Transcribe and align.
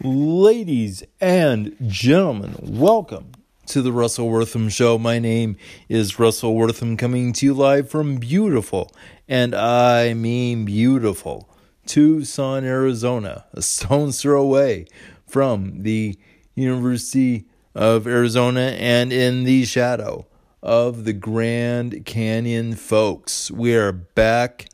Ladies 0.00 1.02
and 1.20 1.74
gentlemen, 1.88 2.54
welcome 2.62 3.32
to 3.66 3.82
the 3.82 3.90
Russell 3.90 4.28
Wortham 4.28 4.68
Show. 4.68 4.96
My 4.96 5.18
name 5.18 5.56
is 5.88 6.20
Russell 6.20 6.54
Wortham 6.54 6.96
coming 6.96 7.32
to 7.32 7.46
you 7.46 7.52
live 7.52 7.90
from 7.90 8.18
beautiful, 8.18 8.92
and 9.26 9.56
I 9.56 10.14
mean 10.14 10.64
beautiful, 10.64 11.48
Tucson, 11.84 12.64
Arizona, 12.64 13.46
a 13.52 13.60
stone's 13.60 14.22
throw 14.22 14.40
away 14.40 14.86
from 15.26 15.82
the 15.82 16.16
University 16.54 17.46
of 17.74 18.06
Arizona 18.06 18.76
and 18.78 19.12
in 19.12 19.42
the 19.42 19.64
shadow 19.64 20.28
of 20.62 21.06
the 21.06 21.12
Grand 21.12 22.06
Canyon 22.06 22.76
folks. 22.76 23.50
We 23.50 23.74
are 23.74 23.90
back 23.90 24.68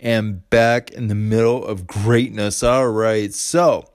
and 0.00 0.48
back 0.48 0.90
in 0.90 1.08
the 1.08 1.14
middle 1.14 1.66
of 1.66 1.86
greatness. 1.86 2.62
All 2.62 2.88
right, 2.88 3.34
so 3.34 3.90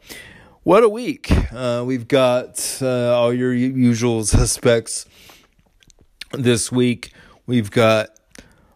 what 0.64 0.84
a 0.84 0.89
week. 0.89 1.32
Uh, 1.54 1.84
we've 1.86 2.08
got 2.08 2.80
uh, 2.81 3.16
all 3.16 3.34
your 3.34 3.54
usual 3.54 4.23
suspects 4.26 5.05
this 6.34 6.72
week. 6.72 7.13
We've 7.45 7.72
got 7.72 8.09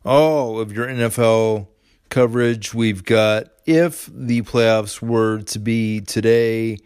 all 0.06 0.60
of 0.60 0.72
your 0.72 0.88
NFL 0.88 1.68
coverage. 2.10 2.74
We've 2.74 3.04
got 3.04 3.48
if 3.66 4.10
the 4.14 4.44
playoffs 4.44 5.02
were 5.02 5.42
to 5.42 5.60
be 5.60 6.00
today 6.02 6.78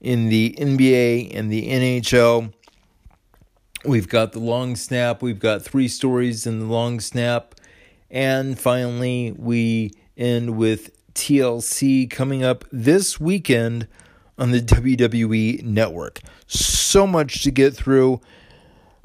in 0.00 0.28
the 0.28 0.54
NBA 0.58 1.36
and 1.36 1.50
the 1.50 1.68
NHL. 1.68 2.52
We've 3.84 4.08
got 4.08 4.32
the 4.32 4.38
long 4.38 4.76
snap. 4.76 5.22
We've 5.22 5.40
got 5.40 5.62
three 5.62 5.88
stories 5.88 6.46
in 6.46 6.60
the 6.60 6.66
long 6.66 7.00
snap. 7.00 7.56
And 8.10 8.58
finally, 8.58 9.34
we 9.36 9.92
end 10.16 10.56
with 10.56 10.92
TLC 11.14 12.08
coming 12.08 12.44
up 12.44 12.64
this 12.70 13.18
weekend 13.20 13.88
on 14.38 14.50
the 14.50 14.60
WWE 14.60 15.62
network. 15.62 16.20
So 16.46 17.06
much 17.06 17.42
to 17.42 17.50
get 17.50 17.74
through. 17.74 18.20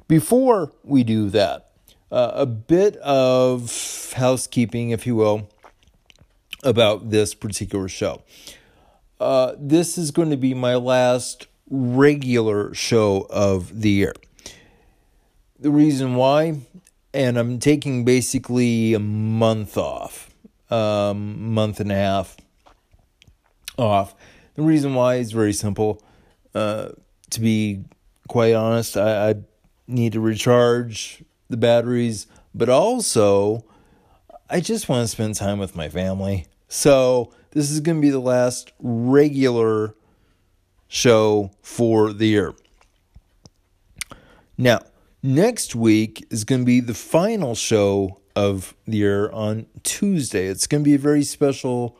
Before 0.07 0.71
we 0.83 1.03
do 1.03 1.29
that, 1.29 1.69
uh, 2.11 2.31
a 2.33 2.45
bit 2.45 2.95
of 2.97 4.13
housekeeping, 4.15 4.89
if 4.89 5.05
you 5.05 5.15
will, 5.15 5.49
about 6.63 7.09
this 7.09 7.33
particular 7.33 7.87
show. 7.87 8.23
Uh, 9.19 9.53
this 9.57 9.97
is 9.97 10.11
going 10.11 10.29
to 10.29 10.37
be 10.37 10.53
my 10.53 10.75
last 10.75 11.47
regular 11.69 12.73
show 12.73 13.27
of 13.29 13.81
the 13.81 13.89
year. 13.89 14.13
The 15.59 15.69
reason 15.69 16.15
why, 16.15 16.61
and 17.13 17.37
I'm 17.37 17.59
taking 17.59 18.05
basically 18.05 18.93
a 18.93 18.99
month 18.99 19.77
off, 19.77 20.33
um, 20.71 21.53
month 21.53 21.79
and 21.79 21.91
a 21.91 21.95
half 21.95 22.37
off 23.77 24.15
the 24.59 24.65
reason 24.65 24.93
why 24.93 25.15
is 25.15 25.31
very 25.31 25.53
simple. 25.53 26.03
Uh, 26.53 26.89
to 27.29 27.39
be 27.39 27.85
quite 28.27 28.53
honest, 28.53 28.97
I, 28.97 29.29
I 29.29 29.35
need 29.87 30.13
to 30.13 30.19
recharge 30.19 31.23
the 31.49 31.55
batteries, 31.55 32.27
but 32.53 32.67
also 32.67 33.63
I 34.49 34.59
just 34.59 34.89
want 34.89 35.03
to 35.03 35.07
spend 35.07 35.35
time 35.35 35.59
with 35.59 35.77
my 35.77 35.87
family. 35.87 36.47
So 36.67 37.31
this 37.51 37.71
is 37.71 37.79
going 37.79 37.99
to 37.99 38.01
be 38.01 38.09
the 38.09 38.19
last 38.19 38.73
regular 38.79 39.95
show 40.89 41.51
for 41.61 42.11
the 42.11 42.27
year. 42.27 42.53
Now, 44.57 44.81
next 45.23 45.73
week 45.73 46.27
is 46.29 46.43
going 46.43 46.61
to 46.61 46.65
be 46.65 46.81
the 46.81 46.93
final 46.93 47.55
show 47.55 48.19
of 48.35 48.75
the 48.85 48.97
year 48.97 49.31
on 49.31 49.67
Tuesday. 49.83 50.47
It's 50.47 50.67
going 50.67 50.83
to 50.83 50.85
be 50.85 50.95
a 50.95 50.99
very 50.99 51.23
special 51.23 51.97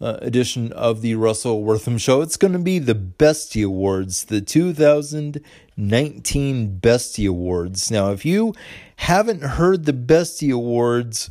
uh, 0.00 0.16
edition 0.22 0.72
of 0.72 1.02
the 1.02 1.14
Russell 1.14 1.62
Wortham 1.62 1.98
Show. 1.98 2.22
It's 2.22 2.38
going 2.38 2.54
to 2.54 2.58
be 2.58 2.78
the 2.78 2.94
Bestie 2.94 3.64
Awards, 3.64 4.24
the 4.24 4.40
2019 4.40 6.80
Bestie 6.80 7.28
Awards. 7.28 7.90
Now, 7.90 8.10
if 8.10 8.24
you 8.24 8.54
haven't 8.96 9.42
heard 9.42 9.84
the 9.84 9.92
Bestie 9.92 10.54
Awards, 10.54 11.28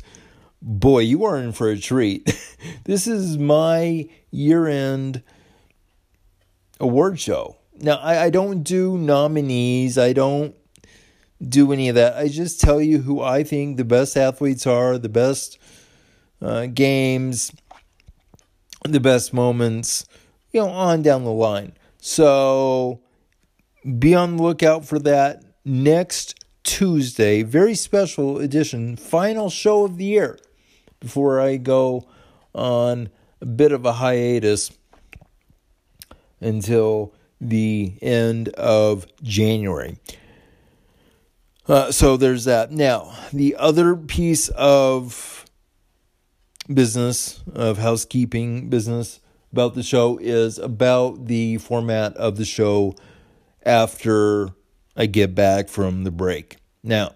boy, 0.62 1.00
you 1.00 1.24
are 1.24 1.36
in 1.36 1.50
for 1.52 1.68
a 1.68 1.78
treat. 1.78 2.32
this 2.84 3.06
is 3.06 3.38
my 3.38 4.08
year 4.30 4.68
end 4.68 5.22
award 6.78 7.18
show. 7.18 7.56
Now, 7.80 7.96
I, 7.96 8.24
I 8.24 8.30
don't 8.30 8.62
do 8.62 8.96
nominees, 8.96 9.98
I 9.98 10.12
don't 10.12 10.54
do 11.46 11.72
any 11.72 11.88
of 11.88 11.96
that. 11.96 12.16
I 12.16 12.28
just 12.28 12.60
tell 12.60 12.80
you 12.80 12.98
who 12.98 13.20
I 13.20 13.42
think 13.42 13.78
the 13.78 13.84
best 13.84 14.16
athletes 14.16 14.66
are, 14.66 14.98
the 14.98 15.08
best 15.08 15.58
uh, 16.42 16.66
games 16.66 17.50
the 18.88 19.00
best 19.00 19.32
moments, 19.32 20.06
you 20.52 20.60
know, 20.60 20.68
on 20.68 21.02
down 21.02 21.24
the 21.24 21.32
line. 21.32 21.72
So 21.98 23.00
be 23.98 24.14
on 24.14 24.36
the 24.36 24.42
lookout 24.42 24.84
for 24.84 24.98
that 25.00 25.42
next 25.64 26.44
Tuesday. 26.64 27.42
Very 27.42 27.74
special 27.74 28.38
edition, 28.38 28.96
final 28.96 29.50
show 29.50 29.84
of 29.84 29.96
the 29.96 30.04
year 30.04 30.38
before 30.98 31.40
I 31.40 31.56
go 31.56 32.06
on 32.54 33.10
a 33.40 33.46
bit 33.46 33.72
of 33.72 33.84
a 33.84 33.94
hiatus 33.94 34.70
until 36.40 37.14
the 37.40 37.94
end 38.02 38.48
of 38.50 39.06
January. 39.22 39.98
Uh, 41.66 41.92
so 41.92 42.16
there's 42.16 42.44
that. 42.44 42.72
Now, 42.72 43.16
the 43.32 43.56
other 43.56 43.94
piece 43.94 44.48
of 44.50 45.39
business, 46.72 47.42
of 47.54 47.78
housekeeping 47.78 48.68
business 48.68 49.20
about 49.52 49.74
the 49.74 49.82
show 49.82 50.18
is 50.18 50.58
about 50.58 51.26
the 51.26 51.58
format 51.58 52.16
of 52.16 52.36
the 52.36 52.44
show 52.44 52.94
after 53.64 54.50
I 54.96 55.06
get 55.06 55.34
back 55.34 55.68
from 55.68 56.04
the 56.04 56.10
break. 56.10 56.56
Now, 56.82 57.12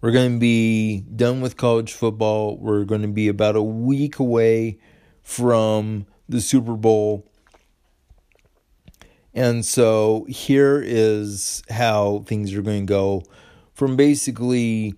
we're 0.00 0.12
going 0.12 0.34
to 0.34 0.38
be 0.38 1.00
done 1.00 1.40
with 1.40 1.56
college 1.56 1.92
football. 1.92 2.56
We're 2.58 2.84
going 2.84 3.02
to 3.02 3.08
be 3.08 3.28
about 3.28 3.56
a 3.56 3.62
week 3.62 4.18
away 4.18 4.78
from 5.22 6.06
the 6.28 6.40
Super 6.40 6.74
Bowl. 6.74 7.28
And 9.34 9.64
so 9.64 10.26
here 10.28 10.80
is 10.84 11.62
how 11.68 12.24
things 12.26 12.54
are 12.54 12.62
going 12.62 12.86
to 12.86 12.90
go 12.90 13.22
from 13.74 13.96
basically 13.96 14.94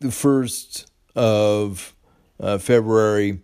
the 0.00 0.12
first 0.12 0.86
of 1.18 1.96
uh, 2.38 2.58
February 2.58 3.40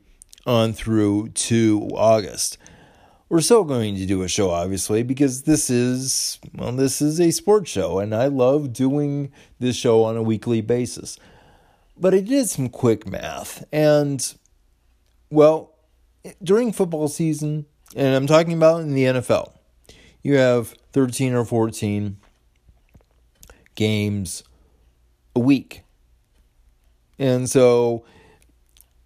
on 0.46 0.72
through 0.72 1.30
to 1.30 1.90
August. 1.94 2.56
We're 3.28 3.40
still 3.40 3.64
going 3.64 3.96
to 3.96 4.06
do 4.06 4.22
a 4.22 4.28
show, 4.28 4.50
obviously, 4.50 5.02
because 5.02 5.42
this 5.42 5.68
is, 5.70 6.38
well, 6.54 6.70
this 6.70 7.02
is 7.02 7.20
a 7.20 7.32
sports 7.32 7.70
show, 7.70 7.98
and 7.98 8.14
I 8.14 8.26
love 8.26 8.72
doing 8.72 9.32
this 9.58 9.74
show 9.74 10.04
on 10.04 10.16
a 10.16 10.22
weekly 10.22 10.60
basis. 10.60 11.18
But 11.96 12.14
I 12.14 12.20
did 12.20 12.48
some 12.48 12.68
quick 12.68 13.08
math, 13.08 13.64
and, 13.72 14.34
well, 15.30 15.74
during 16.42 16.72
football 16.72 17.08
season, 17.08 17.66
and 17.96 18.14
I'm 18.14 18.26
talking 18.26 18.52
about 18.52 18.82
in 18.82 18.94
the 18.94 19.04
NFL, 19.04 19.52
you 20.22 20.36
have 20.36 20.74
13 20.92 21.34
or 21.34 21.44
14 21.44 22.18
games 23.74 24.44
a 25.34 25.40
week. 25.40 25.83
And 27.18 27.48
so 27.48 28.04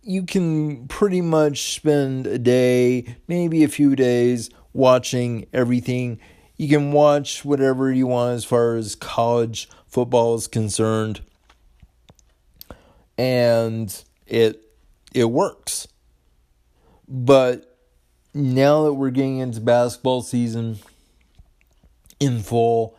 you 0.02 0.22
can 0.22 0.88
pretty 0.88 1.20
much 1.20 1.74
spend 1.74 2.26
a 2.26 2.38
day, 2.38 3.16
maybe 3.26 3.64
a 3.64 3.68
few 3.68 3.94
days, 3.94 4.50
watching 4.72 5.46
everything. 5.52 6.18
You 6.56 6.68
can 6.68 6.92
watch 6.92 7.44
whatever 7.44 7.92
you 7.92 8.06
want 8.06 8.34
as 8.34 8.44
far 8.44 8.76
as 8.76 8.94
college 8.94 9.68
football 9.86 10.34
is 10.34 10.46
concerned. 10.46 11.20
And 13.16 14.04
it 14.26 14.62
it 15.12 15.24
works. 15.24 15.88
But 17.08 17.76
now 18.34 18.84
that 18.84 18.94
we're 18.94 19.10
getting 19.10 19.38
into 19.38 19.60
basketball 19.60 20.22
season 20.22 20.78
in 22.20 22.40
full, 22.40 22.96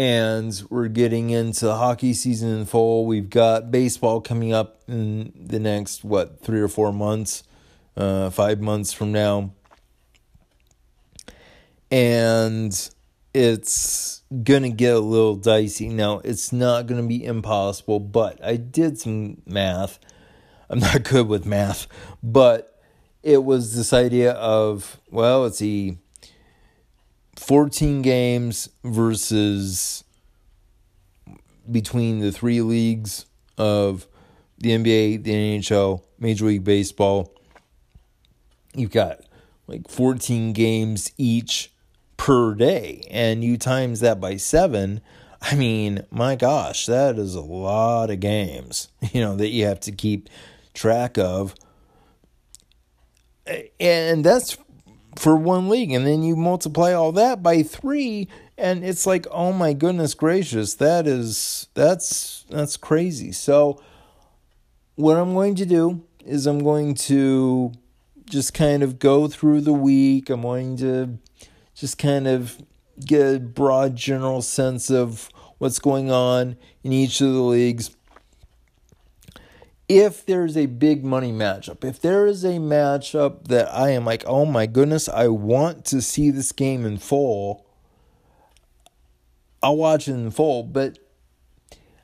and 0.00 0.62
we're 0.70 0.88
getting 0.88 1.28
into 1.28 1.66
the 1.66 1.76
hockey 1.76 2.14
season 2.14 2.48
in 2.48 2.64
full. 2.64 3.04
We've 3.04 3.28
got 3.28 3.70
baseball 3.70 4.22
coming 4.22 4.50
up 4.50 4.80
in 4.88 5.30
the 5.36 5.58
next 5.58 6.04
what 6.04 6.40
three 6.40 6.62
or 6.62 6.68
four 6.68 6.90
months, 6.90 7.42
uh, 7.98 8.30
five 8.30 8.62
months 8.62 8.94
from 8.94 9.12
now, 9.12 9.52
and 11.90 12.90
it's 13.34 14.22
gonna 14.42 14.70
get 14.70 14.94
a 14.94 15.00
little 15.00 15.36
dicey. 15.36 15.90
Now 15.90 16.20
it's 16.24 16.50
not 16.50 16.86
gonna 16.86 17.02
be 17.02 17.22
impossible, 17.22 18.00
but 18.00 18.42
I 18.42 18.56
did 18.56 18.98
some 18.98 19.42
math. 19.44 19.98
I'm 20.70 20.78
not 20.78 21.02
good 21.02 21.28
with 21.28 21.44
math, 21.44 21.86
but 22.22 22.80
it 23.22 23.44
was 23.44 23.76
this 23.76 23.92
idea 23.92 24.32
of 24.32 24.98
well, 25.10 25.42
let's 25.42 25.58
see 25.58 25.98
14 27.40 28.02
games 28.02 28.68
versus 28.84 30.04
between 31.68 32.20
the 32.20 32.30
three 32.30 32.60
leagues 32.60 33.24
of 33.56 34.06
the 34.58 34.70
NBA, 34.70 35.24
the 35.24 35.32
NHL, 35.32 36.02
Major 36.18 36.44
League 36.44 36.64
Baseball. 36.64 37.34
You've 38.74 38.90
got 38.90 39.22
like 39.66 39.88
14 39.88 40.52
games 40.52 41.12
each 41.16 41.72
per 42.18 42.54
day, 42.54 43.02
and 43.10 43.42
you 43.42 43.56
times 43.56 44.00
that 44.00 44.20
by 44.20 44.36
seven. 44.36 45.00
I 45.40 45.54
mean, 45.54 46.04
my 46.10 46.36
gosh, 46.36 46.84
that 46.86 47.18
is 47.18 47.34
a 47.34 47.40
lot 47.40 48.10
of 48.10 48.20
games, 48.20 48.88
you 49.12 49.22
know, 49.22 49.34
that 49.36 49.48
you 49.48 49.64
have 49.64 49.80
to 49.80 49.92
keep 49.92 50.28
track 50.74 51.16
of. 51.16 51.54
And 53.80 54.22
that's 54.22 54.58
for 55.20 55.36
one 55.36 55.68
league. 55.68 55.92
And 55.92 56.06
then 56.06 56.22
you 56.22 56.34
multiply 56.34 56.94
all 56.94 57.12
that 57.12 57.42
by 57.42 57.62
three, 57.62 58.26
and 58.56 58.82
it's 58.82 59.06
like, 59.06 59.26
oh 59.30 59.52
my 59.52 59.74
goodness 59.74 60.14
gracious, 60.14 60.74
that 60.74 61.06
is 61.06 61.68
that's 61.74 62.46
that's 62.48 62.78
crazy. 62.78 63.30
So 63.30 63.82
what 64.94 65.18
I'm 65.18 65.34
going 65.34 65.56
to 65.56 65.66
do 65.66 66.04
is 66.24 66.46
I'm 66.46 66.60
going 66.60 66.94
to 66.94 67.72
just 68.24 68.54
kind 68.54 68.82
of 68.82 68.98
go 68.98 69.28
through 69.28 69.60
the 69.60 69.74
week. 69.74 70.30
I'm 70.30 70.42
going 70.42 70.78
to 70.78 71.18
just 71.74 71.98
kind 71.98 72.26
of 72.26 72.56
get 73.04 73.34
a 73.34 73.40
broad 73.40 73.96
general 73.96 74.40
sense 74.40 74.90
of 74.90 75.28
what's 75.58 75.78
going 75.78 76.10
on 76.10 76.56
in 76.82 76.92
each 76.92 77.20
of 77.20 77.32
the 77.32 77.42
leagues. 77.42 77.90
If 79.92 80.24
there's 80.24 80.56
a 80.56 80.66
big 80.66 81.04
money 81.04 81.32
matchup, 81.32 81.82
if 81.84 82.00
there 82.00 82.24
is 82.24 82.44
a 82.44 82.58
matchup 82.58 83.48
that 83.48 83.74
I 83.74 83.90
am 83.90 84.04
like, 84.04 84.22
oh 84.24 84.46
my 84.46 84.66
goodness, 84.66 85.08
I 85.08 85.26
want 85.26 85.84
to 85.86 86.00
see 86.00 86.30
this 86.30 86.52
game 86.52 86.86
in 86.86 86.98
full, 86.98 87.66
I'll 89.60 89.76
watch 89.76 90.06
it 90.06 90.12
in 90.12 90.30
full. 90.30 90.62
But 90.62 91.00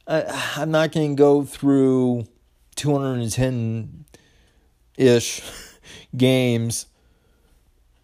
I, 0.05 0.55
I'm 0.57 0.73
not 0.73 0.91
going 0.91 1.15
to 1.15 1.17
go 1.17 1.45
through 1.45 2.27
210 2.75 4.05
ish 4.97 5.43
games 6.17 6.87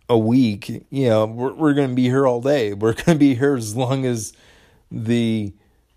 a 0.09 0.17
week. 0.17 0.87
You 0.91 1.09
know, 1.09 1.27
we're, 1.27 1.55
we're 1.55 1.75
going 1.75 1.89
to 1.89 1.95
be 1.97 2.05
here 2.05 2.25
all 2.25 2.41
day. 2.41 2.73
We're 2.73 2.93
going 2.93 3.05
to 3.07 3.15
be 3.17 3.35
here 3.35 3.57
as 3.57 3.75
long 3.75 4.07
as 4.07 4.33
the 4.93 5.53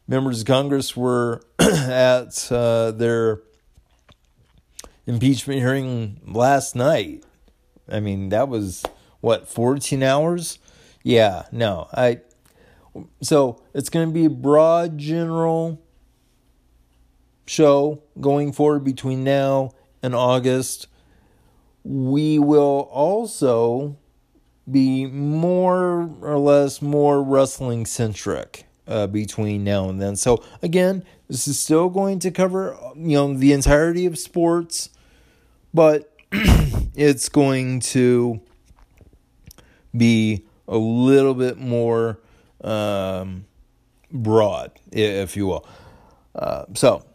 members 0.07 0.41
of 0.41 0.47
Congress 0.47 0.97
were 0.97 1.43
at 1.59 2.51
uh, 2.51 2.89
their 2.89 3.41
impeachment 5.07 5.59
hearing 5.59 6.19
last 6.25 6.75
night. 6.75 7.23
I 7.87 7.99
mean, 7.99 8.29
that 8.29 8.49
was 8.49 8.83
what 9.21 9.47
14 9.47 10.03
hours. 10.03 10.59
Yeah, 11.03 11.43
no, 11.51 11.87
I. 11.93 12.21
So 13.21 13.61
it's 13.73 13.89
going 13.89 14.07
to 14.07 14.13
be 14.13 14.25
a 14.25 14.29
broad, 14.29 14.97
general 14.97 15.81
show 17.45 18.01
going 18.19 18.53
forward 18.53 18.83
between 18.83 19.23
now 19.23 19.71
and 20.01 20.15
August. 20.15 20.87
We 21.83 22.39
will 22.39 22.89
also 22.91 23.97
be 24.69 25.05
more 25.05 26.09
or 26.21 26.37
less 26.39 26.81
more 26.81 27.21
wrestling 27.21 27.85
centric 27.85 28.65
uh, 28.87 29.07
between 29.07 29.63
now 29.63 29.89
and 29.89 30.01
then. 30.01 30.15
So 30.15 30.43
again, 30.61 31.03
this 31.27 31.47
is 31.47 31.59
still 31.59 31.89
going 31.89 32.19
to 32.19 32.31
cover 32.31 32.77
you 32.95 33.15
know 33.15 33.33
the 33.33 33.53
entirety 33.53 34.05
of 34.05 34.17
sports, 34.17 34.89
but 35.75 36.09
it's 36.95 37.27
going 37.27 37.81
to 37.81 38.39
be 39.95 40.45
a 40.69 40.77
little 40.77 41.33
bit 41.33 41.57
more 41.57 42.17
um, 42.63 43.45
broad, 44.09 44.71
if 44.93 45.35
you 45.35 45.47
will. 45.47 45.67
Uh, 46.33 46.63
so 46.73 47.05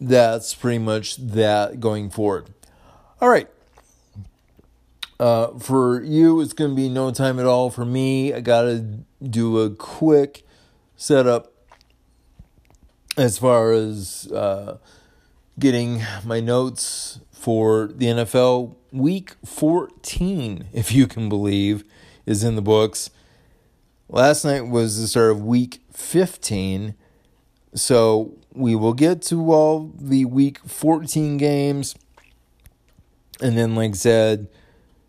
that's 0.00 0.52
pretty 0.52 0.78
much 0.78 1.16
that 1.16 1.78
going 1.78 2.10
forward. 2.10 2.52
All 3.20 3.28
right. 3.28 3.48
Uh, 5.20 5.56
for 5.58 6.02
you, 6.02 6.40
it's 6.40 6.52
going 6.52 6.70
to 6.70 6.76
be 6.76 6.88
no 6.88 7.12
time 7.12 7.38
at 7.38 7.46
all. 7.46 7.70
For 7.70 7.84
me, 7.84 8.34
I 8.34 8.40
got 8.40 8.62
to 8.62 8.98
do 9.22 9.60
a 9.60 9.70
quick 9.70 10.44
setup 10.96 11.52
as 13.16 13.38
far 13.38 13.72
as 13.72 14.26
uh, 14.32 14.78
getting 15.58 16.02
my 16.24 16.40
notes 16.40 17.20
for 17.38 17.86
the 17.86 18.06
NFL. 18.06 18.74
Week 18.92 19.36
14, 19.44 20.68
if 20.72 20.92
you 20.92 21.06
can 21.06 21.28
believe, 21.28 21.84
is 22.26 22.42
in 22.42 22.56
the 22.56 22.62
books. 22.62 23.10
Last 24.08 24.44
night 24.44 24.68
was 24.68 25.00
the 25.00 25.06
start 25.06 25.30
of 25.30 25.42
week 25.42 25.80
15. 25.92 26.94
So 27.74 28.34
we 28.52 28.74
will 28.74 28.94
get 28.94 29.22
to 29.22 29.52
all 29.52 29.92
the 29.94 30.24
week 30.24 30.58
14 30.66 31.36
games. 31.36 31.94
And 33.40 33.56
then, 33.56 33.74
like 33.74 33.90
I 33.90 33.94
said, 33.94 34.48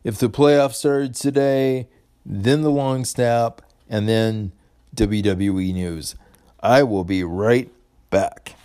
if 0.04 0.18
the 0.18 0.30
playoffs 0.30 0.76
started 0.76 1.16
today, 1.16 1.88
then 2.26 2.62
the 2.62 2.70
long 2.70 3.06
snap, 3.06 3.62
and 3.90 4.08
then 4.08 4.52
WWE 4.96 5.74
news. 5.74 6.16
I 6.60 6.84
will 6.84 7.04
be 7.04 7.24
right 7.24 7.72
back. 8.10 8.56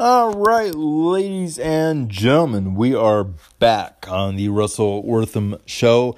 All 0.00 0.30
right, 0.30 0.72
ladies 0.76 1.58
and 1.58 2.08
gentlemen, 2.08 2.76
we 2.76 2.94
are 2.94 3.24
back 3.58 4.06
on 4.08 4.36
the 4.36 4.48
Russell 4.48 5.02
Wortham 5.02 5.58
Show. 5.66 6.14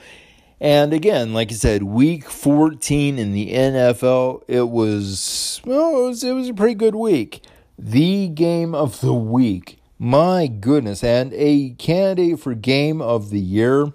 And 0.61 0.93
again, 0.93 1.33
like 1.33 1.51
I 1.51 1.55
said, 1.55 1.85
week 1.85 2.29
14 2.29 3.19
in 3.19 3.33
the 3.33 3.55
NFL, 3.55 4.43
it 4.47 4.69
was 4.69 5.63
well, 5.65 6.05
it 6.05 6.09
was, 6.09 6.23
it 6.23 6.33
was 6.33 6.51
a 6.51 6.53
pretty 6.53 6.75
good 6.75 6.95
week. 6.95 7.43
The 7.79 8.29
game 8.29 8.75
of 8.75 9.01
the 9.01 9.15
week. 9.15 9.79
My 9.99 10.47
goodness, 10.47 11.03
and 11.03 11.33
a 11.33 11.71
candidate 11.79 12.39
for 12.39 12.53
game 12.53 13.01
of 13.01 13.31
the 13.31 13.41
year 13.41 13.95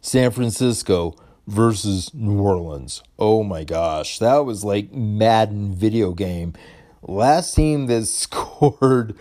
San 0.00 0.30
Francisco 0.30 1.16
versus 1.46 2.14
New 2.14 2.40
Orleans. 2.40 3.02
Oh 3.18 3.42
my 3.42 3.64
gosh, 3.64 4.18
that 4.20 4.46
was 4.46 4.64
like 4.64 4.90
Madden 4.90 5.74
video 5.74 6.12
game. 6.12 6.54
Last 7.02 7.54
team 7.54 7.86
that 7.86 8.06
scored 8.06 9.16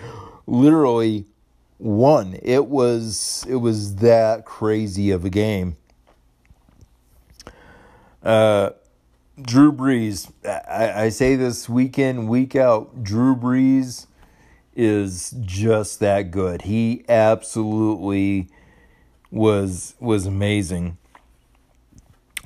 literally 0.47 1.25
won. 1.79 2.37
It 2.41 2.67
was 2.67 3.45
it 3.49 3.55
was 3.55 3.95
that 3.95 4.45
crazy 4.45 5.11
of 5.11 5.25
a 5.25 5.29
game. 5.29 5.77
Uh, 8.23 8.71
Drew 9.41 9.71
Brees. 9.71 10.31
I, 10.45 11.05
I 11.05 11.09
say 11.09 11.35
this 11.35 11.67
week 11.67 11.97
in, 11.97 12.27
week 12.27 12.55
out. 12.55 13.03
Drew 13.03 13.35
Brees 13.35 14.05
is 14.75 15.33
just 15.41 15.99
that 15.99 16.31
good. 16.31 16.63
He 16.63 17.03
absolutely 17.09 18.47
was 19.31 19.95
was 19.99 20.25
amazing. 20.25 20.97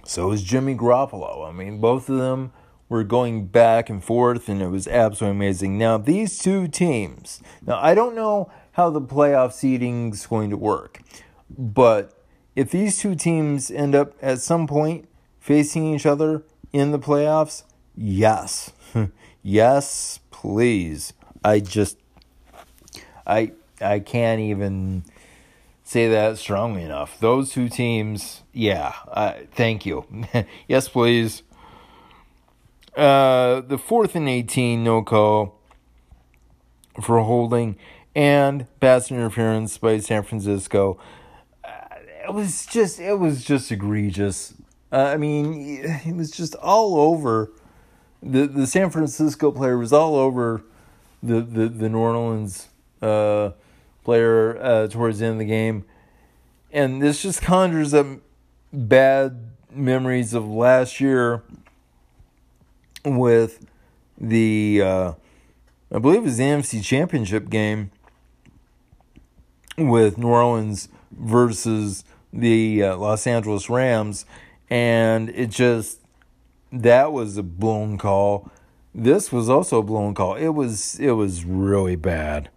So 0.05 0.31
is 0.31 0.43
Jimmy 0.43 0.75
Garoppolo. 0.75 1.47
I 1.47 1.51
mean, 1.51 1.79
both 1.79 2.09
of 2.09 2.17
them 2.17 2.53
were 2.95 3.03
going 3.03 3.45
back 3.47 3.89
and 3.89 4.01
forth, 4.01 4.47
and 4.47 4.61
it 4.61 4.69
was 4.69 4.87
absolutely 4.87 5.37
amazing. 5.37 5.77
Now, 5.77 5.97
these 5.97 6.37
two 6.37 6.67
teams. 6.69 7.41
Now, 7.65 7.77
I 7.81 7.93
don't 7.93 8.15
know 8.15 8.49
how 8.71 8.89
the 8.89 9.01
playoff 9.01 9.51
seeding 9.51 10.13
is 10.13 10.25
going 10.25 10.49
to 10.49 10.57
work, 10.57 11.01
but 11.49 12.13
if 12.55 12.71
these 12.71 12.97
two 12.97 13.15
teams 13.15 13.69
end 13.69 13.95
up 13.95 14.13
at 14.21 14.39
some 14.39 14.65
point 14.65 15.09
facing 15.39 15.93
each 15.93 16.05
other 16.05 16.43
in 16.71 16.91
the 16.91 16.99
playoffs? 16.99 17.63
Yes. 17.95 18.71
yes, 19.43 20.19
please. 20.31 21.13
I 21.43 21.59
just 21.59 21.97
I 23.27 23.51
I 23.81 23.99
can't 23.99 24.39
even 24.39 25.03
say 25.83 26.07
that 26.09 26.37
strongly 26.37 26.83
enough. 26.83 27.19
Those 27.19 27.51
two 27.51 27.67
teams, 27.67 28.41
yeah. 28.53 28.93
Uh, 29.07 29.33
thank 29.51 29.85
you. 29.85 30.05
yes, 30.67 30.87
please. 30.87 31.43
Uh, 32.95 33.59
the 33.59 33.77
fourth 33.77 34.15
and 34.15 34.29
18 34.29 34.81
no 34.81 35.03
call 35.03 35.59
for 37.03 37.19
holding 37.19 37.75
and 38.15 38.67
pass 38.79 39.11
interference 39.11 39.77
by 39.77 39.99
San 39.99 40.23
Francisco. 40.23 40.97
Uh, 41.61 41.69
it 42.23 42.33
was 42.33 42.65
just 42.65 42.99
it 43.01 43.19
was 43.19 43.43
just 43.43 43.69
egregious. 43.69 44.53
Uh, 44.93 45.11
I 45.13 45.17
mean, 45.17 45.81
it 46.05 46.15
was 46.15 46.31
just 46.31 46.55
all 46.55 46.97
over. 46.97 47.51
The 48.23 48.47
the 48.47 48.65
San 48.65 48.89
Francisco 48.89 49.51
player 49.51 49.77
was 49.77 49.91
all 49.91 50.15
over 50.15 50.63
the 51.21 51.41
the, 51.41 51.67
the 51.67 51.89
New 51.89 51.99
Orleans 51.99 52.69
uh, 53.01 53.51
player 54.05 54.57
uh, 54.57 54.87
towards 54.87 55.19
the 55.19 55.25
end 55.25 55.33
of 55.33 55.39
the 55.39 55.45
game, 55.45 55.83
and 56.71 57.01
this 57.01 57.21
just 57.21 57.41
conjures 57.41 57.93
up 57.93 58.07
bad 58.71 59.51
memories 59.69 60.33
of 60.33 60.47
last 60.47 61.01
year 61.01 61.43
with 63.05 63.65
the 64.17 64.81
uh, 64.81 65.13
I 65.91 65.99
believe 65.99 66.19
it 66.19 66.23
was 66.23 66.37
the 66.37 66.43
NFC 66.43 66.83
Championship 66.83 67.49
game 67.49 67.91
with 69.77 70.17
New 70.17 70.27
Orleans 70.27 70.89
versus 71.11 72.03
the 72.33 72.83
uh, 72.83 72.97
Los 72.97 73.27
Angeles 73.27 73.69
Rams 73.69 74.25
and 74.69 75.29
it 75.29 75.49
just 75.49 76.01
that 76.71 77.11
was 77.11 77.37
a 77.37 77.43
blown 77.43 77.97
call. 77.97 78.51
This 78.93 79.31
was 79.31 79.49
also 79.49 79.79
a 79.79 79.83
blown 79.83 80.13
call. 80.13 80.35
It 80.35 80.49
was 80.49 80.99
it 80.99 81.11
was 81.11 81.45
really 81.45 81.95
bad. 81.95 82.49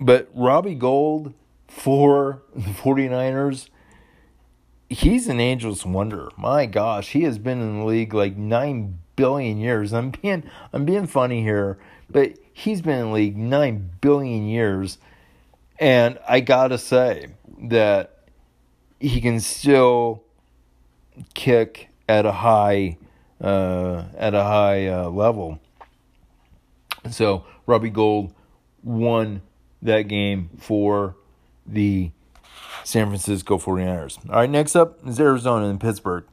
But 0.00 0.30
Robbie 0.34 0.74
Gould 0.74 1.34
for 1.68 2.42
the 2.54 2.70
49ers, 2.70 3.68
he's 4.88 5.28
an 5.28 5.40
angel's 5.40 5.84
wonder. 5.84 6.30
My 6.36 6.66
gosh, 6.66 7.10
he 7.10 7.22
has 7.22 7.38
been 7.38 7.60
in 7.60 7.80
the 7.80 7.84
league 7.84 8.14
like 8.14 8.36
9 8.36 8.98
billion 9.20 9.58
years. 9.58 9.92
I'm 9.92 10.12
being 10.12 10.44
I'm 10.72 10.86
being 10.86 11.06
funny 11.06 11.42
here, 11.42 11.78
but 12.08 12.38
he's 12.54 12.80
been 12.80 12.98
in 12.98 13.12
league 13.12 13.36
9 13.36 13.90
billion 14.00 14.48
years 14.48 14.96
and 15.78 16.18
I 16.26 16.40
got 16.40 16.68
to 16.68 16.78
say 16.78 17.28
that 17.64 18.16
he 18.98 19.20
can 19.20 19.40
still 19.40 20.22
kick 21.34 21.90
at 22.08 22.24
a 22.24 22.32
high 22.32 22.96
uh, 23.42 24.04
at 24.16 24.32
a 24.32 24.42
high 24.42 24.86
uh, 24.86 25.10
level. 25.10 25.60
So 27.10 27.44
Robbie 27.66 27.90
Gould 27.90 28.32
won 28.82 29.42
that 29.82 30.02
game 30.02 30.48
for 30.58 31.14
the 31.66 32.10
San 32.84 33.08
Francisco 33.08 33.58
49ers. 33.58 34.18
All 34.30 34.36
right, 34.36 34.48
next 34.48 34.76
up 34.76 35.06
is 35.06 35.20
Arizona 35.20 35.66
and 35.66 35.78
Pittsburgh. 35.78 36.24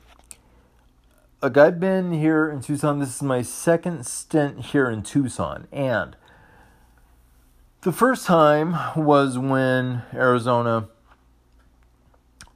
Like 1.42 1.56
I've 1.58 1.80
been 1.80 2.14
here 2.14 2.50
in 2.50 2.62
Tucson. 2.62 3.00
This 3.00 3.16
is 3.16 3.22
my 3.22 3.42
second 3.42 4.06
stint 4.08 4.66
here 4.66 4.90
in 4.90 5.04
Tucson. 5.04 5.68
And 5.72 6.16
the 7.82 7.92
first 7.92 8.26
time 8.26 8.76
was 8.96 9.38
when 9.38 10.02
Arizona 10.14 10.90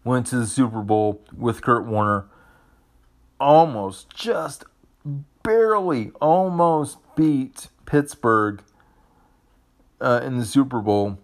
went 0.03 0.27
to 0.27 0.37
the 0.37 0.47
Super 0.47 0.81
Bowl 0.81 1.21
with 1.35 1.61
Kurt 1.61 1.85
Warner. 1.85 2.25
Almost, 3.39 4.09
just 4.09 4.65
barely, 5.43 6.11
almost 6.19 6.97
beat 7.15 7.67
Pittsburgh 7.85 8.63
uh, 9.99 10.21
in 10.23 10.37
the 10.37 10.45
Super 10.45 10.79
Bowl 10.79 11.19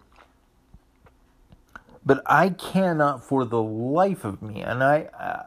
but 2.07 2.23
I 2.25 2.51
cannot 2.51 3.21
for 3.21 3.43
the 3.43 3.61
life 3.61 4.23
of 4.23 4.41
me, 4.41 4.61
and 4.61 4.81
I, 4.81 5.09
uh, 5.19 5.43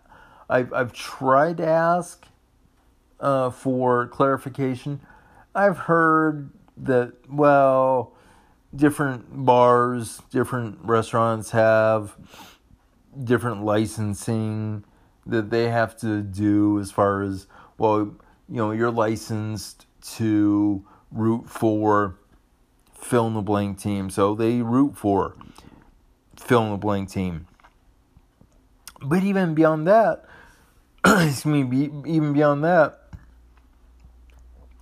I've, 0.50 0.72
I've 0.72 0.92
tried 0.92 1.58
to 1.58 1.66
ask 1.66 2.26
uh, 3.20 3.50
for 3.50 4.08
clarification. 4.08 5.00
I've 5.54 5.78
heard 5.78 6.50
that, 6.76 7.12
well, 7.30 8.12
different 8.74 9.44
bars, 9.44 10.22
different 10.30 10.78
restaurants 10.82 11.52
have 11.52 12.16
different 13.22 13.64
licensing 13.64 14.84
that 15.26 15.50
they 15.50 15.68
have 15.68 15.96
to 15.98 16.22
do 16.22 16.80
as 16.80 16.90
far 16.90 17.22
as, 17.22 17.46
well, 17.78 18.16
you 18.48 18.56
know, 18.56 18.72
you're 18.72 18.90
licensed 18.90 19.86
to 20.02 20.84
root 21.12 21.48
for 21.48 22.16
fill 22.92 23.28
in 23.28 23.34
the 23.34 23.42
blank 23.42 23.78
team. 23.78 24.10
So 24.10 24.34
they 24.34 24.62
root 24.62 24.96
for 24.96 25.36
fill 26.36 26.64
in 26.64 26.70
the 26.72 26.76
blank 26.76 27.10
team. 27.10 27.46
But 29.02 29.22
even 29.22 29.54
beyond 29.54 29.86
that, 29.86 30.24
excuse 31.04 31.46
me, 31.46 31.90
even 32.06 32.32
beyond 32.32 32.64
that, 32.64 33.00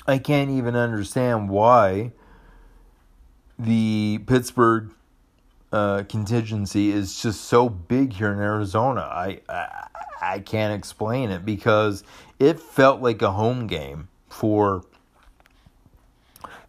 I 0.07 0.19
can't 0.19 0.51
even 0.51 0.75
understand 0.75 1.49
why 1.49 2.13
the 3.59 4.21
Pittsburgh 4.27 4.91
uh, 5.73 6.05
contingency 6.09 6.91
is 6.91 7.21
just 7.21 7.43
so 7.43 7.69
big 7.69 8.15
here 8.15 8.33
in 8.33 8.39
Arizona. 8.39 9.03
I, 9.03 9.41
I 9.49 9.89
I 10.21 10.41
can't 10.41 10.75
explain 10.75 11.31
it 11.31 11.45
because 11.45 12.03
it 12.39 12.59
felt 12.59 13.01
like 13.01 13.23
a 13.23 13.33
home 13.33 13.67
game 13.67 14.09
for 14.29 14.83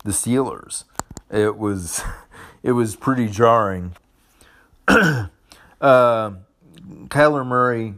the 0.04 0.12
Steelers. 0.12 0.84
It 1.32 1.58
was 1.58 2.04
it 2.64 2.74
was 2.74 2.96
pretty 2.96 3.28
jarring 3.28 3.96
uh, 4.88 5.28
Kyler 5.82 7.46
Murray, 7.46 7.96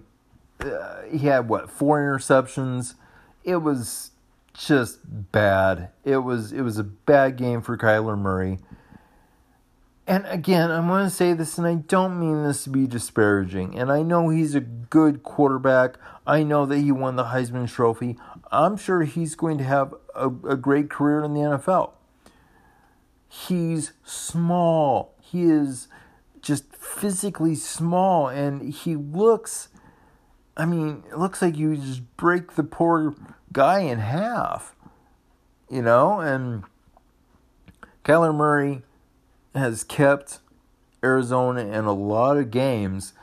uh, 0.66 1.02
he 1.10 1.20
had 1.20 1.50
what 1.50 1.70
four 1.70 2.00
interceptions. 2.00 2.96
It 3.44 3.58
was 3.58 4.12
just 4.54 5.00
bad. 5.04 5.90
It 6.04 6.18
was 6.18 6.52
it 6.52 6.62
was 6.62 6.78
a 6.78 6.84
bad 6.84 7.38
game 7.38 7.62
for 7.62 7.78
Kyler 7.78 8.18
Murray. 8.18 8.60
And 10.08 10.26
again, 10.26 10.72
I'm 10.72 10.88
going 10.88 11.06
to 11.06 11.10
say 11.10 11.34
this, 11.34 11.58
and 11.58 11.66
I 11.66 11.76
don't 11.76 12.20
mean 12.20 12.44
this 12.44 12.64
to 12.66 12.70
be 12.70 12.86
disparaging. 12.88 13.78
And 13.78 13.92
I 13.92 14.02
know 14.02 14.30
he's 14.30 14.56
a 14.56 14.60
good 14.60 15.24
quarterback. 15.24 15.96
I 16.26 16.44
know 16.44 16.66
that 16.66 16.80
he 16.80 16.92
won 16.92 17.16
the 17.16 17.26
Heisman 17.26 17.70
Trophy. 17.72 18.18
I'm 18.52 18.76
sure 18.76 19.04
he's 19.04 19.36
going 19.36 19.58
to 19.60 19.64
have 19.64 19.94
a, 20.16 20.26
a 20.26 20.58
great 20.58 20.90
career 20.90 21.24
in 21.24 21.34
the 21.34 21.42
NFL. 21.42 21.92
He's 23.30 23.94
small. 24.04 25.16
He 25.22 25.44
is 25.44 25.88
just 26.42 26.76
physically 26.76 27.56
small 27.56 28.28
and 28.28 28.74
he 28.74 28.96
looks 28.96 29.70
I 30.58 30.66
mean, 30.66 31.04
it 31.10 31.18
looks 31.18 31.42
like 31.42 31.58
you 31.58 31.76
just 31.76 32.18
break 32.18 32.56
the 32.56 32.64
poor 32.64 33.16
guy 33.54 33.80
in 33.80 34.00
half. 34.00 34.76
You 35.70 35.82
know, 35.82 36.20
and 36.20 36.64
Kyler 38.04 38.36
Murray 38.36 38.82
has 39.56 39.84
kept 39.84 40.40
Arizona 41.04 41.62
in 41.62 41.86
a 41.86 41.94
lot 41.94 42.38
of 42.38 42.52
games, 42.52 43.14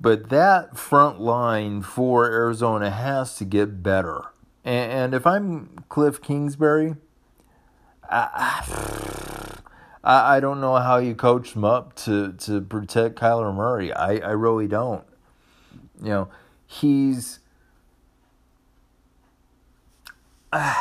but 0.00 0.28
that 0.28 0.76
front 0.76 1.20
line 1.20 1.82
for 1.82 2.26
Arizona 2.26 2.90
has 2.90 3.36
to 3.36 3.44
get 3.44 3.82
better. 3.82 4.24
And, 4.64 4.92
and 4.92 5.14
if 5.14 5.26
I'm 5.26 5.84
Cliff 5.88 6.20
Kingsbury, 6.20 6.96
I, 8.10 9.58
I, 10.04 10.36
I 10.36 10.40
don't 10.40 10.60
know 10.60 10.76
how 10.76 10.98
you 10.98 11.14
coach 11.14 11.54
him 11.54 11.64
up 11.64 11.94
to, 11.96 12.32
to 12.32 12.60
protect 12.60 13.16
Kyler 13.16 13.54
Murray. 13.54 13.92
I, 13.92 14.16
I 14.16 14.30
really 14.32 14.68
don't. 14.68 15.04
You 16.02 16.08
know, 16.08 16.28
he's. 16.66 17.40
Uh, 20.52 20.74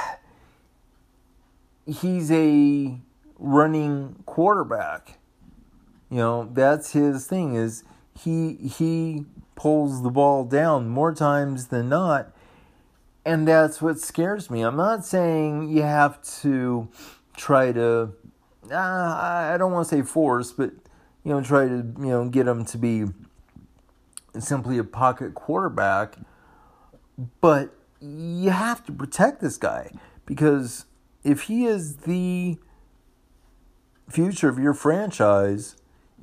he's 1.85 2.31
a 2.31 2.97
running 3.39 4.15
quarterback. 4.25 5.17
You 6.09 6.17
know, 6.17 6.49
that's 6.53 6.93
his 6.93 7.25
thing 7.25 7.55
is 7.55 7.83
he 8.19 8.53
he 8.53 9.25
pulls 9.55 10.03
the 10.03 10.09
ball 10.09 10.45
down 10.45 10.89
more 10.89 11.13
times 11.13 11.67
than 11.67 11.89
not. 11.89 12.31
And 13.25 13.47
that's 13.47 13.81
what 13.81 13.99
scares 13.99 14.49
me. 14.49 14.61
I'm 14.61 14.75
not 14.75 15.05
saying 15.05 15.69
you 15.69 15.81
have 15.81 16.21
to 16.41 16.89
try 17.37 17.71
to 17.71 18.13
uh, 18.71 18.75
I 18.75 19.55
don't 19.57 19.71
want 19.71 19.87
to 19.87 19.95
say 19.95 20.01
force, 20.01 20.51
but 20.51 20.71
you 21.23 21.31
know, 21.31 21.41
try 21.41 21.67
to 21.67 21.75
you 21.75 22.07
know 22.07 22.29
get 22.29 22.47
him 22.47 22.65
to 22.65 22.77
be 22.77 23.05
simply 24.41 24.77
a 24.77 24.83
pocket 24.83 25.33
quarterback. 25.33 26.17
But 27.41 27.75
you 27.99 28.49
have 28.49 28.85
to 28.85 28.91
protect 28.91 29.41
this 29.41 29.57
guy 29.57 29.91
because 30.25 30.85
if 31.23 31.43
he 31.43 31.65
is 31.65 31.97
the 31.97 32.57
future 34.09 34.49
of 34.49 34.59
your 34.59 34.73
franchise, 34.73 35.75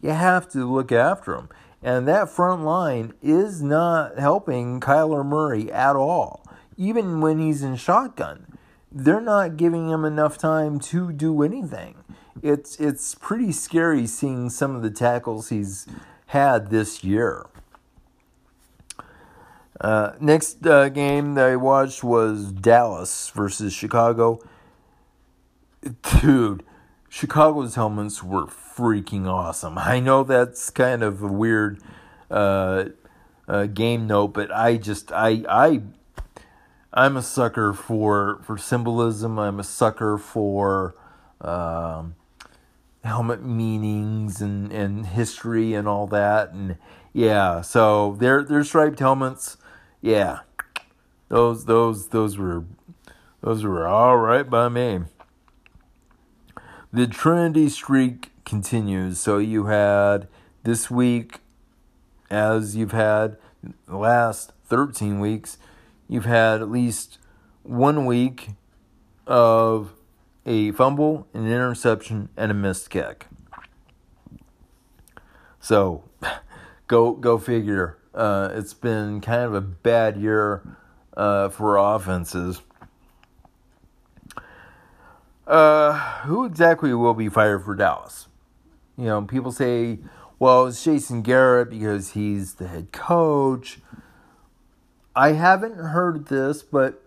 you 0.03 0.11
have 0.11 0.49
to 0.51 0.71
look 0.71 0.93
after 0.93 1.35
him. 1.35 1.49
And 1.83 2.07
that 2.09 2.29
front 2.29 2.63
line 2.63 3.15
is 3.23 3.63
not 3.63 4.19
helping 4.19 4.81
Kyler 4.81 5.25
Murray 5.25 5.73
at 5.73 5.97
all. 5.97 6.45
Even 6.77 7.21
when 7.21 7.39
he's 7.39 7.63
in 7.63 7.77
shotgun, 7.77 8.59
they're 8.93 9.21
not 9.21 9.57
giving 9.57 9.89
him 9.89 10.05
enough 10.05 10.37
time 10.37 10.79
to 10.81 11.13
do 11.13 11.43
anything 11.43 12.01
it's 12.43 12.77
it's 12.77 13.15
pretty 13.15 13.53
scary 13.53 14.07
seeing 14.07 14.51
some 14.51 14.75
of 14.75 14.83
the 14.83 14.91
tackles 14.91 15.49
he's 15.49 15.87
had 16.27 16.71
this 16.71 17.05
year. 17.05 17.47
Uh, 19.81 20.13
next 20.21 20.67
uh, 20.67 20.89
game 20.91 21.35
that 21.35 21.49
I 21.49 21.57
watched 21.57 22.05
was 22.05 22.53
Dallas 22.53 23.31
versus 23.31 23.73
Chicago. 23.73 24.41
Dude, 26.21 26.63
Chicago's 27.09 27.77
helmets 27.77 28.23
were 28.23 28.47
freaking 28.47 29.27
awesome. 29.27 29.79
I 29.79 30.01
know 30.01 30.23
that's 30.23 30.69
kind 30.69 31.03
of 31.03 31.23
a 31.23 31.27
weird 31.27 31.81
uh, 32.31 32.87
uh 33.49 33.67
game 33.67 34.07
note, 34.07 34.29
but 34.29 34.53
I 34.53 34.77
just 34.77 35.11
I 35.13 35.45
I 35.49 35.83
I'm 36.93 37.17
a 37.17 37.23
sucker 37.23 37.73
for 37.73 38.41
for 38.43 38.59
symbolism. 38.59 39.39
I'm 39.39 39.59
a 39.59 39.65
sucker 39.65 40.19
for 40.19 40.95
um, 41.41 42.17
helmet 43.03 43.43
meanings 43.43 44.43
and, 44.43 44.71
and 44.73 45.07
history 45.07 45.73
and 45.75 45.89
all 45.89 46.07
that 46.07 46.53
and 46.53 46.77
yeah 47.15 47.61
so 47.63 48.15
their 48.21 48.45
their 48.45 48.63
striped 48.63 48.99
helmets 48.99 49.57
yeah 50.01 50.41
those 51.29 51.65
those 51.67 52.09
those 52.09 52.39
were 52.39 52.65
those 53.41 53.65
were 53.65 53.87
all 53.87 54.17
right 54.17 54.49
by 54.49 54.69
me 54.69 55.01
the 56.93 57.07
trinity 57.07 57.69
streak 57.69 58.31
continues 58.45 59.19
so 59.19 59.39
you 59.39 59.67
had 59.67 60.27
this 60.63 60.91
week 60.91 61.39
as 62.31 62.77
you've 62.77 62.93
had 62.93 63.37
the 63.87 63.97
last 63.97 64.53
13 64.67 65.21
weeks 65.21 65.59
you've 66.09 66.25
had 66.25 66.61
at 66.61 66.71
least 66.71 67.19
one 67.63 68.07
week 68.07 68.51
of 69.27 69.93
a 70.47 70.73
fumble, 70.73 71.27
an 71.33 71.47
interception, 71.47 72.29
and 72.37 72.51
a 72.51 72.55
missed 72.55 72.91
kick. 72.91 73.27
So 75.61 76.05
go 76.87 77.13
go 77.13 77.39
figure. 77.39 77.97
Uh, 78.15 78.51
it's 78.53 78.75
been 78.75 79.21
kind 79.21 79.43
of 79.43 79.55
a 79.55 79.61
bad 79.61 80.17
year 80.17 80.77
uh, 81.17 81.49
for 81.49 81.77
offenses. 81.77 82.63
Uh, 85.47 85.93
who 86.23 86.45
exactly 86.45 86.95
will 86.95 87.15
be 87.15 87.29
fired 87.29 87.65
for 87.65 87.75
Dallas? 87.75 88.29
You 88.97 89.07
know, 89.07 89.23
people 89.23 89.53
say, 89.53 89.99
well, 90.39 90.67
it's 90.67 90.83
Jason 90.83 91.23
Garrett 91.23 91.71
because 91.71 92.13
he's 92.13 92.55
the 92.55 92.69
head 92.69 92.93
coach. 92.93 93.81
I 95.15 95.33
haven't 95.33 95.77
heard 95.77 96.29
this, 96.29 96.63
but 96.63 97.03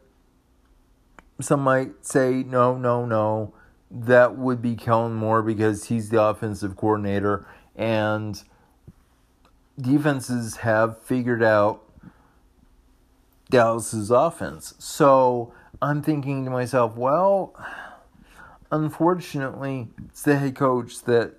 some 1.39 1.61
might 1.61 2.05
say, 2.05 2.43
no, 2.43 2.77
no, 2.77 3.05
no. 3.05 3.53
That 3.89 4.37
would 4.37 4.61
be 4.61 4.75
Kellen 4.75 5.13
Moore 5.13 5.41
because 5.41 5.85
he's 5.85 6.09
the 6.09 6.21
offensive 6.21 6.75
coordinator 6.75 7.47
and 7.75 8.43
defenses 9.79 10.57
have 10.57 11.01
figured 11.01 11.43
out 11.43 11.83
Dallas's 13.49 14.11
offense. 14.11 14.73
So 14.79 15.53
I'm 15.81 16.01
thinking 16.01 16.45
to 16.45 16.51
myself, 16.51 16.95
well, 16.95 17.55
unfortunately, 18.71 19.89
it's 20.05 20.23
the 20.23 20.37
head 20.37 20.55
coach 20.55 21.01
that 21.03 21.33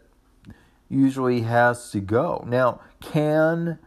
usually 0.89 1.43
has 1.43 1.91
to 1.91 2.01
go. 2.01 2.45
Now, 2.47 2.81
can 3.01 3.79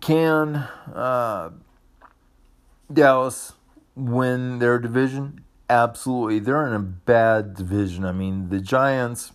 can 0.00 0.56
uh, 0.56 1.50
Dallas 2.92 3.52
win 3.96 4.58
their 4.58 4.78
division? 4.78 5.44
Absolutely. 5.68 6.38
They're 6.40 6.66
in 6.66 6.72
a 6.72 6.80
bad 6.80 7.54
division. 7.54 8.04
I 8.04 8.12
mean, 8.12 8.48
the 8.48 8.60
Giants 8.60 9.32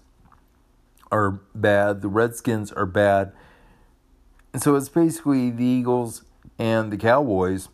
are 1.12 1.32
bad, 1.54 2.02
the 2.02 2.08
Redskins 2.08 2.72
are 2.72 2.86
bad. 2.86 3.32
And 4.54 4.62
so 4.62 4.76
it's 4.76 4.90
basically 4.90 5.50
the 5.50 5.66
Eagles 5.66 6.24
and 6.58 6.92
the 6.92 6.98
Cowboys 6.98 7.70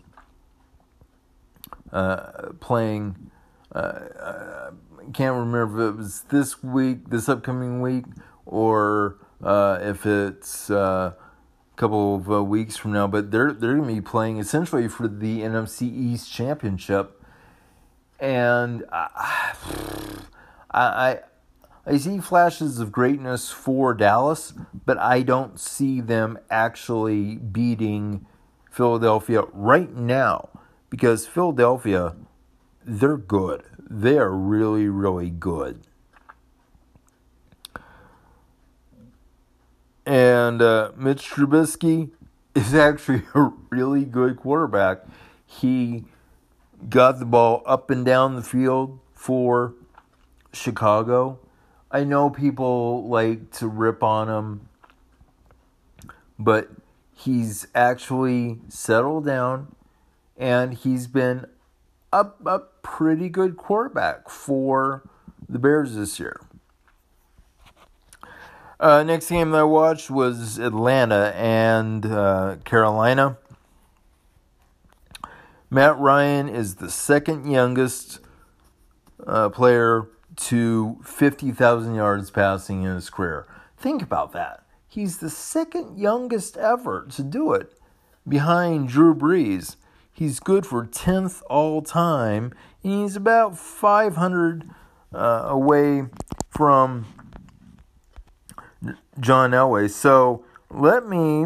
uh, 1.91 2.49
playing. 2.59 3.31
Uh, 3.73 3.77
uh 3.77 4.71
I 5.01 5.11
can't 5.11 5.35
remember 5.35 5.83
if 5.87 5.93
it 5.93 5.97
was 5.97 6.21
this 6.29 6.63
week, 6.63 7.09
this 7.09 7.27
upcoming 7.27 7.81
week, 7.81 8.05
or 8.45 9.17
uh, 9.43 9.79
if 9.81 10.05
it's 10.05 10.69
uh, 10.69 11.13
a 11.15 11.75
couple 11.75 12.15
of 12.15 12.31
uh, 12.31 12.43
weeks 12.43 12.77
from 12.77 12.93
now. 12.93 13.07
But 13.07 13.31
they're 13.31 13.51
they're 13.51 13.75
going 13.75 13.89
to 13.89 13.95
be 13.95 14.01
playing 14.01 14.37
essentially 14.37 14.87
for 14.87 15.07
the 15.07 15.39
NFC 15.41 15.83
East 15.83 16.31
Championship, 16.31 17.21
and 18.19 18.85
I, 18.91 19.53
I 20.71 21.19
I 21.85 21.97
see 21.97 22.19
flashes 22.19 22.79
of 22.79 22.91
greatness 22.91 23.49
for 23.49 23.95
Dallas, 23.95 24.53
but 24.85 24.99
I 24.99 25.23
don't 25.23 25.59
see 25.59 25.99
them 25.99 26.37
actually 26.49 27.37
beating 27.37 28.27
Philadelphia 28.69 29.43
right 29.51 29.91
now 29.91 30.49
because 30.91 31.25
Philadelphia, 31.25 32.15
they're 32.85 33.17
good. 33.17 33.63
They 33.79 34.17
are 34.19 34.31
really, 34.31 34.87
really 34.89 35.31
good. 35.31 35.81
And 40.05 40.61
uh, 40.61 40.91
Mitch 40.95 41.29
Trubisky 41.31 42.11
is 42.55 42.75
actually 42.75 43.23
a 43.33 43.51
really 43.71 44.05
good 44.05 44.37
quarterback. 44.37 44.99
He 45.47 46.05
got 46.89 47.17
the 47.17 47.25
ball 47.25 47.63
up 47.65 47.89
and 47.89 48.05
down 48.05 48.35
the 48.35 48.43
field 48.43 48.99
for 49.15 49.73
Chicago 50.53 51.39
I 51.91 52.05
know 52.05 52.29
people 52.29 53.07
like 53.07 53.51
to 53.51 53.67
rip 53.67 54.01
on 54.01 54.29
him, 54.29 54.69
but 56.39 56.69
he's 57.13 57.67
actually 57.75 58.59
settled 58.69 59.25
down 59.25 59.75
and 60.37 60.73
he's 60.73 61.07
been 61.07 61.45
a, 62.13 62.27
a 62.45 62.59
pretty 62.81 63.27
good 63.27 63.57
quarterback 63.57 64.29
for 64.29 65.03
the 65.49 65.59
Bears 65.59 65.95
this 65.95 66.19
year. 66.19 66.39
Uh, 68.79 69.03
next 69.03 69.29
game 69.29 69.51
that 69.51 69.59
I 69.59 69.63
watched 69.63 70.09
was 70.09 70.57
Atlanta 70.57 71.33
and 71.35 72.05
uh, 72.05 72.55
Carolina. 72.63 73.37
Matt 75.69 75.99
Ryan 75.99 76.49
is 76.49 76.75
the 76.75 76.89
second 76.89 77.51
youngest 77.51 78.19
uh, 79.27 79.49
player 79.49 80.07
to 80.35 80.99
50,000 81.03 81.95
yards 81.95 82.31
passing 82.31 82.83
in 82.83 82.95
his 82.95 83.09
career. 83.09 83.47
Think 83.77 84.01
about 84.01 84.31
that. 84.33 84.63
He's 84.87 85.17
the 85.17 85.29
second 85.29 85.97
youngest 85.97 86.57
ever 86.57 87.07
to 87.11 87.23
do 87.23 87.53
it 87.53 87.73
behind 88.27 88.89
Drew 88.89 89.15
Brees. 89.15 89.77
He's 90.11 90.39
good 90.39 90.65
for 90.65 90.85
10th 90.85 91.41
all 91.49 91.81
time, 91.81 92.53
and 92.83 93.01
he's 93.01 93.15
about 93.15 93.57
500 93.57 94.69
uh, 95.13 95.17
away 95.45 96.03
from 96.49 97.05
John 99.19 99.51
Elway. 99.51 99.89
So 99.89 100.43
let 100.69 101.07
me 101.07 101.45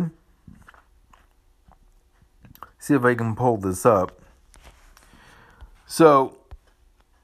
see 2.80 2.94
if 2.94 3.04
I 3.04 3.16
can 3.16 3.36
pull 3.36 3.58
this 3.58 3.86
up. 3.86 4.20
So 5.86 6.38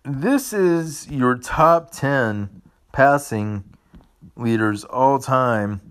this 0.04 0.54
is 0.54 1.10
your 1.10 1.38
top 1.38 1.92
10 1.92 2.62
passing 2.92 3.64
leaders 4.36 4.84
all 4.84 5.20
time 5.20 5.82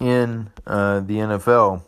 in 0.00 0.50
uh, 0.66 1.00
the 1.00 1.18
NFL. 1.18 1.82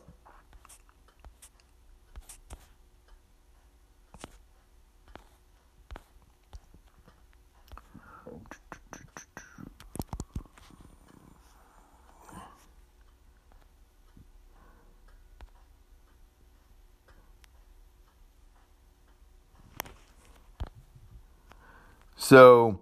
So, 22.29 22.81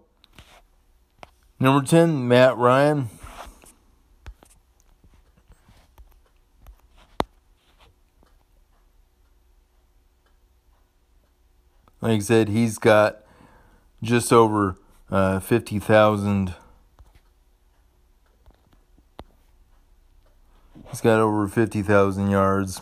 number 1.60 1.86
10, 1.86 2.26
Matt 2.26 2.56
Ryan. 2.56 3.10
Like 12.00 12.12
I 12.12 12.18
said, 12.20 12.48
he's 12.48 12.78
got 12.78 13.18
just 14.02 14.32
over 14.32 14.78
uh, 15.10 15.40
50,000. 15.40 16.54
He's 20.88 21.00
got 21.02 21.20
over 21.20 21.46
50,000 21.46 22.30
yards. 22.30 22.80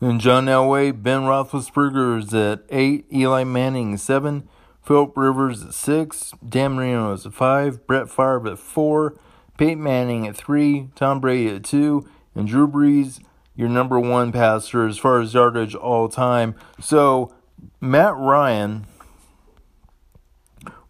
Then 0.00 0.18
John 0.18 0.46
Elway, 0.46 0.90
Ben 1.02 1.20
Roethlisberger 1.20 2.18
is 2.18 2.32
at 2.32 2.64
eight, 2.70 3.04
Eli 3.12 3.44
Manning 3.44 3.98
seven, 3.98 4.48
Philip 4.82 5.12
Rivers 5.14 5.62
at 5.62 5.74
six, 5.74 6.32
Dan 6.46 6.72
Marino 6.72 7.12
is 7.12 7.26
at 7.26 7.34
five, 7.34 7.86
Brett 7.86 8.08
Favre 8.08 8.48
at 8.48 8.58
four, 8.58 9.14
Peyton 9.58 9.82
Manning 9.82 10.26
at 10.26 10.34
three, 10.34 10.88
Tom 10.94 11.20
Brady 11.20 11.54
at 11.54 11.64
two, 11.64 12.08
and 12.34 12.48
Drew 12.48 12.66
Brees, 12.66 13.20
your 13.54 13.68
number 13.68 14.00
one 14.00 14.32
passer 14.32 14.86
as 14.86 14.96
far 14.96 15.20
as 15.20 15.34
yardage 15.34 15.74
all 15.74 16.08
time. 16.08 16.54
So 16.80 17.34
Matt 17.78 18.16
Ryan 18.16 18.86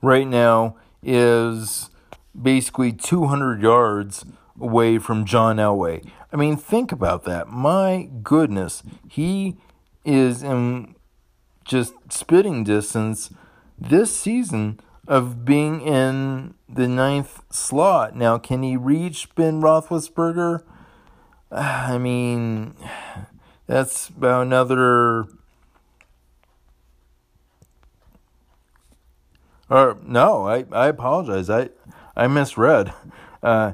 right 0.00 0.26
now 0.26 0.76
is 1.02 1.90
basically 2.40 2.92
200 2.92 3.60
yards 3.60 4.24
away 4.60 4.98
from 4.98 5.24
John 5.24 5.56
Elway. 5.56 6.08
I 6.32 6.36
mean, 6.36 6.56
think 6.56 6.92
about 6.92 7.24
that. 7.24 7.48
My 7.48 8.08
goodness, 8.22 8.82
he 9.08 9.56
is 10.04 10.42
in 10.42 10.94
just 11.64 11.92
spitting 12.10 12.64
distance 12.64 13.30
this 13.78 14.16
season 14.16 14.80
of 15.08 15.44
being 15.44 15.80
in 15.80 16.54
the 16.68 16.86
ninth 16.86 17.42
slot. 17.50 18.14
Now, 18.14 18.38
can 18.38 18.62
he 18.62 18.76
reach 18.76 19.34
Ben 19.34 19.60
Roethlisberger? 19.60 20.62
I 21.50 21.98
mean, 21.98 22.74
that's 23.66 24.08
about 24.08 24.42
another. 24.42 25.26
Or 29.68 29.98
no, 30.04 30.46
I, 30.46 30.64
I 30.70 30.88
apologize. 30.88 31.50
I 31.50 31.70
I 32.16 32.26
misread. 32.28 32.92
Uh, 33.42 33.72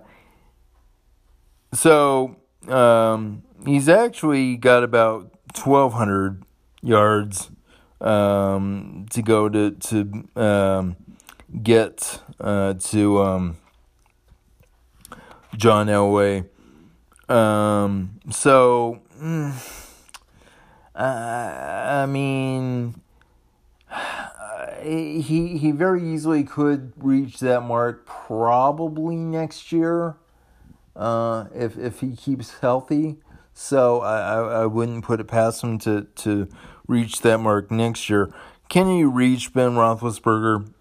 so 1.72 2.36
um, 2.68 3.42
he's 3.64 3.88
actually 3.88 4.56
got 4.56 4.82
about 4.82 5.32
1,200 5.54 6.42
yards 6.82 7.50
um, 8.00 9.06
to 9.10 9.22
go 9.22 9.48
to 9.48 9.70
to 9.70 10.28
um, 10.36 10.96
get 11.62 12.20
uh, 12.40 12.74
to 12.74 13.22
um, 13.22 13.56
John 15.56 15.86
Elway. 15.86 16.46
Um, 17.28 18.20
so, 18.30 19.00
mm, 19.20 19.52
I 20.94 22.06
mean, 22.06 23.00
he 24.82 25.58
he 25.58 25.70
very 25.72 26.02
easily 26.02 26.44
could 26.44 26.92
reach 26.96 27.40
that 27.40 27.62
mark 27.62 28.06
probably 28.06 29.16
next 29.16 29.72
year, 29.72 30.16
uh, 30.96 31.46
if 31.54 31.78
if 31.78 32.00
he 32.00 32.16
keeps 32.16 32.58
healthy. 32.60 33.16
So 33.52 34.02
I, 34.02 34.18
I, 34.18 34.62
I 34.62 34.66
wouldn't 34.66 35.04
put 35.04 35.20
it 35.20 35.28
past 35.28 35.62
him 35.62 35.78
to 35.80 36.02
to 36.16 36.48
reach 36.86 37.22
that 37.22 37.38
mark 37.38 37.70
next 37.70 38.10
year. 38.10 38.32
Can 38.68 38.88
he 38.88 39.04
reach 39.04 39.52
Ben 39.52 39.72
Roethlisberger? 39.72 40.72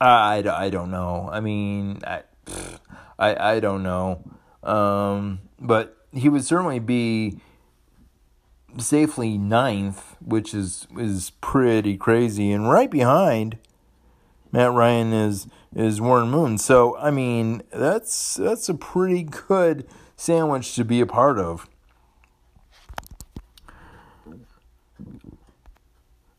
I, 0.00 0.42
I, 0.44 0.64
I 0.64 0.70
don't 0.70 0.90
know. 0.90 1.28
I 1.32 1.40
mean, 1.40 2.00
I, 2.06 2.22
I, 3.18 3.54
I 3.54 3.60
don't 3.60 3.82
know. 3.82 4.22
Um, 4.62 5.40
but 5.60 5.96
he 6.12 6.28
would 6.28 6.44
certainly 6.44 6.78
be 6.78 7.40
safely 8.78 9.38
ninth, 9.38 10.16
which 10.20 10.54
is 10.54 10.86
is 10.98 11.30
pretty 11.40 11.96
crazy. 11.96 12.52
And 12.52 12.68
right 12.68 12.90
behind 12.90 13.58
Matt 14.52 14.72
Ryan 14.72 15.12
is 15.12 15.46
is 15.74 16.00
Warren 16.00 16.30
Moon. 16.30 16.58
So 16.58 16.96
I 16.98 17.10
mean, 17.10 17.62
that's 17.70 18.34
that's 18.34 18.68
a 18.68 18.74
pretty 18.74 19.22
good 19.22 19.86
sandwich 20.16 20.74
to 20.76 20.84
be 20.84 21.00
a 21.00 21.06
part 21.06 21.38
of. 21.38 21.68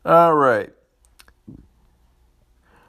All 0.04 0.34
right. 0.34 0.70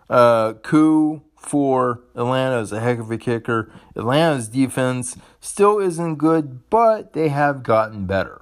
Uh, 0.09 0.53
Koo 0.53 1.23
for 1.35 2.01
Atlanta 2.15 2.59
is 2.59 2.71
a 2.71 2.79
heck 2.79 2.99
of 2.99 3.09
a 3.09 3.17
kicker. 3.17 3.71
Atlanta's 3.95 4.47
defense 4.47 5.17
still 5.39 5.79
isn't 5.79 6.15
good, 6.15 6.69
but 6.69 7.13
they 7.13 7.29
have 7.29 7.63
gotten 7.63 8.05
better. 8.05 8.41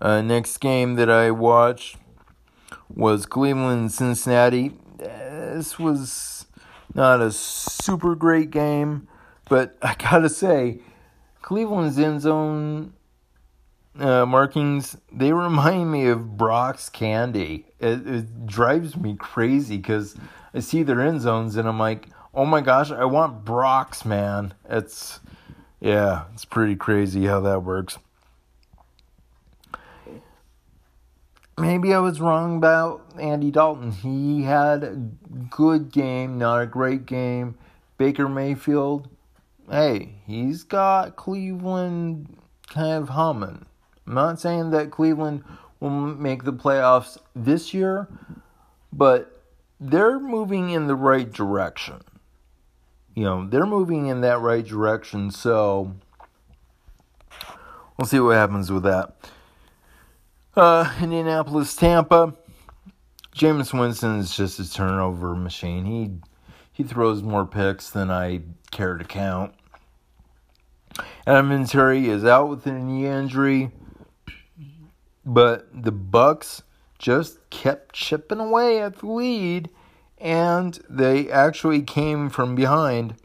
Uh, 0.00 0.20
next 0.20 0.58
game 0.58 0.96
that 0.96 1.08
I 1.08 1.30
watched 1.30 1.96
was 2.94 3.26
Cleveland 3.26 3.90
Cincinnati. 3.90 4.72
This 5.52 5.78
was 5.78 6.46
not 6.94 7.20
a 7.20 7.30
super 7.32 8.14
great 8.14 8.50
game, 8.50 9.08
but 9.48 9.76
I 9.82 9.94
gotta 9.94 10.28
say, 10.28 10.80
Cleveland's 11.42 11.98
end 11.98 12.22
zone 12.22 12.94
uh, 13.98 14.26
markings 14.26 14.96
they 15.12 15.32
remind 15.32 15.90
me 15.90 16.06
of 16.06 16.36
Brach's 16.36 16.88
candy. 16.88 17.66
It, 17.78 18.06
it 18.06 18.46
drives 18.46 18.96
me 18.96 19.16
crazy 19.16 19.76
because 19.76 20.16
I 20.52 20.60
see 20.60 20.82
their 20.82 21.00
end 21.00 21.20
zones 21.20 21.56
and 21.56 21.68
I'm 21.68 21.78
like, 21.78 22.08
oh 22.32 22.44
my 22.44 22.60
gosh, 22.60 22.90
I 22.90 23.04
want 23.04 23.44
Brach's 23.44 24.04
man. 24.04 24.54
It's 24.68 25.20
yeah, 25.80 26.24
it's 26.32 26.44
pretty 26.44 26.76
crazy 26.76 27.26
how 27.26 27.40
that 27.40 27.62
works. 27.62 27.98
Maybe 31.56 31.94
I 31.94 32.00
was 32.00 32.20
wrong 32.20 32.56
about 32.56 33.02
Andy 33.20 33.50
Dalton. 33.52 33.92
He 33.92 34.42
had 34.42 34.82
a 34.82 34.96
good 35.50 35.92
game, 35.92 36.36
not 36.36 36.62
a 36.62 36.66
great 36.66 37.06
game. 37.06 37.56
Baker 37.96 38.28
Mayfield, 38.28 39.08
hey, 39.70 40.16
he's 40.26 40.64
got 40.64 41.14
Cleveland 41.14 42.36
kind 42.68 43.02
of 43.02 43.10
humming. 43.10 43.66
I'm 44.06 44.14
not 44.14 44.40
saying 44.40 44.70
that 44.70 44.90
Cleveland 44.90 45.44
will 45.78 45.90
make 45.90 46.42
the 46.42 46.52
playoffs 46.52 47.18
this 47.36 47.72
year, 47.72 48.08
but 48.92 49.40
they're 49.78 50.18
moving 50.18 50.70
in 50.70 50.88
the 50.88 50.96
right 50.96 51.30
direction. 51.30 52.00
You 53.14 53.24
know, 53.24 53.46
they're 53.48 53.64
moving 53.64 54.06
in 54.06 54.22
that 54.22 54.40
right 54.40 54.66
direction, 54.66 55.30
so 55.30 55.94
we'll 57.96 58.06
see 58.06 58.18
what 58.18 58.36
happens 58.36 58.72
with 58.72 58.82
that. 58.82 59.14
Uh, 60.56 60.88
Indianapolis, 61.00 61.74
Tampa. 61.74 62.32
Jameis 63.34 63.76
Winston 63.76 64.20
is 64.20 64.36
just 64.36 64.60
a 64.60 64.72
turnover 64.72 65.34
machine. 65.34 65.84
He 65.84 66.12
he 66.72 66.84
throws 66.84 67.22
more 67.22 67.44
picks 67.44 67.90
than 67.90 68.08
I 68.08 68.42
care 68.70 68.96
to 68.96 69.04
count. 69.04 69.52
Adam 71.26 71.50
Vinatieri 71.50 72.06
is 72.06 72.24
out 72.24 72.48
with 72.48 72.66
a 72.66 72.72
knee 72.72 73.06
injury. 73.06 73.72
But 75.26 75.66
the 75.72 75.92
Bucs 75.92 76.62
just 76.98 77.50
kept 77.50 77.92
chipping 77.92 78.38
away 78.38 78.80
at 78.80 78.98
the 78.98 79.08
lead 79.08 79.70
and 80.18 80.78
they 80.88 81.30
actually 81.30 81.82
came 81.82 82.28
from 82.28 82.54
behind 82.54 83.16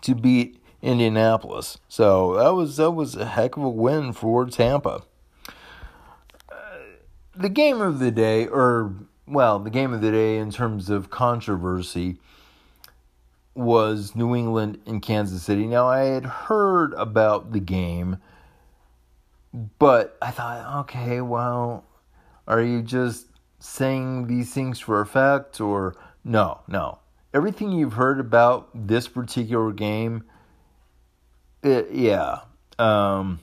to 0.00 0.14
beat 0.14 0.62
Indianapolis. 0.80 1.76
So 1.88 2.36
that 2.36 2.54
was 2.54 2.78
that 2.78 2.92
was 2.92 3.16
a 3.16 3.26
heck 3.26 3.58
of 3.58 3.64
a 3.64 3.68
win 3.68 4.14
for 4.14 4.46
Tampa. 4.46 5.02
The 7.34 7.48
game 7.48 7.80
of 7.80 7.98
the 7.98 8.10
day 8.10 8.46
or 8.46 8.94
well, 9.26 9.58
the 9.58 9.70
game 9.70 9.92
of 9.92 10.00
the 10.00 10.10
day 10.10 10.38
in 10.38 10.50
terms 10.50 10.90
of 10.90 11.10
controversy 11.10 12.18
was 13.54 14.14
New 14.14 14.34
England 14.34 14.80
and 14.86 15.00
Kansas 15.00 15.42
City. 15.42 15.66
Now 15.66 15.86
I 15.86 16.00
had 16.04 16.24
heard 16.24 16.92
about 16.94 17.52
the 17.52 17.60
game 17.60 18.18
but 19.78 20.16
I 20.22 20.30
thought, 20.30 20.80
okay, 20.80 21.20
well, 21.20 21.84
are 22.48 22.62
you 22.62 22.82
just 22.82 23.26
saying 23.58 24.26
these 24.26 24.52
things 24.52 24.80
for 24.80 25.00
effect 25.00 25.60
or 25.60 25.94
no, 26.24 26.60
no. 26.66 26.98
Everything 27.34 27.72
you've 27.72 27.94
heard 27.94 28.20
about 28.20 28.70
this 28.74 29.08
particular 29.08 29.72
game, 29.72 30.24
it, 31.62 31.90
yeah. 31.92 32.40
Um, 32.78 33.40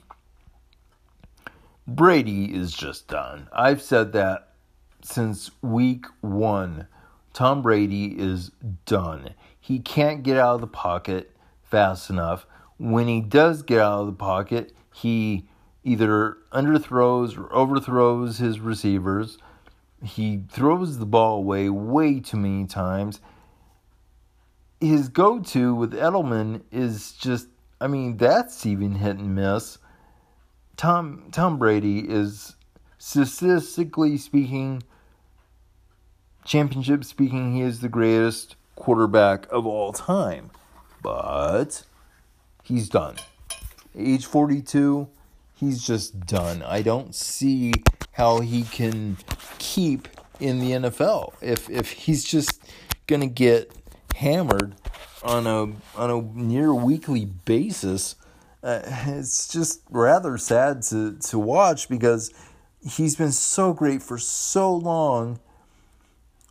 Brady 1.96 2.54
is 2.54 2.72
just 2.72 3.08
done. 3.08 3.48
I've 3.52 3.82
said 3.82 4.12
that 4.12 4.50
since 5.02 5.50
week 5.60 6.06
one. 6.20 6.86
Tom 7.32 7.62
Brady 7.62 8.16
is 8.16 8.52
done. 8.86 9.30
He 9.60 9.80
can't 9.80 10.22
get 10.22 10.36
out 10.36 10.54
of 10.54 10.60
the 10.60 10.68
pocket 10.68 11.34
fast 11.64 12.08
enough. 12.08 12.46
When 12.78 13.08
he 13.08 13.20
does 13.20 13.62
get 13.62 13.80
out 13.80 14.02
of 14.02 14.06
the 14.06 14.12
pocket, 14.12 14.72
he 14.94 15.48
either 15.82 16.38
underthrows 16.52 17.36
or 17.36 17.52
overthrows 17.52 18.38
his 18.38 18.60
receivers. 18.60 19.38
He 20.00 20.44
throws 20.48 20.98
the 20.98 21.06
ball 21.06 21.38
away 21.38 21.70
way 21.70 22.20
too 22.20 22.36
many 22.36 22.66
times. 22.66 23.20
His 24.80 25.08
go 25.08 25.40
to 25.40 25.74
with 25.74 25.92
Edelman 25.92 26.62
is 26.70 27.12
just, 27.14 27.48
I 27.80 27.88
mean, 27.88 28.16
that's 28.16 28.64
even 28.64 28.94
hit 28.94 29.16
and 29.16 29.34
miss. 29.34 29.78
Tom, 30.80 31.24
Tom 31.30 31.58
Brady 31.58 32.00
is, 32.08 32.56
statistically 32.96 34.16
speaking, 34.16 34.82
championship 36.46 37.04
speaking, 37.04 37.54
he 37.54 37.60
is 37.60 37.80
the 37.80 37.88
greatest 37.90 38.56
quarterback 38.76 39.46
of 39.52 39.66
all 39.66 39.92
time. 39.92 40.50
But 41.02 41.84
he's 42.62 42.88
done. 42.88 43.16
Age 43.94 44.24
42 44.24 45.08
he's 45.60 45.84
just 45.84 46.26
done. 46.26 46.62
I 46.62 46.80
don't 46.80 47.14
see 47.14 47.74
how 48.12 48.40
he 48.40 48.62
can 48.62 49.18
keep 49.58 50.08
in 50.40 50.58
the 50.58 50.70
NFL 50.70 51.34
if 51.42 51.68
if 51.68 51.90
he's 51.90 52.24
just 52.24 52.62
gonna 53.06 53.26
get 53.26 53.70
hammered 54.16 54.74
on 55.22 55.46
a 55.46 55.74
on 55.94 56.10
a 56.10 56.22
near 56.40 56.72
weekly 56.72 57.26
basis. 57.26 58.16
Uh, 58.62 58.80
it's 59.06 59.48
just 59.48 59.82
rather 59.90 60.36
sad 60.38 60.82
to 60.82 61.16
to 61.18 61.38
watch 61.38 61.88
because 61.88 62.32
he's 62.88 63.16
been 63.16 63.32
so 63.32 63.72
great 63.72 64.02
for 64.02 64.18
so 64.18 64.74
long. 64.74 65.40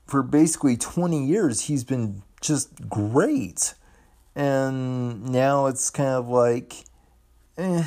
For 0.06 0.24
basically 0.24 0.76
twenty 0.76 1.26
years, 1.26 1.62
he's 1.62 1.84
been 1.84 2.24
just 2.42 2.90
great, 2.90 3.76
and 4.36 5.30
now 5.30 5.68
it's 5.68 5.90
kind 5.92 6.10
of 6.10 6.28
like, 6.28 6.86
eh 7.58 7.86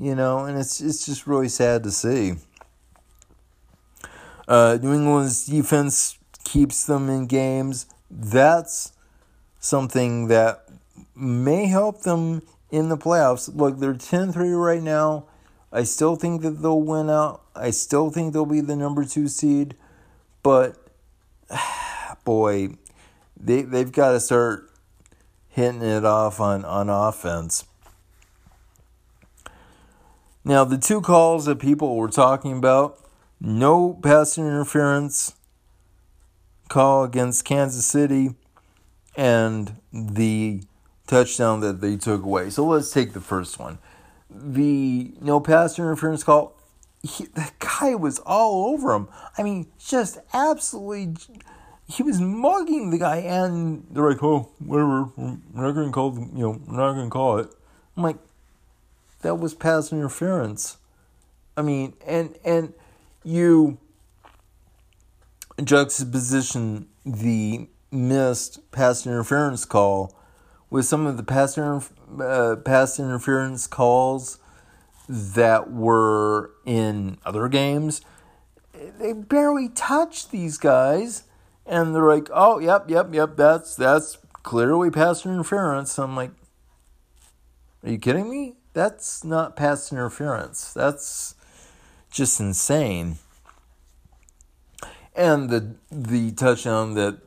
you 0.00 0.14
know, 0.14 0.46
and 0.46 0.58
it's 0.58 0.80
it's 0.80 1.04
just 1.04 1.26
really 1.26 1.48
sad 1.48 1.82
to 1.82 1.90
see. 1.90 2.34
Uh, 4.48 4.78
New 4.80 4.94
England's 4.94 5.44
defense 5.44 6.18
keeps 6.42 6.84
them 6.86 7.10
in 7.10 7.26
games. 7.26 7.84
That's 8.10 8.92
something 9.58 10.28
that 10.28 10.64
may 11.14 11.66
help 11.66 12.02
them 12.02 12.40
in 12.70 12.88
the 12.88 12.96
playoffs. 12.96 13.54
Look, 13.54 13.78
they're 13.78 13.94
10 13.94 14.32
3 14.32 14.50
right 14.50 14.82
now. 14.82 15.24
I 15.72 15.84
still 15.84 16.16
think 16.16 16.42
that 16.42 16.62
they'll 16.62 16.80
win 16.80 17.08
out. 17.08 17.42
I 17.54 17.70
still 17.70 18.10
think 18.10 18.32
they'll 18.32 18.44
be 18.44 18.60
the 18.60 18.76
number 18.76 19.04
two 19.04 19.28
seed. 19.28 19.76
But, 20.42 20.76
boy, 22.24 22.70
they, 23.36 23.62
they've 23.62 23.92
got 23.92 24.12
to 24.12 24.20
start 24.20 24.70
hitting 25.48 25.82
it 25.82 26.04
off 26.04 26.40
on, 26.40 26.64
on 26.64 26.88
offense. 26.88 27.64
Now, 30.44 30.64
the 30.64 30.78
two 30.78 31.00
calls 31.00 31.44
that 31.44 31.58
people 31.58 31.96
were 31.96 32.08
talking 32.08 32.56
about 32.56 32.98
no 33.40 33.98
pass 34.02 34.38
interference 34.38 35.34
call 36.68 37.04
against 37.04 37.44
Kansas 37.44 37.86
City 37.86 38.34
and 39.16 39.76
the 39.92 40.62
touchdown 41.10 41.60
that 41.60 41.80
they 41.80 41.96
took 41.96 42.22
away. 42.22 42.50
So 42.50 42.64
let's 42.64 42.90
take 42.90 43.12
the 43.12 43.20
first 43.20 43.58
one. 43.58 43.78
The 44.30 45.12
no 45.20 45.40
pass 45.40 45.78
interference 45.78 46.22
call, 46.22 46.56
he, 47.02 47.26
that 47.34 47.58
guy 47.58 47.96
was 47.96 48.20
all 48.20 48.72
over 48.72 48.94
him. 48.94 49.08
I 49.36 49.42
mean, 49.42 49.66
just 49.78 50.18
absolutely. 50.32 51.16
He 51.88 52.04
was 52.04 52.20
mugging 52.20 52.90
the 52.90 52.98
guy, 52.98 53.16
and 53.16 53.84
they're 53.90 54.08
like, 54.08 54.22
"Oh, 54.22 54.50
whatever, 54.60 55.10
we're 55.16 55.66
not 55.66 55.72
gonna 55.72 55.90
call, 55.90 56.14
you 56.14 56.42
know, 56.42 56.60
we're 56.64 56.76
not 56.76 56.92
gonna 56.92 57.10
call 57.10 57.38
it." 57.38 57.48
I'm 57.96 58.04
like, 58.04 58.18
that 59.22 59.34
was 59.34 59.54
pass 59.54 59.92
interference. 59.92 60.76
I 61.56 61.62
mean, 61.62 61.94
and 62.06 62.38
and 62.44 62.72
you 63.24 63.78
juxtaposition 65.62 66.86
the 67.04 67.68
missed 67.90 68.70
pass 68.70 69.04
interference 69.04 69.64
call 69.64 70.14
with 70.70 70.86
some 70.86 71.06
of 71.06 71.16
the 71.16 71.24
inter- 71.56 71.82
uh, 72.22 72.96
interference 72.98 73.66
calls 73.66 74.38
that 75.08 75.70
were 75.70 76.52
in 76.64 77.18
other 77.26 77.48
games. 77.48 78.00
They 78.98 79.12
barely 79.12 79.68
touched 79.68 80.30
these 80.30 80.56
guys, 80.56 81.24
and 81.66 81.94
they're 81.94 82.08
like, 82.08 82.28
"Oh, 82.32 82.60
yep, 82.60 82.88
yep, 82.88 83.12
yep. 83.12 83.36
That's 83.36 83.74
that's 83.74 84.16
clearly 84.44 84.90
pass 84.90 85.26
interference." 85.26 85.98
I'm 85.98 86.14
like, 86.14 86.30
"Are 87.82 87.90
you 87.90 87.98
kidding 87.98 88.30
me? 88.30 88.54
That's 88.72 89.24
not 89.24 89.56
pass 89.56 89.90
interference. 89.92 90.72
That's 90.72 91.34
just 92.10 92.38
insane." 92.38 93.18
And 95.16 95.50
the 95.50 95.74
the 95.90 96.30
touchdown 96.30 96.94
that 96.94 97.18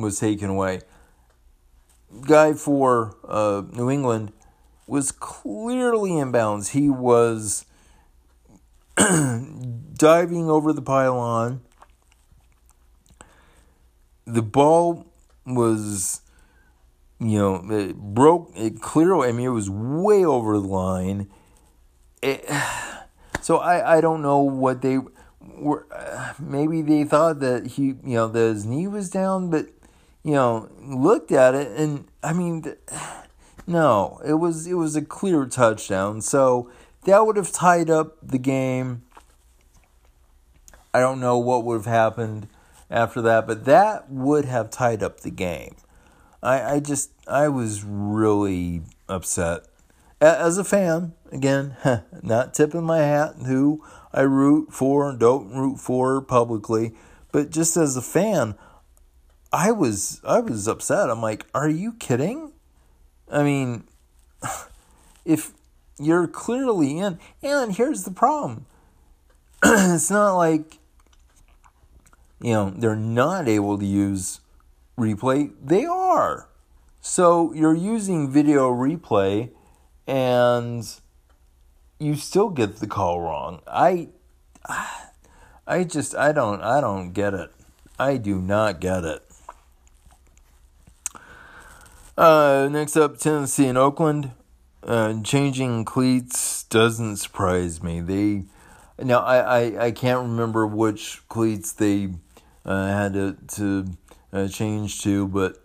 was 0.00 0.20
taken 0.20 0.48
away 0.48 0.80
guy 2.22 2.52
for 2.52 3.16
uh, 3.26 3.62
New 3.72 3.90
England 3.90 4.32
was 4.86 5.12
clearly 5.12 6.18
in 6.18 6.32
bounds. 6.32 6.70
He 6.70 6.88
was 6.88 7.66
diving 8.96 10.50
over 10.50 10.72
the 10.72 10.82
pylon. 10.82 11.60
The 14.26 14.42
ball 14.42 15.06
was, 15.46 16.22
you 17.20 17.38
know, 17.38 17.64
it 17.70 17.96
broke. 17.96 18.52
It 18.56 18.80
clearly, 18.80 19.28
I 19.28 19.32
mean, 19.32 19.46
it 19.46 19.50
was 19.50 19.70
way 19.70 20.24
over 20.24 20.58
the 20.58 20.66
line. 20.66 21.30
It, 22.22 22.48
so 23.40 23.58
I, 23.58 23.98
I 23.98 24.00
don't 24.00 24.22
know 24.22 24.40
what 24.40 24.82
they 24.82 24.98
were. 25.40 25.86
Maybe 26.38 26.82
they 26.82 27.04
thought 27.04 27.40
that 27.40 27.66
he, 27.66 27.86
you 27.86 28.16
know, 28.16 28.28
that 28.28 28.38
his 28.38 28.64
knee 28.64 28.86
was 28.86 29.10
down, 29.10 29.50
but 29.50 29.66
you 30.28 30.34
know, 30.34 30.68
looked 30.82 31.32
at 31.32 31.54
it 31.54 31.68
and 31.78 32.06
I 32.22 32.34
mean, 32.34 32.74
no, 33.66 34.20
it 34.26 34.34
was 34.34 34.66
it 34.66 34.74
was 34.74 34.94
a 34.94 35.00
clear 35.00 35.46
touchdown. 35.46 36.20
So 36.20 36.70
that 37.04 37.24
would 37.24 37.38
have 37.38 37.50
tied 37.50 37.88
up 37.88 38.18
the 38.22 38.36
game. 38.36 39.04
I 40.92 41.00
don't 41.00 41.18
know 41.18 41.38
what 41.38 41.64
would 41.64 41.76
have 41.76 41.86
happened 41.86 42.46
after 42.90 43.22
that, 43.22 43.46
but 43.46 43.64
that 43.64 44.10
would 44.10 44.44
have 44.44 44.68
tied 44.68 45.02
up 45.02 45.20
the 45.20 45.30
game. 45.30 45.76
I, 46.42 46.74
I 46.74 46.80
just 46.80 47.10
I 47.26 47.48
was 47.48 47.82
really 47.82 48.82
upset 49.08 49.64
as 50.20 50.58
a 50.58 50.64
fan. 50.64 51.14
Again, 51.32 51.74
not 52.22 52.52
tipping 52.52 52.84
my 52.84 52.98
hat 52.98 53.36
who 53.46 53.82
I 54.12 54.22
root 54.22 54.74
for 54.74 55.08
and 55.08 55.18
don't 55.18 55.54
root 55.54 55.78
for 55.78 56.20
publicly, 56.20 56.92
but 57.32 57.48
just 57.48 57.78
as 57.78 57.96
a 57.96 58.02
fan, 58.02 58.56
I 59.52 59.72
was 59.72 60.20
I 60.24 60.40
was 60.40 60.68
upset. 60.68 61.10
I'm 61.10 61.22
like, 61.22 61.46
"Are 61.54 61.68
you 61.68 61.92
kidding?" 61.92 62.52
I 63.30 63.42
mean, 63.42 63.84
if 65.24 65.52
you're 65.98 66.26
clearly 66.26 66.98
in, 66.98 67.18
and 67.42 67.74
here's 67.74 68.04
the 68.04 68.10
problem. 68.10 68.66
it's 69.64 70.10
not 70.10 70.36
like 70.36 70.78
you 72.40 72.52
know, 72.52 72.70
they're 72.70 72.96
not 72.96 73.48
able 73.48 73.78
to 73.78 73.84
use 73.84 74.40
replay. 74.96 75.52
They 75.62 75.84
are. 75.84 76.48
So 77.00 77.52
you're 77.52 77.74
using 77.74 78.30
video 78.30 78.70
replay 78.70 79.50
and 80.06 80.88
you 81.98 82.14
still 82.14 82.50
get 82.50 82.76
the 82.76 82.86
call 82.86 83.20
wrong. 83.20 83.60
I 83.66 84.08
I 85.66 85.84
just 85.84 86.14
I 86.14 86.32
don't 86.32 86.62
I 86.62 86.80
don't 86.80 87.12
get 87.12 87.34
it. 87.34 87.50
I 87.98 88.16
do 88.16 88.40
not 88.40 88.80
get 88.80 89.04
it. 89.04 89.27
Uh, 92.18 92.68
next 92.68 92.96
up, 92.96 93.16
Tennessee 93.16 93.68
and 93.68 93.78
Oakland. 93.78 94.32
Uh, 94.82 95.22
changing 95.22 95.84
cleats 95.84 96.64
doesn't 96.64 97.18
surprise 97.18 97.80
me. 97.80 98.00
They 98.00 98.42
now 98.98 99.20
I, 99.20 99.36
I, 99.38 99.84
I 99.84 99.90
can't 99.92 100.22
remember 100.22 100.66
which 100.66 101.22
cleats 101.28 101.70
they 101.70 102.08
uh, 102.64 102.88
had 102.88 103.12
to 103.12 103.36
to 103.54 103.86
uh, 104.32 104.48
change 104.48 105.00
to, 105.02 105.28
but 105.28 105.62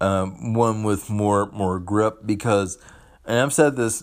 um, 0.00 0.52
one 0.52 0.82
with 0.82 1.08
more 1.08 1.46
more 1.52 1.78
grip 1.78 2.26
because, 2.26 2.76
and 3.24 3.38
I've 3.38 3.54
said 3.54 3.76
this 3.76 4.02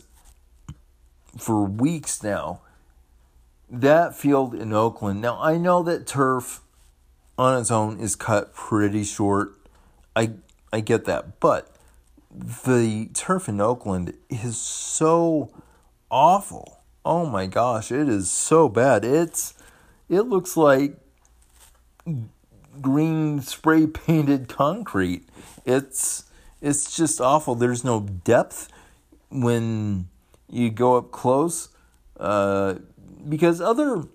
for 1.37 1.65
weeks 1.65 2.23
now. 2.23 2.61
That 3.69 4.15
field 4.15 4.55
in 4.55 4.71
Oakland. 4.71 5.19
Now 5.19 5.41
I 5.41 5.57
know 5.57 5.83
that 5.83 6.07
turf 6.07 6.61
on 7.37 7.59
its 7.59 7.69
own 7.69 7.99
is 7.99 8.15
cut 8.15 8.55
pretty 8.55 9.03
short. 9.03 9.55
I 10.15 10.33
I 10.73 10.79
get 10.79 11.05
that. 11.05 11.39
But 11.39 11.69
the 12.35 13.09
turf 13.13 13.47
in 13.47 13.61
Oakland 13.61 14.15
is 14.27 14.57
so 14.57 15.51
awful. 16.09 16.79
Oh 17.05 17.27
my 17.27 17.45
gosh, 17.45 17.91
it 17.91 18.09
is 18.09 18.31
so 18.31 18.67
bad. 18.67 19.05
It's 19.05 19.53
it 20.09 20.21
looks 20.21 20.57
like 20.57 20.97
green 22.81 23.39
spray 23.41 23.85
painted 23.85 24.49
concrete. 24.49 25.29
It's 25.63 26.23
it's 26.59 26.95
just 26.95 27.21
awful. 27.21 27.53
There's 27.53 27.83
no 27.83 27.99
depth 27.99 28.67
when 29.29 30.07
you 30.49 30.71
go 30.71 30.97
up 30.97 31.11
close. 31.11 31.69
Uh, 32.19 32.75
because 33.29 33.61
other 33.61 34.05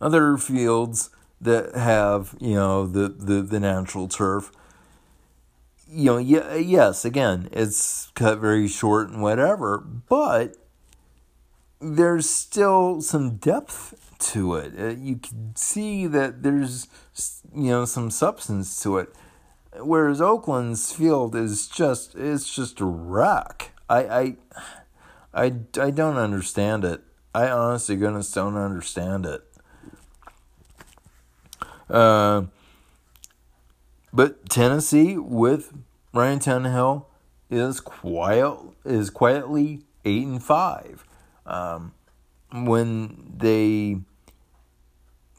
other 0.00 0.36
fields 0.36 1.10
that 1.40 1.76
have 1.76 2.34
you 2.40 2.54
know 2.54 2.86
the, 2.86 3.08
the, 3.08 3.42
the 3.42 3.60
natural 3.60 4.08
turf 4.08 4.50
you 5.88 6.04
know, 6.04 6.18
yeah, 6.18 6.54
yes, 6.54 7.04
again, 7.04 7.48
it's 7.52 8.10
cut 8.14 8.38
very 8.38 8.68
short 8.68 9.08
and 9.08 9.22
whatever, 9.22 9.78
but 9.78 10.56
there's 11.80 12.28
still 12.28 13.00
some 13.00 13.36
depth 13.36 13.94
to 14.18 14.54
it. 14.54 14.72
Uh, 14.78 14.88
you 14.88 15.16
can 15.16 15.54
see 15.54 16.06
that 16.06 16.42
there's, 16.42 16.88
you 17.54 17.70
know, 17.70 17.84
some 17.84 18.10
substance 18.10 18.82
to 18.82 18.98
it. 18.98 19.14
Whereas 19.78 20.20
Oakland's 20.20 20.92
field 20.92 21.36
is 21.36 21.68
just, 21.68 22.14
it's 22.14 22.54
just 22.54 22.80
a 22.80 22.86
wreck. 22.86 23.72
I, 23.88 23.98
I, 23.98 24.36
I, 25.34 25.44
I 25.78 25.90
don't 25.90 26.16
understand 26.16 26.84
it. 26.84 27.02
I 27.34 27.50
honestly, 27.50 27.96
goodness, 27.96 28.32
don't 28.32 28.56
understand 28.56 29.26
it. 29.26 29.42
Uh, 31.90 32.44
but 34.16 34.48
Tennessee 34.48 35.18
with 35.18 35.74
Ryan 36.14 36.38
Tannehill 36.38 37.04
is 37.50 37.80
quiet 37.80 38.56
is 38.84 39.10
quietly 39.10 39.82
eight 40.06 40.26
and 40.26 40.42
five. 40.42 41.04
Um, 41.44 41.92
when 42.50 43.34
they 43.36 43.98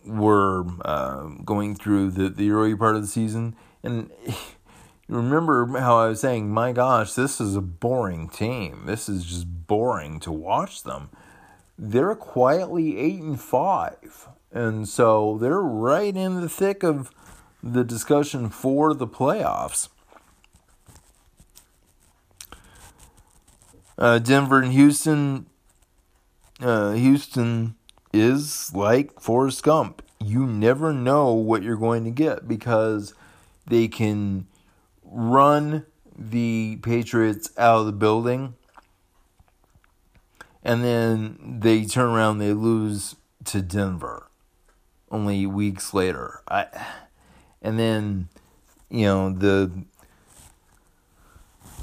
were 0.06 0.64
uh, 0.86 1.24
going 1.44 1.76
through 1.76 2.12
the, 2.12 2.30
the 2.30 2.52
early 2.52 2.76
part 2.76 2.96
of 2.96 3.02
the 3.02 3.08
season, 3.08 3.56
and 3.82 4.12
remember 5.10 5.66
how 5.80 5.98
I 5.98 6.10
was 6.10 6.22
saying, 6.22 6.50
my 6.50 6.72
gosh, 6.72 7.14
this 7.14 7.42
is 7.42 7.56
a 7.56 7.62
boring 7.62 8.30
team. 8.30 8.84
This 8.86 9.10
is 9.10 9.26
just 9.26 9.68
boring 9.68 10.20
to 10.20 10.32
watch 10.32 10.84
them. 10.84 11.10
They're 11.80 12.16
quietly 12.16 13.00
eight 13.00 13.22
and 13.22 13.42
five, 13.42 14.28
and 14.52 14.88
so 14.88 15.40
they're 15.42 15.62
right 15.62 16.16
in 16.16 16.42
the 16.42 16.50
thick 16.50 16.84
of 16.84 17.12
the 17.64 17.84
discussion 17.84 18.50
for 18.50 18.94
the 18.94 19.08
playoffs. 19.08 19.90
Uh, 23.98 24.20
Denver 24.20 24.62
and 24.62 24.72
Houston. 24.74 25.48
Uh, 26.60 26.94
Houston 26.94 27.76
is 28.14 28.74
like 28.74 29.20
Forrest 29.20 29.64
Gump. 29.64 30.02
You 30.20 30.46
never 30.46 30.94
know 30.94 31.34
what 31.34 31.64
you're 31.64 31.76
going 31.76 32.04
to 32.06 32.12
get 32.12 32.48
because 32.48 33.14
they 33.68 33.88
can 33.88 34.48
run 35.04 35.86
the 36.18 36.80
Patriots 36.82 37.52
out 37.58 37.82
of 37.82 37.86
the 37.86 37.92
building 37.92 38.56
and 40.68 40.84
then 40.84 41.60
they 41.62 41.86
turn 41.86 42.10
around, 42.10 42.40
they 42.40 42.52
lose 42.52 43.16
to 43.46 43.62
Denver 43.62 44.28
only 45.10 45.46
weeks 45.46 45.94
later. 45.94 46.42
I 46.50 46.68
and 47.68 47.78
then 47.78 48.30
you 48.90 49.06
know 49.06 49.30
the 49.30 49.70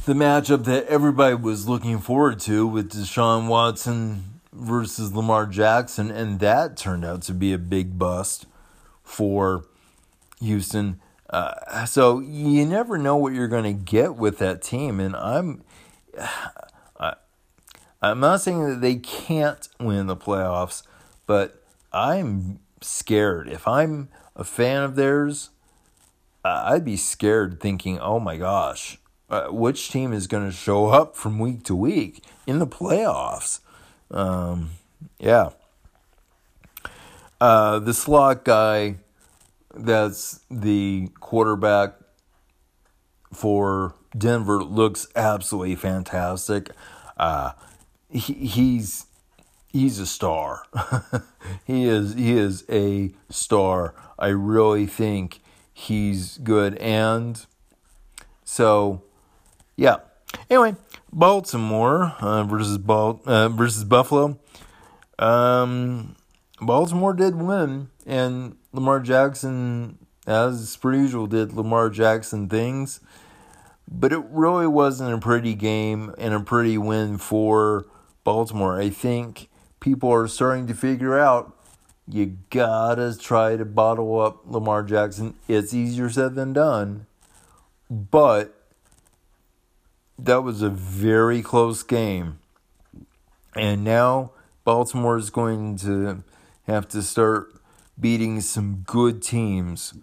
the 0.06 0.14
matchup 0.14 0.64
that 0.64 0.86
everybody 0.86 1.34
was 1.34 1.68
looking 1.68 1.98
forward 1.98 2.40
to 2.40 2.66
with 2.66 2.92
Deshaun 2.92 3.48
Watson 3.48 4.40
versus 4.50 5.12
Lamar 5.12 5.46
Jackson, 5.46 6.10
and 6.10 6.40
that 6.40 6.76
turned 6.78 7.04
out 7.04 7.22
to 7.22 7.34
be 7.34 7.52
a 7.52 7.58
big 7.58 7.98
bust 7.98 8.46
for 9.02 9.66
Houston. 10.40 11.00
Uh, 11.28 11.84
so 11.84 12.20
you 12.20 12.64
never 12.64 12.96
know 12.96 13.16
what 13.16 13.34
you're 13.34 13.48
going 13.48 13.64
to 13.64 13.72
get 13.72 14.14
with 14.16 14.38
that 14.38 14.62
team, 14.62 15.00
and 15.00 15.14
I'm, 15.16 15.62
I, 16.98 17.14
I'm 18.00 18.20
not 18.20 18.40
saying 18.40 18.68
that 18.68 18.80
they 18.80 18.96
can't 18.96 19.68
win 19.80 20.06
the 20.06 20.16
playoffs, 20.16 20.82
but 21.26 21.62
I'm 21.92 22.60
scared. 22.80 23.48
If 23.48 23.66
I'm 23.66 24.08
a 24.36 24.44
fan 24.44 24.82
of 24.82 24.96
theirs, 24.96 25.50
I'd 26.44 26.84
be 26.84 26.96
scared 26.96 27.60
thinking, 27.60 27.98
"Oh 27.98 28.20
my 28.20 28.36
gosh, 28.36 28.98
uh, 29.30 29.48
which 29.48 29.90
team 29.90 30.12
is 30.12 30.26
going 30.26 30.44
to 30.44 30.52
show 30.52 30.86
up 30.86 31.16
from 31.16 31.38
week 31.38 31.64
to 31.64 31.74
week 31.74 32.22
in 32.46 32.58
the 32.58 32.66
playoffs?" 32.66 33.60
Um, 34.10 34.70
yeah. 35.18 35.50
Uh, 37.40 37.78
the 37.78 37.94
slot 37.94 38.44
guy 38.44 38.96
that's 39.74 40.40
the 40.50 41.08
quarterback 41.20 41.94
for 43.32 43.94
Denver 44.16 44.62
looks 44.62 45.08
absolutely 45.16 45.74
fantastic. 45.74 46.70
Uh, 47.16 47.52
he, 48.10 48.34
he's 48.34 49.06
he's 49.66 49.98
a 49.98 50.06
star. 50.06 50.64
he 51.66 51.84
is 51.84 52.14
he 52.14 52.32
is 52.32 52.64
a 52.70 53.12
star. 53.28 53.94
I 54.18 54.28
really 54.28 54.86
think 54.86 55.40
he's 55.74 56.38
good, 56.38 56.78
and 56.78 57.44
so 58.44 59.02
yeah. 59.76 59.96
Anyway, 60.48 60.76
Baltimore 61.12 62.14
uh, 62.20 62.44
versus 62.44 62.78
Bal- 62.78 63.20
uh, 63.26 63.48
versus 63.50 63.84
Buffalo. 63.84 64.38
Um, 65.18 66.16
Baltimore 66.60 67.12
did 67.12 67.36
win, 67.36 67.88
and 68.06 68.56
Lamar 68.72 69.00
Jackson, 69.00 69.98
as 70.26 70.76
per 70.76 70.94
usual, 70.94 71.26
did 71.26 71.52
Lamar 71.52 71.90
Jackson 71.90 72.48
things. 72.48 73.00
But 73.86 74.12
it 74.12 74.24
really 74.30 74.66
wasn't 74.66 75.14
a 75.14 75.18
pretty 75.18 75.54
game 75.54 76.14
and 76.18 76.32
a 76.32 76.40
pretty 76.40 76.78
win 76.78 77.18
for 77.18 77.86
Baltimore. 78.24 78.80
I 78.80 78.88
think 78.88 79.48
people 79.80 80.10
are 80.10 80.26
starting 80.26 80.66
to 80.68 80.74
figure 80.74 81.18
out 81.18 81.53
you 82.08 82.38
gotta 82.50 83.16
try 83.18 83.56
to 83.56 83.64
bottle 83.64 84.20
up 84.20 84.42
Lamar 84.46 84.82
Jackson. 84.82 85.34
It's 85.48 85.72
easier 85.72 86.10
said 86.10 86.34
than 86.34 86.52
done, 86.52 87.06
but 87.90 88.54
that 90.18 90.42
was 90.42 90.62
a 90.62 90.70
very 90.70 91.42
close 91.42 91.82
game. 91.82 92.38
And 93.56 93.84
now 93.84 94.32
Baltimore 94.64 95.16
is 95.16 95.30
going 95.30 95.76
to 95.78 96.22
have 96.66 96.88
to 96.88 97.02
start 97.02 97.54
beating 97.98 98.40
some 98.40 98.82
good 98.86 99.22
teams, 99.22 99.94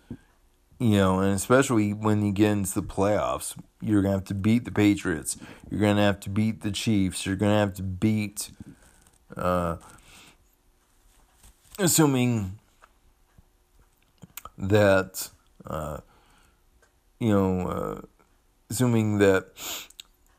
you 0.80 0.98
know, 0.98 1.20
and 1.20 1.34
especially 1.34 1.94
when 1.94 2.26
you 2.26 2.32
get 2.32 2.52
into 2.52 2.74
the 2.76 2.84
playoffs, 2.84 3.58
you're 3.82 4.02
going 4.02 4.14
to 4.14 4.18
have 4.20 4.28
to 4.28 4.34
beat 4.34 4.66
the 4.66 4.72
Patriots. 4.72 5.38
You're 5.70 5.80
going 5.80 5.98
to 5.98 6.04
have 6.04 6.20
to 6.22 6.30
beat 6.30 6.62
the 6.62 6.72
Chiefs. 6.72 7.26
You're 7.26 7.36
going 7.36 7.52
to 7.52 7.58
have 7.58 7.74
to 7.76 7.84
beat, 7.84 8.52
uh, 9.36 9.78
assuming 11.82 12.60
that, 14.58 15.30
uh, 15.66 16.00
you 17.20 17.30
know, 17.30 17.68
uh, 17.68 18.02
assuming 18.70 19.18
that 19.18 19.48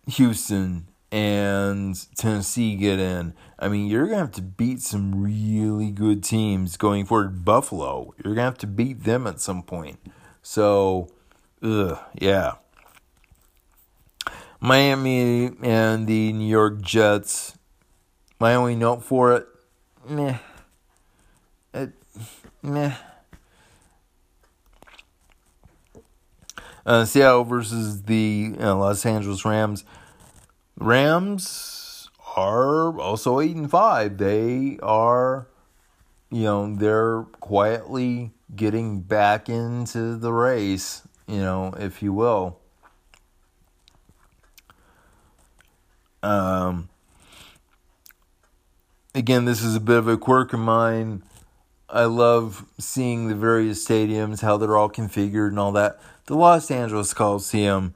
Houston 0.06 0.88
and 1.10 1.96
Tennessee 2.16 2.76
get 2.76 2.98
in, 2.98 3.34
I 3.58 3.68
mean, 3.68 3.88
you're 3.88 4.06
to 4.08 4.16
have 4.16 4.32
to 4.32 4.42
beat 4.42 4.80
some 4.80 5.22
really 5.22 5.90
good 5.90 6.24
teams 6.24 6.76
going 6.76 7.04
forward. 7.04 7.44
Buffalo, 7.44 8.14
you're 8.16 8.34
to 8.34 8.42
have 8.42 8.58
to 8.58 8.66
beat 8.66 9.04
them 9.04 9.26
at 9.26 9.40
some 9.40 9.62
point. 9.62 9.98
So, 10.42 11.08
ugh, 11.62 11.98
yeah. 12.14 12.54
Miami 14.60 15.50
and 15.62 16.06
the 16.06 16.32
New 16.32 16.48
York 16.48 16.80
Jets. 16.80 17.58
My 18.38 18.54
only 18.54 18.76
note 18.76 19.04
for 19.04 19.34
it, 19.34 19.46
meh. 20.08 20.38
Meh. 22.62 22.94
Uh, 26.84 27.04
Seattle 27.04 27.44
versus 27.44 28.02
the 28.02 28.54
uh, 28.60 28.74
Los 28.74 29.06
Angeles 29.06 29.44
Rams. 29.44 29.84
Rams 30.76 32.10
are 32.36 32.98
also 32.98 33.40
eight 33.40 33.54
and 33.54 33.70
five. 33.70 34.18
They 34.18 34.78
are, 34.82 35.46
you 36.30 36.42
know, 36.42 36.74
they're 36.74 37.22
quietly 37.40 38.32
getting 38.54 39.00
back 39.00 39.48
into 39.48 40.16
the 40.16 40.32
race, 40.32 41.02
you 41.26 41.38
know, 41.38 41.74
if 41.78 42.02
you 42.02 42.12
will. 42.12 42.58
Um, 46.22 46.88
again, 49.14 49.44
this 49.44 49.62
is 49.62 49.76
a 49.76 49.80
bit 49.80 49.98
of 49.98 50.08
a 50.08 50.16
quirk 50.16 50.52
of 50.52 50.60
mine. 50.60 51.22
I 51.92 52.04
love 52.06 52.64
seeing 52.78 53.28
the 53.28 53.34
various 53.34 53.86
stadiums, 53.86 54.40
how 54.40 54.56
they're 54.56 54.78
all 54.78 54.88
configured 54.88 55.48
and 55.48 55.58
all 55.58 55.72
that. 55.72 56.00
The 56.24 56.34
Los 56.34 56.70
Angeles 56.70 57.12
Coliseum 57.12 57.94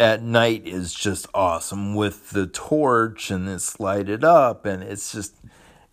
at 0.00 0.22
night 0.22 0.66
is 0.66 0.94
just 0.94 1.26
awesome 1.34 1.94
with 1.94 2.30
the 2.30 2.46
torch 2.46 3.30
and 3.30 3.48
it's 3.48 3.78
lighted 3.78 4.24
up 4.24 4.64
and 4.64 4.82
it's 4.82 5.12
just 5.12 5.34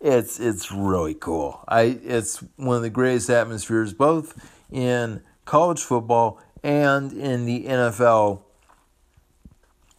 it's 0.00 0.40
it's 0.40 0.72
really 0.72 1.14
cool. 1.14 1.62
I 1.68 1.98
it's 2.02 2.38
one 2.56 2.76
of 2.76 2.82
the 2.82 2.90
greatest 2.90 3.28
atmospheres 3.28 3.92
both 3.92 4.50
in 4.70 5.22
college 5.44 5.80
football 5.80 6.40
and 6.62 7.12
in 7.12 7.44
the 7.44 7.64
NFL. 7.64 8.40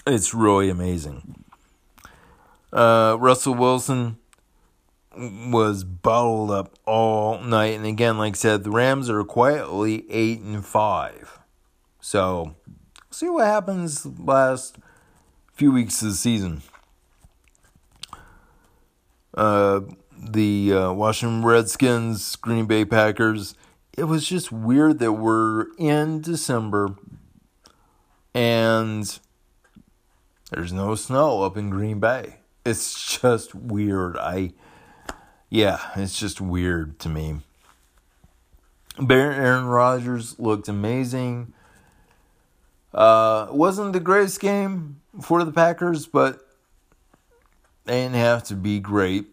It's 0.07 0.33
really 0.33 0.69
amazing. 0.69 1.43
Uh, 2.73 3.17
Russell 3.19 3.53
Wilson 3.53 4.17
was 5.15 5.83
bottled 5.83 6.51
up 6.51 6.77
all 6.85 7.39
night, 7.39 7.75
and 7.75 7.85
again, 7.85 8.17
like 8.17 8.33
I 8.33 8.37
said, 8.37 8.63
the 8.63 8.71
Rams 8.71 9.09
are 9.09 9.23
quietly 9.23 10.05
eight 10.09 10.41
and 10.41 10.65
five. 10.65 11.39
So 12.01 12.55
see 13.11 13.29
what 13.29 13.47
happens 13.47 14.05
last 14.05 14.77
few 15.53 15.71
weeks 15.71 16.01
of 16.01 16.09
the 16.09 16.15
season. 16.15 16.61
Uh, 19.33 19.81
the 20.17 20.73
uh, 20.73 20.93
Washington 20.93 21.43
Redskins, 21.43 22.35
Green 22.35 22.65
Bay 22.65 22.85
Packers. 22.85 23.55
It 23.97 24.05
was 24.05 24.27
just 24.27 24.51
weird 24.51 24.99
that 24.99 25.13
we're 25.13 25.67
in 25.77 26.21
December 26.21 26.95
and 28.33 29.19
there's 30.51 30.73
no 30.73 30.95
snow 30.95 31.43
up 31.43 31.57
in 31.57 31.69
Green 31.69 31.99
Bay. 31.99 32.37
It's 32.65 33.19
just 33.21 33.53
weird. 33.53 34.17
I, 34.17 34.53
yeah, 35.53 35.77
it's 35.95 36.17
just 36.17 36.41
weird 36.41 36.97
to 36.97 37.09
me. 37.09 37.41
Aaron 38.97 39.65
Rodgers 39.65 40.39
looked 40.39 40.67
amazing. 40.67 41.53
Uh, 42.91 43.49
wasn't 43.51 43.93
the 43.93 43.99
greatest 43.99 44.39
game 44.39 44.99
for 45.21 45.43
the 45.43 45.51
Packers, 45.51 46.07
but 46.07 46.39
they 47.85 48.01
didn't 48.01 48.15
have 48.15 48.43
to 48.45 48.55
be 48.55 48.79
great. 48.79 49.27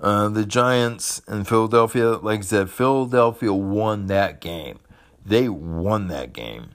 Uh, 0.00 0.30
the 0.30 0.46
Giants 0.46 1.20
and 1.28 1.46
Philadelphia, 1.46 2.12
like 2.12 2.38
I 2.38 2.42
said, 2.44 2.70
Philadelphia 2.70 3.52
won 3.52 4.06
that 4.06 4.40
game. 4.40 4.78
They 5.22 5.50
won 5.50 6.08
that 6.08 6.32
game. 6.32 6.70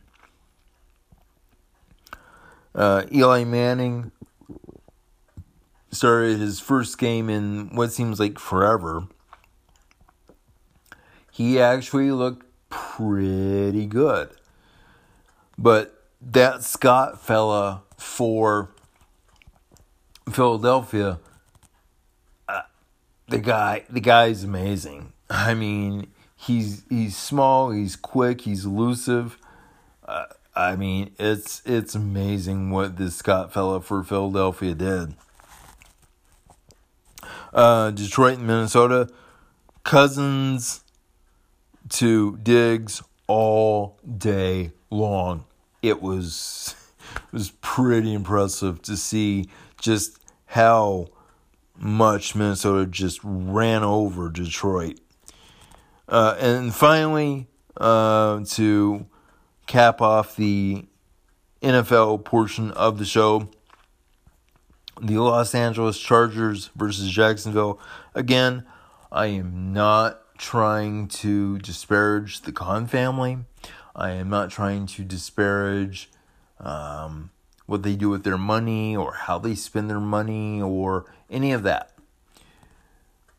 Uh, 2.76 3.06
Eli 3.12 3.44
Manning 3.44 4.12
started 5.98 6.40
his 6.40 6.60
first 6.60 6.98
game 6.98 7.30
in 7.30 7.76
what 7.76 7.92
seems 7.92 8.20
like 8.20 8.40
forever. 8.40 9.08
He 11.32 11.60
actually 11.60 12.12
looked 12.12 12.46
pretty 12.70 13.86
good. 13.86 14.30
But 15.58 16.04
that 16.22 16.64
Scott 16.64 17.20
fella 17.20 17.84
for 17.98 18.70
Philadelphia, 20.32 21.20
uh, 22.48 22.62
the 23.28 23.40
guy, 23.40 23.84
the 23.90 24.00
guy's 24.00 24.44
amazing. 24.44 25.14
I 25.30 25.54
mean, 25.54 26.08
he's 26.36 26.84
he's 26.90 27.18
small, 27.18 27.72
he's 27.72 27.96
quick, 27.96 28.42
he's 28.42 28.66
elusive. 28.66 29.38
Uh, 30.08 30.26
I 30.56 30.76
mean, 30.76 31.12
it's 31.20 31.62
it's 31.66 31.96
amazing 31.96 32.72
what 32.72 32.98
this 32.98 33.16
Scott 33.16 33.54
fella 33.54 33.82
for 33.82 34.04
Philadelphia 34.04 34.74
did. 34.74 35.16
Uh, 37.54 37.92
Detroit 37.92 38.38
and 38.38 38.48
Minnesota, 38.48 39.10
Cousins 39.84 40.84
to 41.90 42.38
Diggs 42.38 43.02
all 43.28 43.98
day 44.18 44.72
long. 44.90 45.46
It 45.82 46.02
was 46.02 46.76
it 47.16 47.34
was 47.34 47.52
pretty 47.62 48.14
impressive 48.14 48.82
to 48.84 48.98
see 48.98 49.50
just 49.80 50.20
how 50.46 51.08
much 51.78 52.36
Minnesota 52.36 52.86
just 52.86 53.20
ran 53.24 53.84
over 53.84 54.30
Detroit. 54.30 55.00
Uh, 56.10 56.36
and 56.40 56.74
finally, 56.74 57.48
uh, 57.76 58.44
to 58.46 59.06
cap 59.68 60.02
off 60.02 60.36
the 60.36 60.86
NFL 61.62 62.24
portion 62.24 62.72
of 62.72 62.98
the 62.98 63.06
show, 63.06 63.50
the 65.02 65.18
Los 65.18 65.54
Angeles 65.54 66.00
Chargers 66.00 66.70
versus 66.76 67.10
Jacksonville. 67.10 67.80
Again, 68.16 68.66
I 69.12 69.28
am 69.28 69.74
not 69.74 70.22
trying 70.38 71.08
to 71.08 71.58
disparage 71.60 72.42
the 72.42 72.52
Khan 72.52 72.88
family. 72.88 73.40
I 73.96 74.12
am 74.12 74.30
not 74.30 74.50
trying 74.50 74.86
to 74.88 75.04
disparage 75.04 76.10
um, 76.60 77.32
what 77.66 77.84
they 77.84 77.96
do 77.96 78.10
with 78.10 78.24
their 78.24 78.38
money 78.38 78.96
or 78.96 79.14
how 79.14 79.40
they 79.40 79.56
spend 79.56 79.90
their 79.90 80.00
money 80.00 80.62
or 80.62 81.06
any 81.30 81.52
of 81.52 81.64
that. 81.64 81.92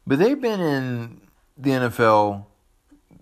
But 0.07 0.19
they've 0.19 0.41
been 0.41 0.61
in 0.61 1.21
the 1.57 1.71
NFL, 1.71 2.47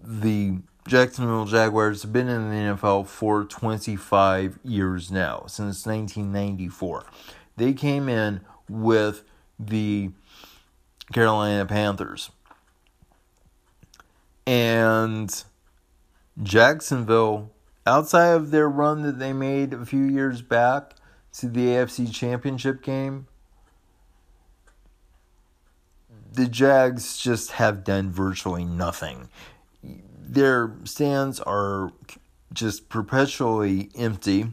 the 0.02 0.58
Jacksonville 0.86 1.46
Jaguars 1.46 2.02
have 2.02 2.12
been 2.12 2.28
in 2.28 2.48
the 2.48 2.74
NFL 2.76 3.08
for 3.08 3.44
25 3.44 4.58
years 4.62 5.10
now, 5.10 5.44
since 5.48 5.84
1994. 5.84 7.04
They 7.56 7.72
came 7.72 8.08
in 8.08 8.40
with 8.68 9.24
the 9.58 10.10
Carolina 11.12 11.66
Panthers. 11.66 12.30
And 14.46 15.44
Jacksonville, 16.42 17.50
outside 17.86 18.28
of 18.28 18.50
their 18.50 18.68
run 18.68 19.02
that 19.02 19.18
they 19.18 19.32
made 19.32 19.72
a 19.72 19.84
few 19.86 20.04
years 20.04 20.42
back 20.42 20.94
to 21.34 21.48
the 21.48 21.66
AFC 21.66 22.12
Championship 22.12 22.82
game, 22.82 23.26
the 26.32 26.46
Jags 26.46 27.16
just 27.16 27.52
have 27.52 27.82
done 27.82 28.10
virtually 28.10 28.64
nothing. 28.64 29.28
Their 29.82 30.74
stands 30.84 31.40
are 31.40 31.92
just 32.52 32.88
perpetually 32.88 33.90
empty. 33.96 34.52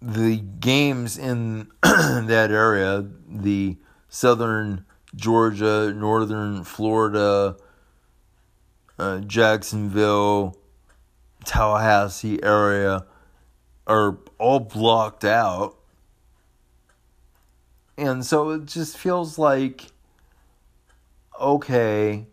The 0.00 0.36
games 0.36 1.18
in 1.18 1.68
that 1.82 2.50
area, 2.50 3.06
the 3.28 3.76
southern 4.08 4.84
Georgia, 5.16 5.92
northern 5.94 6.64
Florida, 6.64 7.56
uh, 8.98 9.20
Jacksonville, 9.20 10.56
Tallahassee 11.44 12.42
area, 12.42 13.04
are 13.86 14.18
all 14.38 14.60
blocked 14.60 15.24
out 15.24 15.78
and 17.98 18.24
so 18.24 18.50
it 18.50 18.66
just 18.66 18.96
feels 18.96 19.38
like, 19.38 19.86
okay, 21.38 22.26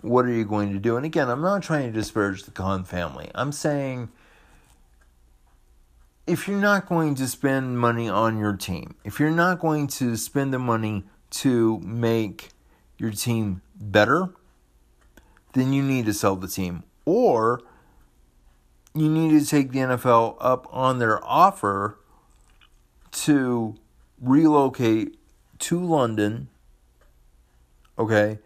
what 0.00 0.24
are 0.24 0.32
you 0.32 0.44
going 0.44 0.72
to 0.72 0.80
do? 0.80 0.96
And 0.96 1.06
again, 1.06 1.30
I'm 1.30 1.40
not 1.40 1.62
trying 1.62 1.86
to 1.86 1.92
disparage 1.92 2.42
the 2.42 2.50
Khan 2.50 2.82
family. 2.82 3.30
I'm 3.36 3.52
saying 3.52 4.10
if 6.30 6.46
you're 6.46 6.60
not 6.60 6.88
going 6.88 7.16
to 7.16 7.26
spend 7.26 7.76
money 7.76 8.08
on 8.08 8.38
your 8.38 8.56
team, 8.56 8.94
if 9.02 9.18
you're 9.18 9.32
not 9.32 9.58
going 9.58 9.88
to 9.88 10.16
spend 10.16 10.54
the 10.54 10.60
money 10.60 11.02
to 11.30 11.80
make 11.80 12.50
your 12.98 13.10
team 13.10 13.62
better, 13.74 14.28
then 15.54 15.72
you 15.72 15.82
need 15.82 16.06
to 16.06 16.14
sell 16.14 16.36
the 16.36 16.46
team. 16.46 16.84
Or 17.04 17.60
you 18.94 19.08
need 19.08 19.40
to 19.40 19.44
take 19.44 19.72
the 19.72 19.80
NFL 19.80 20.36
up 20.40 20.68
on 20.70 21.00
their 21.00 21.22
offer 21.24 21.98
to 23.10 23.74
relocate 24.20 25.16
to 25.58 25.84
London, 25.84 26.48
okay, 27.98 28.38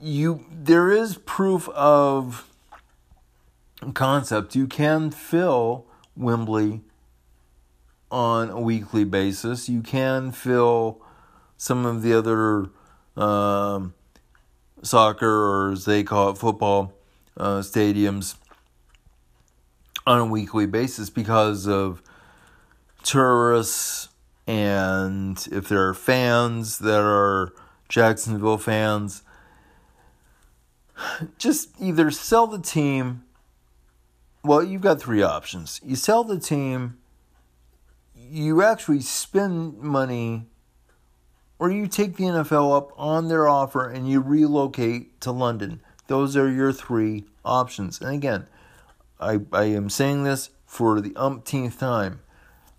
you 0.00 0.44
there 0.50 0.90
is 0.90 1.16
proof 1.18 1.68
of 1.68 2.48
concept. 3.94 4.56
You 4.56 4.66
can 4.66 5.12
fill 5.12 5.87
Wembley 6.18 6.82
on 8.10 8.50
a 8.50 8.60
weekly 8.60 9.04
basis. 9.04 9.68
You 9.68 9.80
can 9.80 10.32
fill 10.32 11.00
some 11.56 11.86
of 11.86 12.02
the 12.02 12.12
other 12.12 12.70
um, 13.16 13.94
soccer, 14.82 15.28
or 15.28 15.72
as 15.72 15.84
they 15.84 16.02
call 16.02 16.30
it, 16.30 16.38
football 16.38 16.92
uh, 17.36 17.60
stadiums 17.60 18.36
on 20.06 20.18
a 20.18 20.26
weekly 20.26 20.66
basis 20.66 21.10
because 21.10 21.66
of 21.66 22.02
tourists 23.02 24.08
and 24.48 25.46
if 25.52 25.68
there 25.68 25.86
are 25.86 25.94
fans 25.94 26.78
that 26.78 27.02
are 27.02 27.52
Jacksonville 27.90 28.56
fans, 28.56 29.22
just 31.38 31.68
either 31.78 32.10
sell 32.10 32.46
the 32.46 32.58
team. 32.58 33.24
Well, 34.42 34.62
you've 34.62 34.82
got 34.82 35.00
three 35.00 35.22
options. 35.22 35.80
You 35.84 35.96
sell 35.96 36.24
the 36.24 36.38
team, 36.38 36.98
you 38.14 38.62
actually 38.62 39.00
spend 39.00 39.78
money, 39.78 40.46
or 41.58 41.70
you 41.70 41.88
take 41.88 42.16
the 42.16 42.24
NFL 42.24 42.76
up 42.76 42.92
on 42.96 43.28
their 43.28 43.48
offer 43.48 43.88
and 43.88 44.08
you 44.08 44.20
relocate 44.20 45.20
to 45.22 45.32
London. 45.32 45.80
Those 46.06 46.36
are 46.36 46.50
your 46.50 46.72
three 46.72 47.24
options. 47.44 48.00
And 48.00 48.14
again, 48.14 48.46
I, 49.20 49.40
I 49.52 49.64
am 49.64 49.90
saying 49.90 50.22
this 50.22 50.50
for 50.64 51.00
the 51.00 51.14
umpteenth 51.16 51.80
time. 51.80 52.20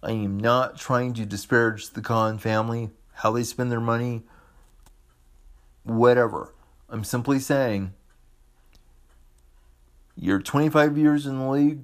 I 0.01 0.11
am 0.11 0.39
not 0.39 0.77
trying 0.77 1.13
to 1.15 1.25
disparage 1.25 1.89
the 1.89 2.01
Khan 2.01 2.37
family, 2.37 2.89
how 3.15 3.31
they 3.31 3.43
spend 3.43 3.69
their 3.69 3.81
money, 3.81 4.23
whatever. 5.83 6.53
I'm 6.87 7.03
simply 7.03 7.39
saying 7.39 7.93
you're 10.19 10.39
25 10.39 10.97
years 10.97 11.25
in 11.25 11.39
the 11.39 11.49
league 11.49 11.81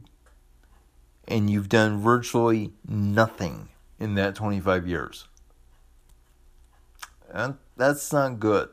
and 1.27 1.49
you've 1.49 1.69
done 1.69 1.99
virtually 1.99 2.71
nothing 2.87 3.69
in 3.99 4.15
that 4.15 4.35
25 4.35 4.87
years. 4.87 5.27
And 7.31 7.55
that's 7.75 8.13
not 8.13 8.39
good. 8.39 8.69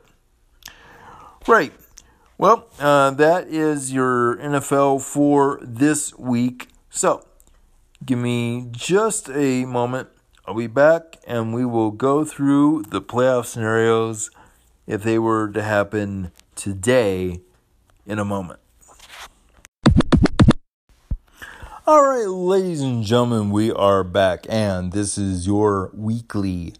Right. 1.47 1.73
Well, 2.37 2.67
uh, 2.79 3.11
that 3.11 3.47
is 3.47 3.91
your 3.91 4.37
NFL 4.37 5.01
for 5.01 5.59
this 5.61 6.17
week. 6.17 6.69
So, 6.89 7.25
Give 8.05 8.19
me 8.19 8.67
just 8.71 9.29
a 9.29 9.63
moment. 9.65 10.09
I'll 10.45 10.55
be 10.55 10.67
back 10.67 11.19
and 11.25 11.53
we 11.53 11.63
will 11.63 11.91
go 11.91 12.25
through 12.25 12.83
the 12.89 13.01
playoff 13.01 13.45
scenarios 13.45 14.29
if 14.85 15.03
they 15.03 15.17
were 15.17 15.49
to 15.49 15.61
happen 15.61 16.31
today 16.55 17.39
in 18.05 18.19
a 18.19 18.25
moment. 18.25 18.59
All 21.85 22.01
right, 22.01 22.29
ladies 22.29 22.79
and 22.79 23.03
gentlemen, 23.03 23.51
we 23.51 23.69
are 23.69 24.05
back, 24.05 24.45
and 24.47 24.93
this 24.93 25.17
is 25.17 25.45
your 25.45 25.91
weekly. 25.93 26.75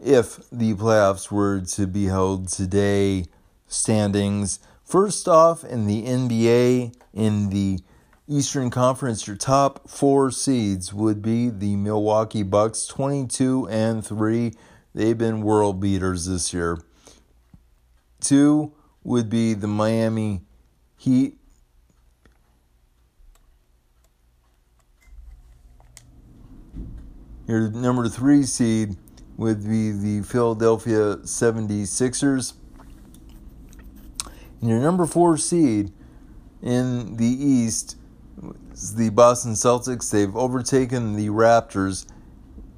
If 0.00 0.50
the 0.50 0.74
playoffs 0.74 1.30
were 1.30 1.60
to 1.60 1.86
be 1.86 2.06
held 2.06 2.48
today, 2.48 3.26
standings. 3.68 4.58
First 4.84 5.28
off, 5.28 5.62
in 5.62 5.86
the 5.86 6.02
NBA, 6.02 6.92
in 7.14 7.50
the 7.50 7.78
Eastern 8.26 8.68
Conference, 8.68 9.28
your 9.28 9.36
top 9.36 9.88
four 9.88 10.32
seeds 10.32 10.92
would 10.92 11.22
be 11.22 11.48
the 11.48 11.76
Milwaukee 11.76 12.42
Bucks, 12.42 12.84
22 12.88 13.68
and 13.68 14.04
3. 14.04 14.52
They've 14.92 15.16
been 15.16 15.40
world 15.42 15.78
beaters 15.78 16.26
this 16.26 16.52
year. 16.52 16.82
Two 18.20 18.72
would 19.04 19.30
be 19.30 19.54
the 19.54 19.68
Miami 19.68 20.42
Heat. 20.96 21.38
Your 27.46 27.70
number 27.70 28.08
three 28.08 28.42
seed 28.42 28.96
would 29.36 29.62
be 29.64 29.92
the 29.92 30.22
Philadelphia 30.22 31.16
76ers. 31.18 32.54
And 34.60 34.70
your 34.70 34.80
number 34.80 35.06
four 35.06 35.36
seed 35.36 35.92
in 36.62 37.16
the 37.16 37.26
East 37.26 37.96
is 38.72 38.94
the 38.94 39.10
Boston 39.10 39.52
Celtics. 39.52 40.10
They've 40.10 40.34
overtaken 40.34 41.16
the 41.16 41.28
Raptors. 41.28 42.06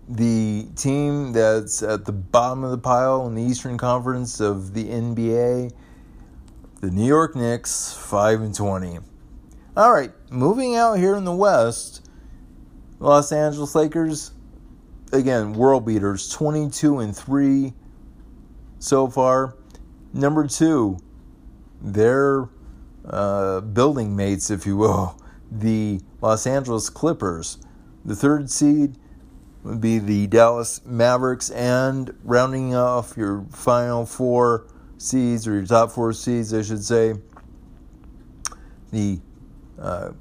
The 0.08 0.68
team 0.74 1.32
that's 1.32 1.82
at 1.82 2.04
the 2.04 2.12
bottom 2.12 2.64
of 2.64 2.70
the 2.70 2.78
pile 2.78 3.26
in 3.26 3.34
the 3.34 3.42
Eastern 3.42 3.78
Conference 3.78 4.40
of 4.40 4.74
the 4.74 4.84
NBA 4.84 5.72
the 6.80 6.90
New 6.92 7.06
York 7.06 7.34
Knicks, 7.34 7.92
5 7.92 8.40
and 8.40 8.54
20. 8.54 9.00
All 9.76 9.92
right, 9.92 10.12
moving 10.30 10.76
out 10.76 10.94
here 10.94 11.16
in 11.16 11.24
the 11.24 11.34
West, 11.34 12.08
Los 13.00 13.32
Angeles 13.32 13.74
Lakers, 13.74 14.30
again, 15.12 15.52
world 15.52 15.86
beaters, 15.86 16.28
22 16.28 16.98
and 16.98 17.16
3 17.16 17.72
so 18.78 19.08
far. 19.08 19.56
Number 20.12 20.46
two, 20.46 20.98
their 21.80 22.48
uh, 23.04 23.60
building 23.60 24.16
mates, 24.16 24.50
if 24.50 24.66
you 24.66 24.76
will, 24.76 25.20
the 25.50 26.00
Los 26.20 26.46
Angeles 26.46 26.90
Clippers. 26.90 27.58
The 28.04 28.16
third 28.16 28.50
seed 28.50 28.96
would 29.64 29.80
be 29.80 29.98
the 29.98 30.26
Dallas 30.26 30.80
Mavericks, 30.84 31.50
and 31.50 32.16
rounding 32.22 32.74
off 32.74 33.16
your 33.16 33.44
final 33.50 34.06
four 34.06 34.66
seeds, 34.98 35.46
or 35.46 35.54
your 35.54 35.66
top 35.66 35.90
four 35.90 36.12
seeds, 36.12 36.54
I 36.54 36.62
should 36.62 36.84
say, 36.84 37.14
the 38.92 39.20
uh, 39.78 40.12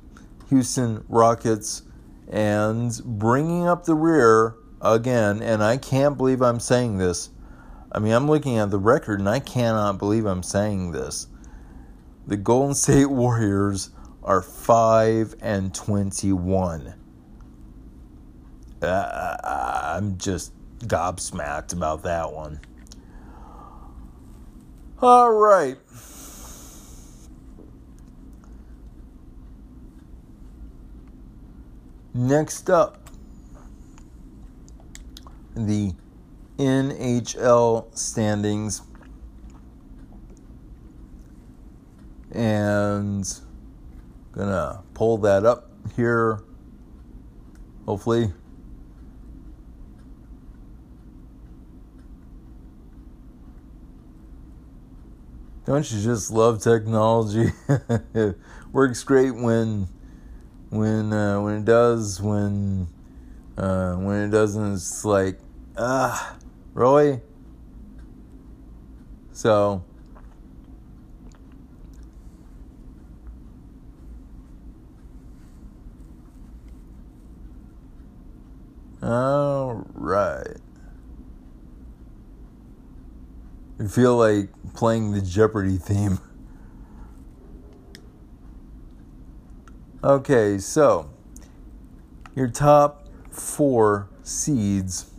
Houston 0.49 1.03
Rockets, 1.07 1.83
and 2.29 2.91
bringing 3.05 3.67
up 3.67 3.85
the 3.85 3.95
rear 3.95 4.55
again, 4.81 5.41
and 5.41 5.63
I 5.63 5.77
can't 5.77 6.17
believe 6.17 6.41
I'm 6.41 6.59
saying 6.59 6.97
this. 6.97 7.29
I 7.91 7.99
mean, 7.99 8.13
I'm 8.13 8.29
looking 8.29 8.57
at 8.57 8.69
the 8.69 8.79
record 8.79 9.19
and 9.19 9.29
I 9.29 9.39
cannot 9.39 9.97
believe 9.97 10.25
I'm 10.25 10.43
saying 10.43 10.91
this. 10.91 11.27
The 12.27 12.37
Golden 12.37 12.75
State 12.75 13.09
Warriors 13.09 13.91
are 14.23 14.41
5 14.41 15.35
and 15.41 15.73
21. 15.73 16.93
Uh, 18.81 19.37
I'm 19.43 20.17
just 20.17 20.51
gobsmacked 20.79 21.73
about 21.73 22.03
that 22.03 22.33
one. 22.33 22.59
All 25.01 25.31
right. 25.31 25.77
Next 32.13 32.69
up, 32.69 33.06
the 35.65 35.93
NHL 36.57 37.97
standings. 37.97 38.81
And 42.31 43.27
gonna 44.33 44.83
pull 44.93 45.17
that 45.19 45.45
up 45.45 45.71
here, 45.95 46.41
hopefully. 47.85 48.31
Don't 55.65 55.91
you 55.91 56.01
just 56.01 56.31
love 56.31 56.61
technology? 56.61 57.51
it 58.13 58.37
works 58.71 59.03
great 59.03 59.35
when 59.35 59.89
when 60.69 61.11
uh, 61.11 61.41
when 61.41 61.57
it 61.57 61.65
does 61.65 62.21
when 62.21 62.87
uh, 63.57 63.95
when 63.95 64.21
it 64.21 64.29
doesn't 64.29 64.75
it's 64.75 65.03
like 65.03 65.39
ah 65.77 66.35
really 66.73 67.21
so 69.31 69.83
all 79.01 79.85
right 79.93 80.57
I 83.79 83.85
feel 83.85 84.17
like 84.17 84.49
playing 84.73 85.11
the 85.11 85.21
Jeopardy 85.21 85.77
theme. 85.77 86.17
Okay, 90.03 90.57
so 90.57 91.11
your 92.35 92.47
top 92.47 93.07
four 93.29 94.09
seeds. 94.23 95.11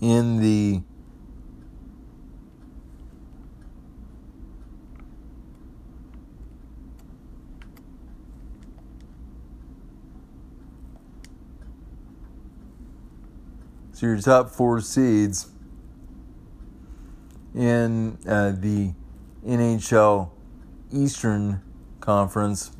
In 0.00 0.40
the 0.40 0.82
So 13.92 14.06
your 14.06 14.18
top 14.18 14.48
four 14.48 14.80
seeds 14.80 15.50
in 17.54 18.16
uh, 18.26 18.52
the 18.56 18.94
NHL 19.46 20.30
Eastern 20.90 21.60
Conference. 22.00 22.72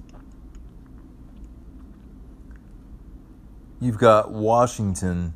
You've 3.80 3.98
got 3.98 4.32
Washington 4.32 5.34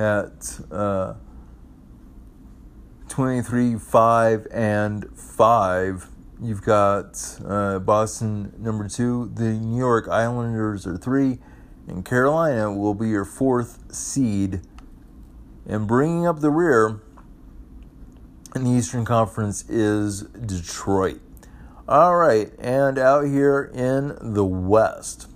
at 0.00 0.60
uh, 0.72 1.14
23, 3.08 3.76
5, 3.78 4.46
and 4.52 5.06
5. 5.14 6.08
You've 6.42 6.62
got 6.62 7.38
uh, 7.46 7.78
Boston 7.80 8.54
number 8.58 8.88
two. 8.88 9.30
The 9.34 9.50
New 9.50 9.78
York 9.78 10.08
Islanders 10.08 10.86
are 10.86 10.96
three 10.96 11.38
and 11.90 12.04
Carolina 12.04 12.72
will 12.72 12.94
be 12.94 13.08
your 13.08 13.24
fourth 13.24 13.92
seed. 13.92 14.60
And 15.66 15.86
bringing 15.86 16.26
up 16.26 16.40
the 16.40 16.50
rear 16.50 17.00
in 18.54 18.64
the 18.64 18.70
Eastern 18.70 19.04
Conference 19.04 19.68
is 19.68 20.22
Detroit. 20.22 21.20
All 21.88 22.16
right, 22.16 22.52
and 22.58 22.98
out 22.98 23.24
here 23.24 23.70
in 23.74 24.16
the 24.20 24.44
West. 24.44 25.29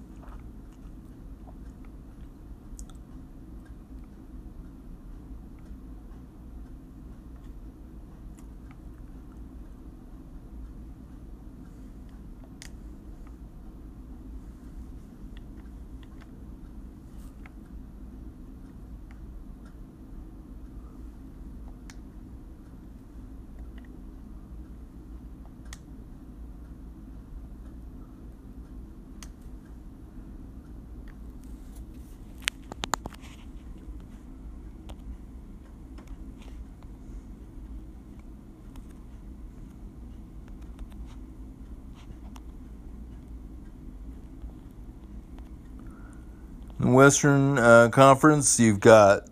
Western 46.93 47.59
uh, 47.59 47.89
Conference, 47.89 48.61
you've 48.61 48.81
got 48.81 49.27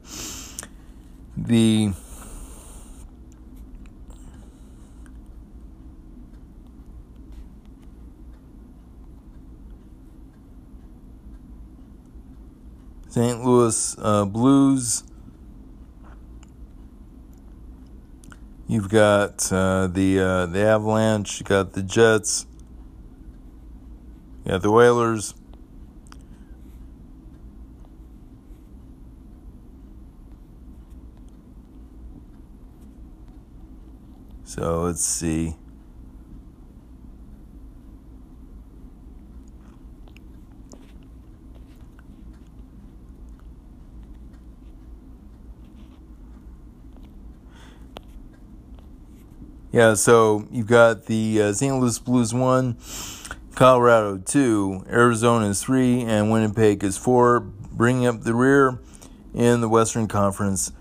the 1.36 1.92
St. 13.08 13.44
Louis 13.44 13.96
uh, 13.98 14.24
Blues. 14.24 15.04
You've 18.66 18.88
got 18.88 19.52
uh, 19.52 19.86
the 19.88 20.18
uh, 20.18 20.46
the 20.46 20.62
Avalanche. 20.62 21.40
You 21.40 21.44
got 21.44 21.74
the 21.74 21.82
Jets. 21.82 22.46
You 24.46 24.52
got 24.52 24.62
the 24.62 24.70
Whalers. 24.70 25.34
So 34.54 34.82
let's 34.82 35.02
see. 35.02 35.54
Yeah, 49.70 49.94
so 49.94 50.46
you've 50.50 50.66
got 50.66 51.06
the 51.06 51.40
uh, 51.40 51.52
St. 51.54 51.74
Louis 51.80 51.98
Blues 51.98 52.34
1, 52.34 52.76
Colorado 53.54 54.18
2, 54.18 54.84
Arizona 54.90 55.46
is 55.46 55.62
3, 55.62 56.02
and 56.02 56.30
Winnipeg 56.30 56.84
is 56.84 56.98
4, 56.98 57.40
bringing 57.40 58.04
up 58.04 58.20
the 58.20 58.34
rear 58.34 58.78
in 59.32 59.62
the 59.62 59.68
Western 59.70 60.08
Conference. 60.08 60.72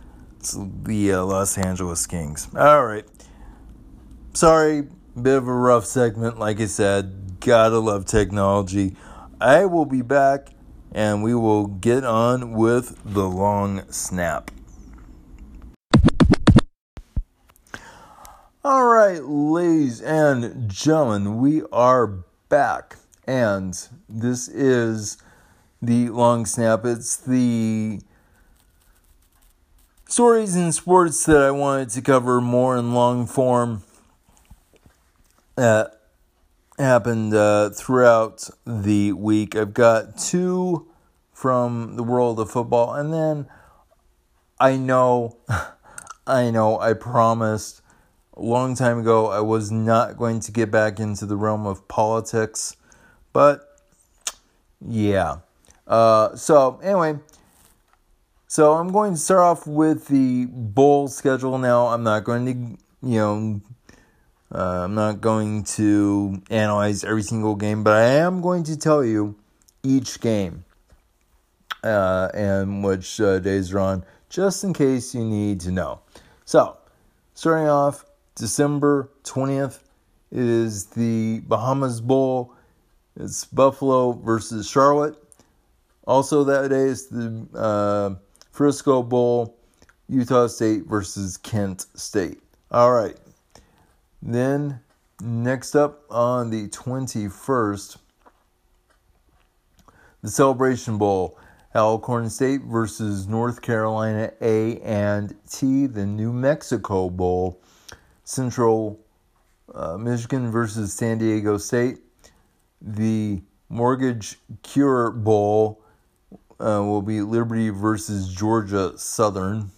It's 0.42 0.58
the 0.60 1.14
uh, 1.14 1.24
Los 1.24 1.58
Angeles 1.58 2.06
Kings. 2.06 2.50
All 2.54 2.86
right. 2.86 3.06
Sorry, 4.34 4.88
bit 5.22 5.38
of 5.38 5.48
a 5.50 5.54
rough 5.54 5.86
segment. 5.86 6.40
Like 6.40 6.62
I 6.62 6.66
said, 6.66 7.42
gotta 7.42 7.80
love 7.80 8.06
technology. 8.06 8.96
I 9.42 9.66
will 9.66 9.86
be 9.86 10.02
back 10.02 10.48
and 10.94 11.22
we 11.22 11.36
will 11.36 11.68
get 11.68 12.06
on 12.06 12.54
with 12.54 12.98
the 13.04 13.28
long 13.28 13.84
snap. 13.92 14.50
All 18.64 18.86
right, 18.86 19.22
ladies 19.22 20.00
and 20.00 20.70
gentlemen, 20.70 21.40
we 21.40 21.64
are 21.74 22.24
back, 22.48 22.98
and 23.28 23.76
this 24.08 24.48
is 24.48 25.18
the 25.82 26.08
long 26.10 26.46
snap. 26.46 26.86
It's 26.86 27.18
the 27.18 28.00
stories 30.08 30.56
in 30.56 30.72
sports 30.72 31.26
that 31.26 31.42
I 31.42 31.52
wanted 31.52 31.90
to 31.90 32.02
cover 32.02 32.40
more 32.40 32.78
in 32.78 32.94
long 32.94 33.26
form 33.28 33.84
that 35.62 36.02
happened 36.80 37.36
uh, 37.36 37.70
throughout 37.70 38.50
the 38.66 39.12
week. 39.14 39.56
I've 39.56 39.76
got 39.76 40.18
two 40.18 40.88
from 41.32 41.98
the 41.98 42.04
world 42.04 42.40
of 42.40 42.50
football, 42.50 42.96
and 42.96 43.14
then 43.14 43.48
I 44.60 44.78
know, 44.78 45.38
I 46.28 46.50
know, 46.50 46.80
I 46.80 46.94
promised 46.94 47.82
a 48.36 48.42
long 48.42 48.76
time 48.76 48.98
ago, 48.98 49.28
I 49.28 49.42
was 49.42 49.72
not 49.72 50.18
going 50.18 50.40
to 50.42 50.52
get 50.52 50.72
back 50.72 51.00
into 51.00 51.28
the 51.28 51.36
realm 51.36 51.68
of 51.68 51.88
politics, 51.88 52.76
but 53.32 53.78
yeah. 54.84 55.38
Uh, 55.86 56.36
so, 56.36 56.80
anyway, 56.82 57.20
so 58.48 58.74
I'm 58.74 58.92
going 58.92 59.14
to 59.14 59.20
start 59.20 59.42
off 59.42 59.68
with 59.68 60.08
the 60.08 60.48
bowl 60.50 61.08
schedule 61.08 61.60
now. 61.60 61.88
I'm 61.88 62.02
not 62.02 62.24
going 62.24 62.46
to, 62.46 63.08
you 63.08 63.18
know, 63.20 63.62
uh, 64.54 64.84
I'm 64.84 64.96
not 64.96 65.22
going 65.22 65.64
to 65.64 66.42
analyze 66.50 67.04
every 67.04 67.24
single 67.24 67.56
game, 67.56 67.84
but 67.84 67.94
I 67.94 68.04
am 68.04 68.42
going 68.42 68.64
to 68.64 68.78
tell 68.78 69.04
you 69.04 69.36
each 69.84 70.20
game 70.20 70.66
uh, 71.84 72.30
and 72.34 72.84
which 72.84 73.20
uh, 73.22 73.40
days 73.40 73.74
are 73.74 73.80
on, 73.80 74.06
just 74.30 74.64
in 74.64 74.74
case 74.74 75.16
you 75.16 75.24
need 75.24 75.60
to 75.62 75.72
know. 75.72 76.02
So, 76.46 76.78
starting 77.34 77.68
off 77.68 78.06
December 78.36 79.10
20th 79.24 79.80
is 80.32 80.88
the 80.88 81.42
Bahamas 81.48 82.02
Bowl. 82.02 82.54
It's 83.20 83.46
Buffalo 83.46 84.14
versus 84.14 84.70
Charlotte. 84.70 85.16
Also, 86.06 86.44
that 86.44 86.70
day 86.70 86.84
is 86.84 87.08
the 87.08 87.48
uh, 87.54 88.16
Frisco 88.52 89.04
Bowl, 89.04 89.56
Utah 90.10 90.48
State 90.48 90.86
versus 90.86 91.38
Kent 91.38 91.86
State. 91.96 92.42
All 92.72 92.92
right. 92.92 93.18
Then, 94.22 94.80
next 95.22 95.76
up 95.76 96.04
on 96.10 96.50
the 96.50 96.68
21st, 96.68 97.98
the 100.22 100.30
Celebration 100.30 100.98
Bowl. 100.98 101.38
Alcorn 101.74 102.30
State 102.30 102.64
versus 102.64 103.28
North 103.28 103.62
Carolina 103.62 104.34
A 104.42 104.78
and 104.82 105.34
T, 105.50 105.88
the 105.88 106.06
New 106.06 106.34
Mexico 106.34 107.10
Bowl. 107.10 107.62
Central 108.26 109.00
uh, 109.74 109.98
Michigan 109.98 110.52
versus 110.52 110.94
San 110.94 111.18
Diego 111.18 111.58
State. 111.58 112.00
The 112.82 113.42
Mortgage 113.70 114.38
Cure 114.64 115.12
Bowl 115.12 115.82
uh, 116.60 116.84
will 116.84 117.02
be 117.02 117.22
Liberty 117.22 117.70
versus 117.70 118.34
Georgia 118.34 118.98
Southern. 118.98 119.72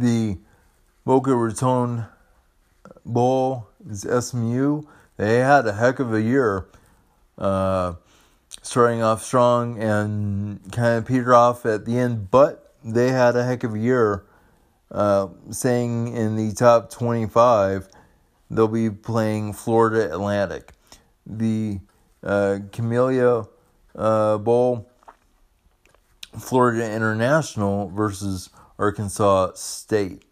The 0.00 0.38
Boca 1.04 1.36
Raton 1.36 2.06
Bowl 3.04 3.68
is 3.86 4.00
SMU. 4.00 4.84
They 5.18 5.40
had 5.40 5.66
a 5.66 5.74
heck 5.74 5.98
of 5.98 6.14
a 6.14 6.22
year, 6.22 6.68
uh, 7.36 7.96
starting 8.62 9.02
off 9.02 9.22
strong 9.22 9.78
and 9.78 10.58
kind 10.72 10.96
of 10.96 11.04
petered 11.04 11.34
off 11.34 11.66
at 11.66 11.84
the 11.84 11.98
end, 11.98 12.30
but 12.30 12.74
they 12.82 13.10
had 13.10 13.36
a 13.36 13.44
heck 13.44 13.62
of 13.62 13.74
a 13.74 13.78
year, 13.78 14.24
uh, 14.90 15.26
saying 15.50 16.16
in 16.16 16.34
the 16.34 16.54
top 16.54 16.90
25, 16.90 17.86
they'll 18.50 18.68
be 18.68 18.88
playing 18.88 19.52
Florida 19.52 20.10
Atlantic. 20.10 20.72
The 21.26 21.78
uh, 22.22 22.60
Camellia 22.72 23.44
uh, 23.94 24.38
Bowl, 24.38 24.90
Florida 26.38 26.90
International 26.90 27.90
versus 27.90 28.48
Arkansas 28.80 29.52
State. 29.56 30.24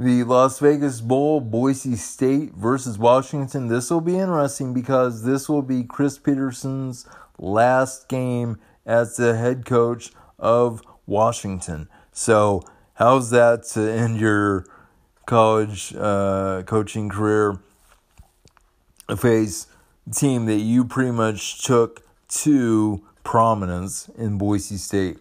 the 0.00 0.22
Las 0.22 0.60
Vegas 0.60 1.00
Bowl, 1.00 1.40
Boise 1.40 1.96
State 1.96 2.54
versus 2.54 2.96
Washington. 2.96 3.66
This 3.66 3.90
will 3.90 4.00
be 4.00 4.16
interesting 4.16 4.72
because 4.72 5.24
this 5.24 5.48
will 5.48 5.62
be 5.62 5.82
Chris 5.82 6.18
Petersen's 6.18 7.04
last 7.36 8.08
game 8.08 8.58
as 8.86 9.16
the 9.16 9.36
head 9.36 9.66
coach 9.66 10.12
of 10.38 10.82
Washington. 11.04 11.88
So, 12.20 12.64
how's 12.94 13.30
that 13.30 13.62
to 13.74 13.80
end 13.80 14.18
your 14.18 14.64
college 15.24 15.94
uh, 15.96 16.64
coaching 16.66 17.08
career? 17.08 17.60
Face 19.16 19.68
team 20.12 20.46
that 20.46 20.56
you 20.56 20.84
pretty 20.84 21.12
much 21.12 21.62
took 21.62 22.02
to 22.42 23.06
prominence 23.22 24.08
in 24.18 24.36
Boise 24.36 24.78
State 24.78 25.18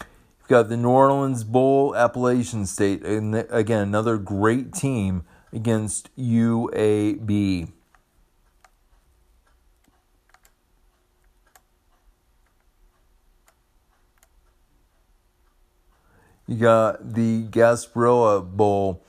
You've 0.00 0.48
got 0.48 0.70
the 0.70 0.78
New 0.78 0.88
Orleans 0.88 1.44
Bowl, 1.44 1.94
Appalachian 1.94 2.64
State, 2.64 3.04
and 3.04 3.34
again 3.50 3.82
another 3.82 4.16
great 4.16 4.72
team 4.72 5.24
against 5.52 6.08
UAB. 6.16 7.72
You 16.48 16.56
got 16.56 17.12
the 17.12 17.44
Gasparilla 17.44 18.42
Bowl, 18.42 19.04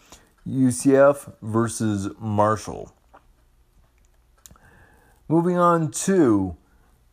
UCF 0.46 1.36
versus 1.42 2.10
Marshall. 2.20 2.94
Moving 5.30 5.58
on 5.58 5.90
to 5.92 6.58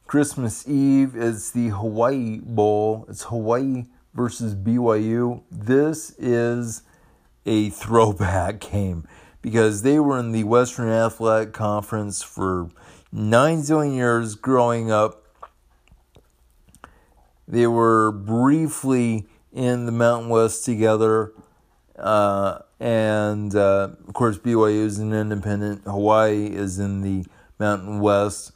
Christmas 0.08 0.66
Eve, 0.66 1.14
it's 1.14 1.52
the 1.52 1.68
Hawaii 1.68 2.40
Bowl. 2.40 3.06
It's 3.08 3.22
Hawaii 3.24 3.84
versus 4.16 4.54
BYU, 4.54 5.42
this 5.50 6.10
is 6.18 6.82
a 7.44 7.70
throwback 7.70 8.60
game 8.72 9.06
because 9.42 9.82
they 9.82 10.00
were 10.00 10.18
in 10.18 10.32
the 10.32 10.42
Western 10.42 10.88
Athletic 10.88 11.52
Conference 11.52 12.22
for 12.22 12.70
nine 13.12 13.58
zillion 13.58 13.94
years 13.94 14.34
growing 14.34 14.90
up. 14.90 15.22
They 17.46 17.68
were 17.68 18.10
briefly 18.10 19.28
in 19.56 19.86
the 19.86 19.92
Mountain 19.92 20.28
West 20.28 20.64
together. 20.66 21.32
Uh, 21.98 22.58
and 22.78 23.56
uh, 23.56 23.88
of 24.06 24.12
course, 24.12 24.36
BYU 24.36 24.84
is 24.84 24.98
an 24.98 25.14
independent. 25.14 25.82
Hawaii 25.84 26.46
is 26.46 26.78
in 26.78 27.00
the 27.00 27.24
Mountain 27.58 28.00
West. 28.00 28.52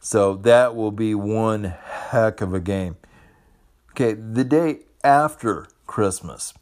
So 0.00 0.34
that 0.36 0.74
will 0.74 0.90
be 0.90 1.14
one 1.14 1.64
heck 1.64 2.40
of 2.40 2.54
a 2.54 2.60
game. 2.60 2.96
Okay, 3.90 4.14
the 4.14 4.42
day 4.42 4.80
after 5.04 5.66
Christmas. 5.86 6.54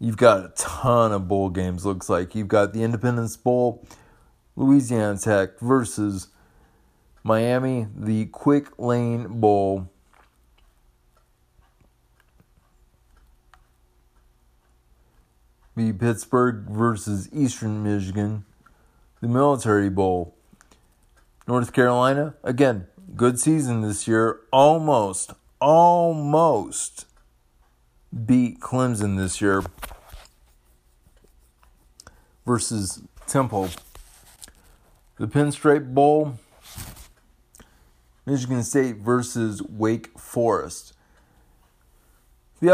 You've 0.00 0.16
got 0.16 0.44
a 0.44 0.52
ton 0.54 1.12
of 1.12 1.26
bowl 1.26 1.48
games, 1.48 1.84
looks 1.84 2.08
like. 2.08 2.34
You've 2.34 2.46
got 2.46 2.72
the 2.72 2.82
Independence 2.84 3.36
Bowl, 3.36 3.84
Louisiana 4.54 5.18
Tech 5.18 5.58
versus 5.58 6.28
Miami, 7.24 7.88
the 7.96 8.26
Quick 8.26 8.78
Lane 8.78 9.40
Bowl. 9.40 9.90
The 15.78 15.92
Pittsburgh 15.92 16.64
versus 16.68 17.28
Eastern 17.32 17.84
Michigan, 17.84 18.44
the 19.20 19.28
Military 19.28 19.88
Bowl. 19.88 20.34
North 21.46 21.72
Carolina, 21.72 22.34
again, 22.42 22.88
good 23.14 23.38
season 23.38 23.82
this 23.82 24.08
year, 24.08 24.40
almost 24.50 25.34
almost 25.60 27.06
beat 28.26 28.58
Clemson 28.58 29.16
this 29.16 29.40
year 29.40 29.62
versus 32.44 33.00
Temple. 33.28 33.68
The 35.16 35.28
Pinstripe 35.28 35.94
Bowl, 35.94 36.40
Michigan 38.26 38.64
State 38.64 38.96
versus 38.96 39.62
Wake 39.62 40.18
Forest. 40.18 40.94
The 42.60 42.72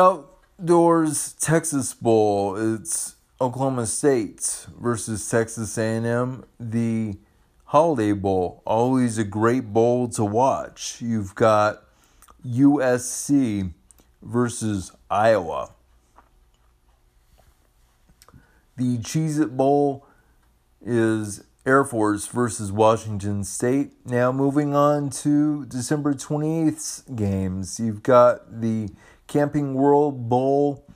Outdoors 0.64 1.34
Texas 1.34 1.92
Bowl, 1.92 2.56
it's 2.56 3.16
Oklahoma 3.38 3.84
State 3.84 4.66
versus 4.80 5.28
Texas 5.28 5.76
A&M. 5.76 6.42
The 6.58 7.18
Holiday 7.66 8.12
Bowl, 8.12 8.62
always 8.64 9.18
a 9.18 9.24
great 9.24 9.74
bowl 9.74 10.08
to 10.08 10.24
watch. 10.24 11.02
You've 11.02 11.34
got 11.34 11.84
USC 12.48 13.74
versus 14.22 14.90
Iowa. 15.10 15.72
The 18.78 18.96
Cheez 19.00 19.38
It 19.38 19.58
Bowl 19.58 20.06
is 20.80 21.44
Air 21.66 21.84
Force 21.84 22.26
versus 22.26 22.72
Washington 22.72 23.44
State. 23.44 23.92
Now, 24.06 24.32
moving 24.32 24.74
on 24.74 25.10
to 25.10 25.66
December 25.66 26.14
28th's 26.14 27.02
games, 27.14 27.78
you've 27.78 28.02
got 28.02 28.62
the 28.62 28.88
Camping 29.34 29.74
World 29.74 30.28
Bowl, 30.28 30.86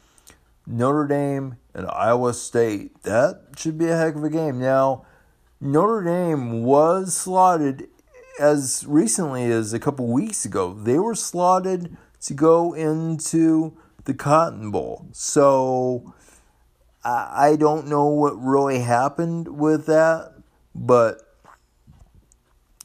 Notre 0.65 1.09
Dame, 1.09 1.57
and 1.75 1.89
Iowa 1.89 2.33
State. 2.33 3.03
That 3.03 3.41
should 3.57 3.77
be 3.77 3.87
a 3.87 3.97
heck 3.97 4.15
of 4.15 4.23
a 4.23 4.31
game. 4.31 4.61
Now, 4.61 5.05
Notre 5.61 6.05
Dame 6.05 6.63
was 6.63 7.17
slotted 7.17 7.89
as 8.39 8.85
recently 8.87 9.51
as 9.51 9.73
a 9.73 9.81
couple 9.81 10.07
weeks 10.07 10.45
ago. 10.45 10.73
They 10.73 11.01
were 11.01 11.17
slotted 11.17 11.97
to 12.21 12.35
go 12.35 12.75
into 12.75 13.77
the 14.05 14.15
Cotton 14.15 14.71
Bowl. 14.71 15.09
So 15.11 16.15
I, 17.05 17.57
don't 17.59 17.89
know 17.89 18.07
what 18.07 18.41
really 18.41 18.79
happened 18.79 19.49
with 19.59 19.87
that, 19.87 20.33
but 20.77 21.23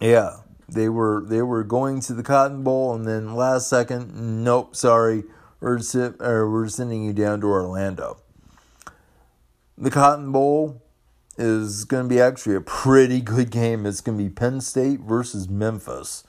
yeah, 0.01 0.38
they 0.68 0.89
were 0.89 1.24
they 1.28 1.43
were 1.43 1.64
going 1.64 1.99
to 2.01 2.16
the 2.16 2.24
Cotton 2.24 2.64
Bowl, 2.64 2.95
and 2.95 3.08
then 3.08 3.36
last 3.36 3.70
second, 3.70 4.43
nope, 4.43 4.76
sorry, 4.76 5.26
we're 5.64 6.68
sending 6.68 7.05
you 7.05 7.14
down 7.14 7.39
to 7.41 7.47
Orlando. 7.47 8.18
The 9.78 9.89
Cotton 9.89 10.32
Bowl 10.32 10.82
is 11.38 11.86
going 11.86 12.03
to 12.03 12.09
be 12.09 12.20
actually 12.20 12.55
a 12.55 12.61
pretty 12.61 13.22
good 13.22 13.49
game. 13.49 13.86
It's 13.86 14.01
going 14.01 14.18
to 14.18 14.24
be 14.24 14.30
Penn 14.30 14.61
State 14.61 14.99
versus 14.99 15.47
Memphis. 15.47 16.26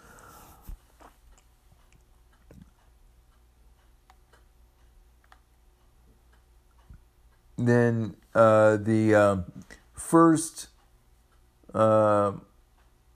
Then 7.58 8.16
uh, 8.34 8.76
the 8.76 9.14
uh, 9.14 9.36
first 9.92 10.68
uh, 11.72 12.32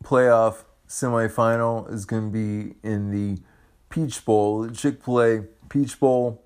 playoff 0.02 0.64
semifinal 0.88 1.92
is 1.92 2.04
going 2.04 2.32
to 2.32 2.32
be 2.32 2.74
in 2.82 3.10
the 3.10 3.40
Peach 3.88 4.24
Bowl, 4.24 4.68
Chick 4.70 5.02
fil 5.02 5.20
A 5.20 5.44
Peach 5.68 5.98
Bowl. 5.98 6.42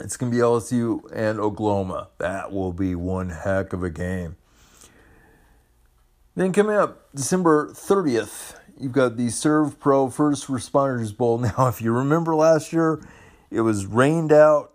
It's 0.00 0.16
going 0.16 0.32
to 0.32 0.36
be 0.36 0.42
LSU 0.42 1.02
and 1.12 1.38
Oklahoma. 1.38 2.08
That 2.18 2.52
will 2.52 2.72
be 2.72 2.94
one 2.94 3.30
heck 3.30 3.72
of 3.72 3.82
a 3.82 3.90
game. 3.90 4.36
Then 6.34 6.52
coming 6.52 6.76
up 6.76 7.12
December 7.14 7.68
30th, 7.68 8.56
you've 8.78 8.92
got 8.92 9.16
the 9.16 9.26
Servpro 9.26 10.12
First 10.12 10.46
Responders 10.46 11.14
Bowl. 11.14 11.38
Now, 11.58 11.68
if 11.68 11.82
you 11.82 11.92
remember 11.92 12.34
last 12.34 12.72
year, 12.72 13.06
it 13.50 13.60
was 13.60 13.84
rained 13.84 14.32
out 14.32 14.70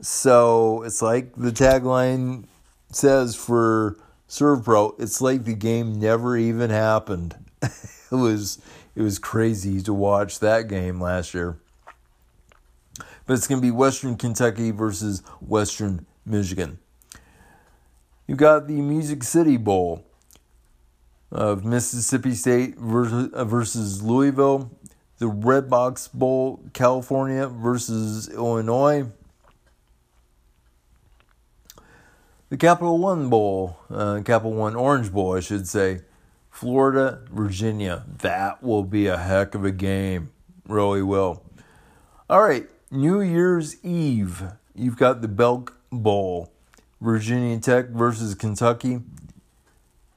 so 0.00 0.82
it's 0.82 1.02
like 1.02 1.34
the 1.34 1.50
tagline 1.50 2.44
says 2.90 3.34
for 3.34 3.96
Servpro, 4.28 4.94
it's 5.00 5.20
like 5.20 5.44
the 5.44 5.54
game 5.54 5.98
never 5.98 6.36
even 6.36 6.70
happened. 6.70 7.34
it 7.62 7.72
was 8.10 8.60
it 8.94 9.02
was 9.02 9.18
crazy 9.18 9.80
to 9.82 9.92
watch 9.92 10.38
that 10.40 10.68
game 10.68 11.00
last 11.00 11.34
year. 11.34 11.58
But 13.28 13.34
it's 13.34 13.46
going 13.46 13.60
to 13.60 13.62
be 13.66 13.70
Western 13.70 14.16
Kentucky 14.16 14.70
versus 14.70 15.22
Western 15.42 16.06
Michigan. 16.24 16.78
You've 18.26 18.38
got 18.38 18.66
the 18.66 18.80
Music 18.80 19.22
City 19.22 19.58
Bowl 19.58 20.06
of 21.30 21.62
Mississippi 21.62 22.34
State 22.34 22.78
versus 22.78 24.02
Louisville, 24.02 24.70
the 25.18 25.26
Redbox 25.26 26.10
Bowl, 26.14 26.64
California 26.72 27.48
versus 27.48 28.30
Illinois, 28.30 29.08
the 32.48 32.56
Capital 32.56 32.96
One 32.96 33.28
Bowl, 33.28 33.78
uh, 33.90 34.22
Capital 34.24 34.54
One 34.54 34.74
Orange 34.74 35.12
Bowl, 35.12 35.36
I 35.36 35.40
should 35.40 35.68
say. 35.68 36.00
Florida, 36.50 37.20
Virginia. 37.30 38.06
That 38.20 38.62
will 38.62 38.84
be 38.84 39.06
a 39.06 39.18
heck 39.18 39.54
of 39.54 39.66
a 39.66 39.70
game. 39.70 40.30
Really 40.66 41.02
will. 41.02 41.42
All 42.30 42.42
right, 42.42 42.66
New 42.90 43.20
Year's 43.20 43.84
Eve. 43.84 44.44
You've 44.74 44.96
got 44.96 45.20
the 45.20 45.28
Belk 45.28 45.76
Bowl. 45.92 46.50
Virginia 47.02 47.58
Tech 47.60 47.90
versus 47.90 48.34
Kentucky. 48.34 49.00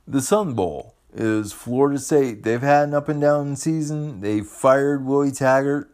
The 0.08 0.22
Sun 0.22 0.54
Bowl 0.54 0.96
is 1.14 1.52
Florida 1.52 2.00
State. 2.00 2.44
They've 2.44 2.62
had 2.62 2.88
an 2.88 2.94
up 2.94 3.10
and 3.10 3.20
down 3.20 3.58
season. 3.58 4.22
They 4.22 4.40
fired 4.40 5.06
Willie 5.06 5.32
Taggart, 5.32 5.92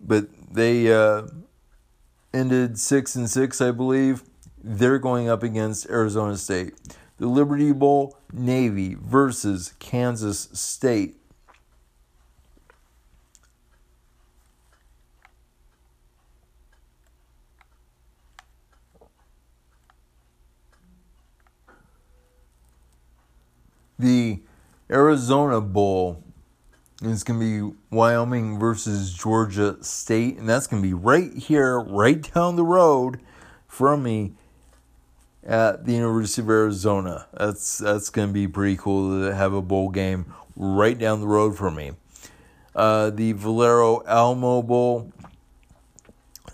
but 0.00 0.26
they 0.52 0.92
uh, 0.92 1.28
ended 2.32 2.78
six 2.78 3.14
and 3.14 3.30
six, 3.30 3.60
I 3.60 3.70
believe. 3.70 4.24
They're 4.62 4.98
going 4.98 5.28
up 5.28 5.44
against 5.44 5.88
Arizona 5.88 6.36
State. 6.36 6.74
The 7.18 7.28
Liberty 7.28 7.70
Bowl, 7.70 8.18
Navy 8.32 8.96
versus 9.00 9.74
Kansas 9.78 10.48
State. 10.52 11.16
The 24.04 24.40
Arizona 24.90 25.62
Bowl 25.62 26.22
is 27.00 27.24
going 27.24 27.40
to 27.40 27.70
be 27.70 27.76
Wyoming 27.90 28.58
versus 28.58 29.14
Georgia 29.14 29.82
State, 29.82 30.36
and 30.36 30.46
that's 30.46 30.66
going 30.66 30.82
to 30.82 30.86
be 30.86 30.92
right 30.92 31.32
here, 31.32 31.80
right 31.80 32.30
down 32.34 32.56
the 32.56 32.64
road 32.64 33.18
from 33.66 34.02
me 34.02 34.34
at 35.42 35.86
the 35.86 35.94
University 35.94 36.42
of 36.42 36.50
Arizona. 36.50 37.28
That's 37.32 37.78
that's 37.78 38.10
going 38.10 38.28
to 38.28 38.34
be 38.34 38.46
pretty 38.46 38.76
cool 38.76 39.22
to 39.22 39.34
have 39.34 39.54
a 39.54 39.62
bowl 39.62 39.88
game 39.88 40.34
right 40.54 40.98
down 40.98 41.20
the 41.20 41.26
road 41.26 41.56
from 41.56 41.76
me. 41.76 41.92
Uh, 42.76 43.08
the 43.08 43.32
Valero 43.32 44.04
Alamo 44.06 44.60
Bowl, 44.60 45.10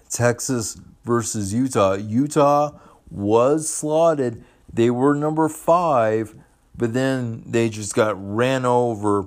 Texas 0.09 0.81
versus 1.05 1.53
Utah. 1.53 1.95
Utah 1.95 2.79
was 3.11 3.69
slotted. 3.69 4.45
They 4.73 4.91
were 4.91 5.17
number 5.17 5.49
five, 5.49 6.37
but 6.81 6.95
then 6.95 7.43
they 7.45 7.69
just 7.69 7.95
got 7.95 8.17
ran 8.19 8.65
over 8.65 9.27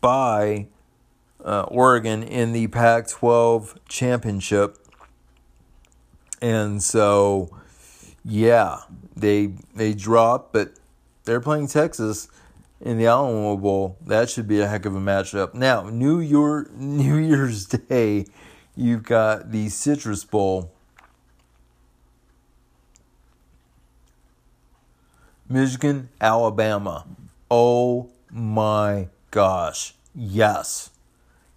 by 0.00 0.66
uh, 1.44 1.62
Oregon 1.68 2.24
in 2.24 2.52
the 2.52 2.66
Pac 2.66 3.08
12 3.08 3.78
championship. 3.88 4.76
And 6.42 6.82
so 6.82 7.48
yeah, 8.24 8.80
they 9.14 9.52
they 9.72 9.94
dropped, 9.94 10.52
but 10.52 10.72
they're 11.26 11.40
playing 11.40 11.68
Texas 11.68 12.26
in 12.80 12.98
the 12.98 13.06
Alamo 13.06 13.56
Bowl. 13.56 13.96
That 14.04 14.28
should 14.28 14.48
be 14.48 14.60
a 14.60 14.66
heck 14.66 14.84
of 14.84 14.96
a 14.96 15.00
matchup. 15.00 15.54
Now, 15.54 15.88
New 15.88 16.18
Year 16.18 16.68
New 16.76 17.18
Year's 17.18 17.66
Day, 17.66 18.26
you've 18.74 19.04
got 19.04 19.52
the 19.52 19.68
Citrus 19.68 20.24
Bowl. 20.24 20.72
Michigan, 25.50 26.08
Alabama. 26.20 27.06
Oh 27.50 28.10
my 28.30 29.08
gosh. 29.30 29.94
Yes. 30.14 30.90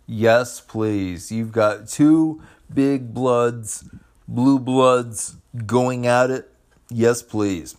Yes, 0.05 0.59
please. 0.59 1.31
You've 1.31 1.53
got 1.53 1.87
two 1.87 2.41
big 2.73 3.13
bloods, 3.13 3.87
blue 4.27 4.59
bloods 4.59 5.37
going 5.65 6.05
at 6.05 6.29
it 6.29 6.49
Yes, 6.95 7.23
please. 7.23 7.75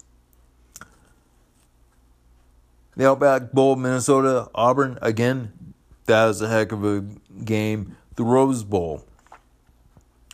The 2.96 3.08
Outback 3.08 3.52
Bowl, 3.52 3.76
Minnesota, 3.76 4.50
Auburn, 4.56 4.98
again, 5.00 5.52
that 6.06 6.26
was 6.26 6.42
a 6.42 6.48
heck 6.48 6.72
of 6.72 6.84
a 6.84 7.04
game. 7.44 7.96
The 8.16 8.24
Rose 8.24 8.64
Bowl, 8.64 9.04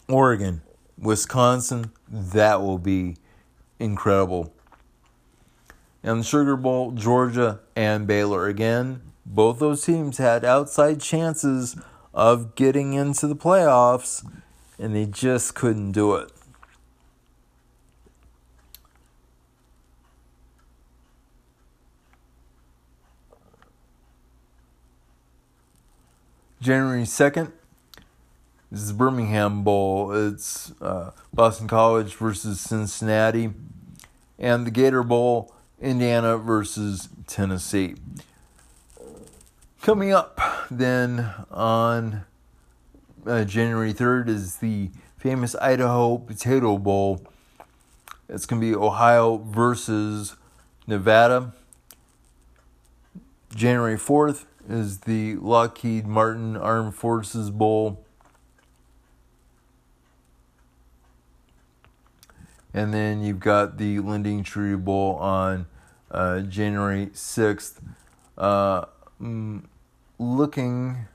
Oregon, 0.09 0.62
Wisconsin, 0.97 1.91
that 2.09 2.62
will 2.62 2.78
be 2.78 3.16
incredible. 3.78 4.55
And 6.03 6.21
the 6.21 6.25
Sugar 6.25 6.57
Bowl, 6.57 6.93
Georgia 6.93 7.61
and 7.77 8.07
Baylor. 8.07 8.47
Again, 8.47 9.03
both 9.27 9.59
those 9.59 9.85
teams 9.85 10.19
had 10.19 10.45
outside 10.45 11.01
chances 11.01 11.77
of 12.15 12.55
getting 12.55 12.95
into 12.95 13.27
the 13.27 13.37
playoffs, 13.37 14.27
and 14.79 14.95
they 14.95 15.07
just 15.07 15.55
couldn't 15.55 15.93
do 15.93 16.15
it. 16.15 16.33
January 26.61 27.05
2nd, 27.05 27.53
this 28.71 28.83
is 28.83 28.93
Birmingham 28.93 29.65
Bowl. 29.65 30.13
It's 30.13 30.73
uh, 30.83 31.13
Boston 31.33 31.67
College 31.67 32.15
versus 32.15 32.61
Cincinnati. 32.61 33.51
And 34.39 34.67
the 34.67 34.71
Gator 34.71 35.03
Bowl, 35.03 35.55
Indiana 35.81 36.37
versus 36.37 37.09
Tennessee. 37.26 37.95
Coming 39.81 40.12
up 40.12 40.41
then 40.70 41.31
on 41.51 42.24
uh, 43.26 43.45
January 43.45 43.95
3rd 43.95 44.28
is 44.28 44.57
the 44.57 44.91
famous 45.16 45.55
Idaho 45.57 46.18
Potato 46.18 46.76
Bowl. 46.76 47.26
It's 48.28 48.45
going 48.45 48.61
to 48.61 48.66
be 48.66 48.74
Ohio 48.74 49.39
versus 49.39 50.37
Nevada. 50.87 51.55
January 53.55 53.97
4th 53.97 54.45
is 54.68 55.01
the 55.01 55.37
Lockheed 55.37 56.07
Martin 56.07 56.57
Armed 56.57 56.95
Forces 56.95 57.51
Bowl. 57.51 58.05
And 62.73 62.95
then 62.95 63.23
you've 63.23 63.41
got 63.41 63.79
the 63.79 63.99
LendingTree 63.99 64.83
Bowl 64.85 65.16
on 65.16 65.66
uh, 66.11 66.41
January 66.41 67.07
6th. 67.07 67.81
Uh, 68.39 68.85
mm, 69.21 69.64
looking. 70.18 71.07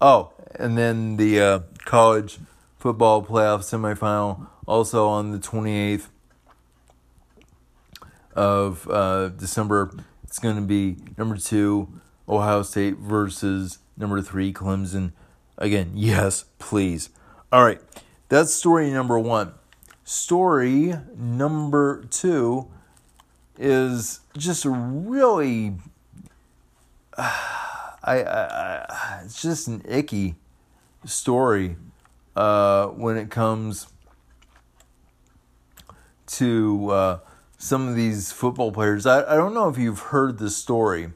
Oh, 0.00 0.32
and 0.54 0.76
then 0.76 1.16
the 1.16 1.40
uh, 1.40 1.60
college 1.84 2.38
football 2.78 3.24
playoff 3.24 3.60
semifinal 3.60 4.48
also 4.66 5.06
on 5.06 5.30
the 5.30 5.38
28th 5.38 6.08
of 8.34 8.88
uh, 8.90 9.28
December. 9.28 9.90
It's 10.24 10.38
going 10.38 10.56
to 10.56 10.62
be 10.62 10.96
number 11.16 11.36
two 11.36 11.88
Ohio 12.28 12.62
State 12.62 12.96
versus 12.96 13.78
number 13.96 14.20
three, 14.22 14.52
Clemson. 14.52 15.12
Again, 15.58 15.92
yes, 15.94 16.46
please. 16.58 17.10
All 17.52 17.64
right, 17.64 17.80
that's 18.28 18.52
story 18.52 18.90
number 18.90 19.18
one. 19.18 19.52
Story 20.12 20.94
number 21.16 22.04
two 22.10 22.68
is 23.58 24.20
just 24.36 24.66
really. 24.66 25.72
I, 27.16 28.20
I, 28.20 28.84
I, 28.90 29.22
it's 29.24 29.40
just 29.40 29.68
an 29.68 29.80
icky 29.88 30.34
story 31.06 31.76
uh, 32.36 32.88
when 32.88 33.16
it 33.16 33.30
comes 33.30 33.86
to 36.26 36.90
uh, 36.90 37.18
some 37.56 37.88
of 37.88 37.94
these 37.94 38.32
football 38.32 38.70
players. 38.70 39.06
I, 39.06 39.22
I 39.22 39.36
don't 39.36 39.54
know 39.54 39.70
if 39.70 39.78
you've 39.78 40.00
heard 40.00 40.38
this 40.38 40.56
story 40.56 41.12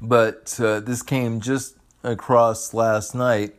but 0.00 0.58
uh, 0.60 0.80
this 0.80 1.02
came 1.02 1.40
just 1.40 1.76
across 2.02 2.74
last 2.74 3.14
night. 3.14 3.54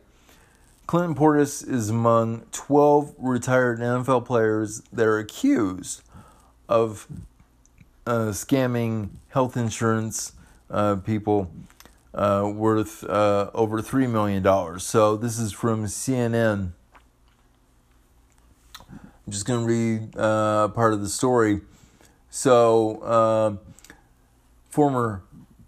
Clinton 0.86 1.16
Portis 1.16 1.68
is 1.68 1.90
among 1.90 2.42
12 2.52 3.14
retired 3.18 3.80
NFL 3.80 4.24
players 4.24 4.82
that 4.92 5.04
are 5.04 5.18
accused 5.18 6.02
of 6.68 7.08
uh, 8.06 8.30
scamming 8.30 9.10
health 9.30 9.56
insurance 9.56 10.32
uh, 10.70 10.94
people 10.96 11.50
uh, 12.14 12.48
worth 12.54 13.02
uh, 13.02 13.50
over 13.52 13.82
$3 13.82 14.08
million. 14.08 14.78
So 14.78 15.16
this 15.16 15.40
is 15.40 15.52
from 15.52 15.86
CNN. 15.86 16.70
I'm 18.88 19.32
just 19.32 19.44
going 19.44 19.60
to 19.62 19.66
read 19.66 20.16
uh, 20.16 20.68
part 20.68 20.92
of 20.92 21.00
the 21.00 21.08
story. 21.08 21.62
So, 22.30 23.58
former 24.70 25.22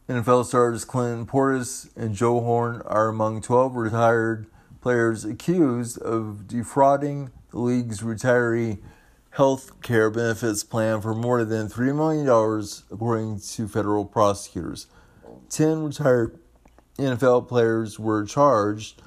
NFL 0.08 0.44
stars 0.44 0.84
Clinton 0.84 1.26
Portis 1.26 1.90
and 1.96 2.14
Joe 2.14 2.40
Horn 2.40 2.82
are 2.84 3.08
among 3.08 3.42
12 3.42 3.74
retired 3.74 4.46
players 4.80 5.24
accused 5.24 6.00
of 6.02 6.46
defrauding 6.46 7.30
the 7.50 7.58
league's 7.58 8.00
retiree 8.00 8.78
health 9.30 9.80
care 9.82 10.10
benefits 10.10 10.64
plan 10.64 11.00
for 11.00 11.14
more 11.14 11.44
than 11.44 11.68
$3 11.68 11.94
million, 11.94 12.26
according 12.90 13.40
to 13.40 13.68
federal 13.68 14.04
prosecutors. 14.04 14.86
10 15.50 15.84
retired 15.84 16.38
NFL 16.98 17.48
players 17.48 17.98
were 17.98 18.24
charged 18.24 19.00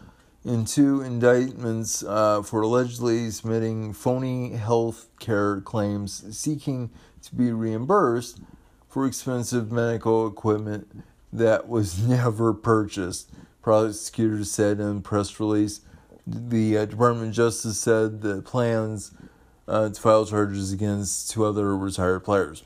in 0.43 0.65
two 0.65 1.01
indictments 1.01 2.03
uh, 2.03 2.41
for 2.41 2.61
allegedly 2.61 3.30
submitting 3.30 3.93
phony 3.93 4.51
health 4.53 5.07
care 5.19 5.61
claims 5.61 6.24
seeking 6.36 6.89
to 7.22 7.36
be 7.36 7.51
reimbursed 7.51 8.39
for 8.88 9.05
expensive 9.05 9.72
medical 9.72 10.28
equipment 10.28 11.03
that 11.32 11.67
was 11.67 11.99
never 12.07 12.53
purchased. 12.53 13.30
Prosecutors 13.62 14.51
said 14.51 14.80
in 14.80 14.97
a 14.97 15.01
press 15.01 15.39
release. 15.39 15.82
The 16.26 16.78
uh, 16.78 16.86
Department 16.86 17.30
of 17.30 17.34
Justice 17.36 17.80
said 17.80 18.22
the 18.22 18.41
plans 18.41 19.12
uh, 19.68 19.89
to 19.89 20.01
file 20.01 20.26
charges 20.26 20.72
against 20.72 21.32
two 21.32 21.45
other 21.45 21.76
retired 21.76 22.22
players. 22.22 22.64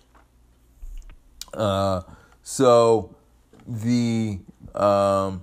Uh, 1.54 2.02
so 2.44 3.16
the 3.68 4.40
um, 4.74 5.42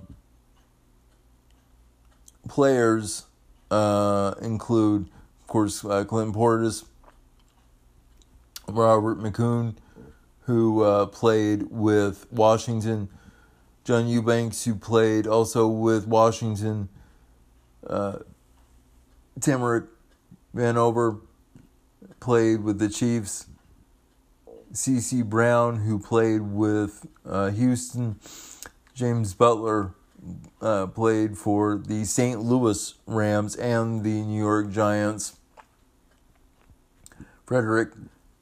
players 2.47 3.25
uh, 3.71 4.35
include, 4.41 5.09
of 5.41 5.47
course, 5.47 5.83
uh, 5.83 6.03
Clinton 6.03 6.33
Portis, 6.33 6.85
Robert 8.67 9.19
McCune, 9.19 9.75
who 10.41 10.83
uh, 10.83 11.05
played 11.07 11.63
with 11.71 12.25
Washington, 12.31 13.09
John 13.83 14.07
Eubanks, 14.07 14.63
who 14.65 14.75
played 14.75 15.27
also 15.27 15.67
with 15.67 16.07
Washington, 16.07 16.89
uh, 17.85 18.19
Tamarick 19.39 19.87
Vanover 20.55 21.19
played 22.19 22.63
with 22.63 22.79
the 22.79 22.87
Chiefs, 22.87 23.47
C.C. 24.71 25.21
Brown, 25.21 25.77
who 25.77 25.99
played 25.99 26.41
with 26.41 27.05
uh, 27.25 27.49
Houston, 27.49 28.19
James 28.93 29.33
Butler 29.33 29.93
uh, 30.61 30.87
played 30.87 31.37
for 31.37 31.77
the 31.77 32.05
St. 32.05 32.39
Louis 32.39 32.93
Rams 33.05 33.55
and 33.55 34.03
the 34.03 34.21
New 34.21 34.41
York 34.41 34.71
Giants. 34.71 35.37
Frederick 37.45 37.89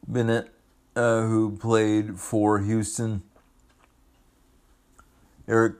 Bennett 0.07 0.53
uh, 0.95 1.21
who 1.21 1.57
played 1.57 2.19
for 2.19 2.59
Houston. 2.59 3.23
Eric, 5.51 5.75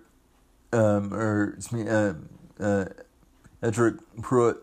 um, 0.74 1.14
or 1.14 1.58
uh, 1.74 2.14
uh, 2.62 2.86
Etric 3.64 4.00
Pruitt 4.22 4.58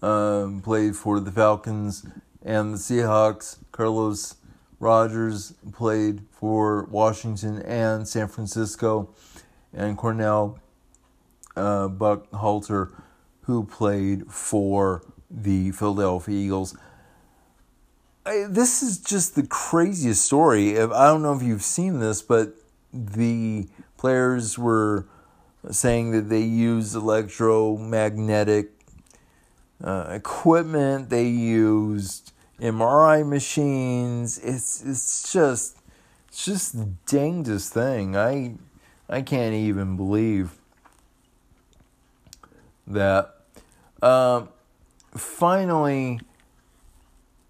um, 0.00 0.62
played 0.62 0.96
for 0.96 1.20
the 1.20 1.30
Falcons 1.30 2.06
and 2.42 2.72
the 2.72 2.78
Seahawks. 2.78 3.58
Carlos 3.70 4.36
Rogers 4.78 5.52
played 5.72 6.22
for 6.30 6.84
Washington 6.84 7.60
and 7.62 8.08
San 8.08 8.28
Francisco, 8.28 9.10
and 9.74 9.98
Correll 9.98 10.58
uh, 11.54 11.88
Buckhalter, 11.88 12.92
who 13.42 13.64
played 13.64 14.32
for 14.32 15.04
the 15.30 15.70
Philadelphia 15.72 16.34
Eagles. 16.34 16.74
I, 18.24 18.46
this 18.48 18.82
is 18.82 18.98
just 18.98 19.34
the 19.34 19.46
craziest 19.46 20.24
story. 20.24 20.78
I 20.78 20.86
don't 20.86 21.22
know 21.22 21.34
if 21.34 21.42
you've 21.42 21.62
seen 21.62 22.00
this, 22.00 22.22
but 22.22 22.54
the 22.92 23.68
players 24.00 24.58
were 24.58 25.06
saying 25.70 26.12
that 26.12 26.30
they 26.30 26.40
used 26.40 26.94
electromagnetic 26.94 28.70
uh, 29.84 30.06
equipment. 30.10 31.10
They 31.10 31.28
used 31.28 32.32
MRI 32.60 33.28
machines. 33.28 34.38
It's 34.38 34.82
it's 34.82 35.30
just 35.30 35.76
it's 36.28 36.44
just 36.44 36.78
the 36.78 36.88
dangest 37.06 37.74
thing. 37.74 38.16
I 38.16 38.54
I 39.08 39.20
can't 39.20 39.54
even 39.54 39.96
believe 39.96 40.52
that. 42.86 43.36
Um, 44.02 44.48
finally 45.14 46.20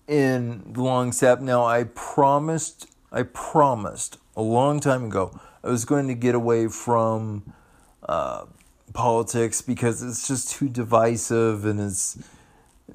in 0.08 0.72
long 0.74 1.12
step. 1.12 1.40
Now, 1.40 1.64
I 1.64 1.84
promised, 1.84 2.88
I 3.12 3.22
promised 3.22 4.18
a 4.36 4.42
long 4.42 4.80
time 4.80 5.04
ago, 5.04 5.38
I 5.62 5.68
was 5.68 5.84
going 5.84 6.08
to 6.08 6.14
get 6.14 6.34
away 6.34 6.68
from 6.68 7.52
uh, 8.08 8.46
politics 8.92 9.60
because 9.60 10.02
it's 10.02 10.26
just 10.26 10.50
too 10.50 10.68
divisive 10.68 11.64
and 11.64 11.80
it's 11.80 12.18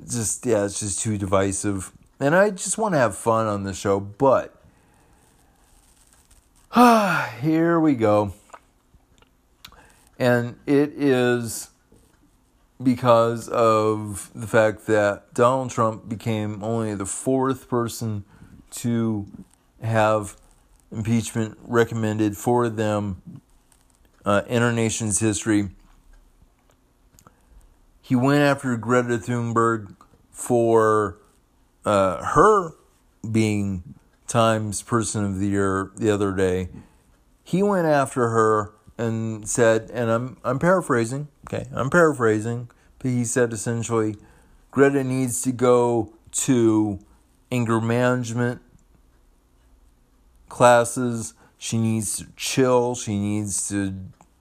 just, 0.10 0.46
yeah, 0.46 0.66
it's 0.66 0.80
just 0.80 1.00
too 1.00 1.18
divisive. 1.18 1.92
And 2.20 2.36
I 2.36 2.50
just 2.50 2.78
want 2.78 2.94
to 2.96 3.00
have 3.00 3.16
fun 3.16 3.48
on 3.48 3.64
the 3.64 3.74
show, 3.74 4.00
but 4.00 4.56
here 7.42 7.80
we 7.80 7.96
go. 7.96 8.34
And 10.18 10.56
it 10.66 10.94
is 10.96 11.70
because 12.82 13.48
of 13.50 14.32
the 14.34 14.48
fact 14.48 14.88
that 14.88 15.34
Donald 15.34 15.72
Trump 15.72 16.10
became 16.10 16.64
only 16.64 16.96
the 16.96 17.06
fourth 17.06 17.70
person 17.70 18.26
to 18.72 19.26
have 19.82 20.36
impeachment 20.96 21.58
recommended 21.64 22.38
for 22.38 22.70
them 22.70 23.42
uh, 24.24 24.42
in 24.48 24.64
our 24.64 24.72
nation's 24.72 25.20
history. 25.20 25.70
He 28.02 28.16
went 28.16 28.42
after 28.42 28.76
Greta 28.78 29.18
Thunberg 29.18 29.96
for 30.32 31.18
uh, 31.86 32.24
her 32.24 32.72
being 33.30 33.96
Times 34.28 34.82
Person 34.82 35.26
of 35.26 35.40
the 35.40 35.48
Year 35.48 35.92
the 35.96 36.10
other 36.10 36.32
day. 36.32 36.70
He 37.44 37.62
went 37.62 37.88
after 37.88 38.30
her 38.30 38.72
and 38.98 39.48
said, 39.48 39.90
and 39.94 40.10
I'm 40.10 40.38
I'm 40.44 40.60
paraphrasing, 40.60 41.28
okay, 41.48 41.68
I'm 41.74 41.90
paraphrasing, 41.90 42.70
but 43.00 43.12
he 43.12 43.26
said 43.26 43.54
essentially, 43.54 44.16
Greta 44.72 45.04
needs 45.04 45.42
to 45.44 45.52
go 45.52 46.14
to 46.32 47.00
anger 47.52 47.80
management 47.80 48.62
classes. 50.56 51.34
She 51.58 51.78
needs 51.78 52.18
to 52.18 52.28
chill. 52.38 52.96
She 52.96 53.20
needs 53.20 53.68
to 53.70 53.94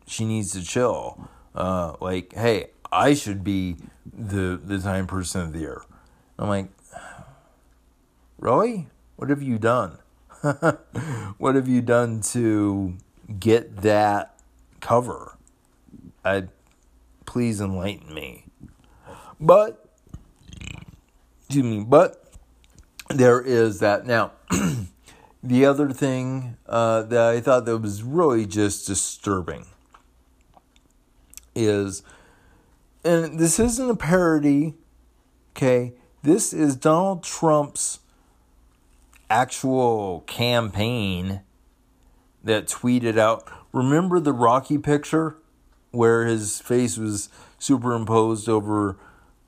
she 0.07 0.25
needs 0.25 0.53
to 0.53 0.63
chill. 0.63 1.29
Uh, 1.55 1.95
like, 2.01 2.33
hey, 2.35 2.69
I 2.93 3.15
should 3.15 3.43
be 3.43 3.77
the 4.07 4.61
the 4.63 4.79
time 4.79 5.09
person 5.09 5.41
of 5.41 5.53
the 5.53 5.59
year. 5.59 5.83
I'm 6.39 6.49
like, 6.49 6.69
really? 8.39 8.87
What 9.17 9.29
have 9.31 9.43
you 9.43 9.59
done? 9.59 9.99
what 11.39 11.55
have 11.55 11.69
you 11.69 11.81
done 11.81 12.21
to 12.33 12.95
get 13.41 13.79
that 13.79 14.39
cover. 14.81 15.37
I 16.25 16.45
please 17.27 17.61
enlighten 17.61 18.15
me. 18.15 18.45
But 19.41 19.89
excuse 21.41 21.65
me, 21.65 21.85
but 21.85 22.33
there 23.09 23.41
is 23.41 23.81
that 23.81 24.07
now. 24.07 24.33
the 25.45 25.67
other 25.67 25.91
thing 25.91 26.57
uh, 26.67 27.03
that 27.03 27.35
I 27.35 27.41
thought 27.41 27.67
that 27.67 27.79
was 27.79 28.03
really 28.03 28.47
just 28.47 28.87
disturbing 28.87 29.67
is, 31.55 32.03
and 33.05 33.39
this 33.39 33.61
isn't 33.61 33.91
a 33.91 33.95
parody, 33.95 34.75
okay? 35.55 35.93
This 36.23 36.55
is 36.55 36.77
Donald 36.77 37.23
Trump's 37.23 38.01
actual 39.29 40.25
campaign 40.27 41.43
that 42.43 42.67
tweeted 42.67 43.19
out 43.19 43.47
Remember 43.73 44.21
the 44.21 44.33
Rocky 44.33 44.79
picture 44.79 45.37
where 45.91 46.25
his 46.25 46.61
face 46.61 46.97
was 46.97 47.29
superimposed 47.59 48.49
over 48.49 48.97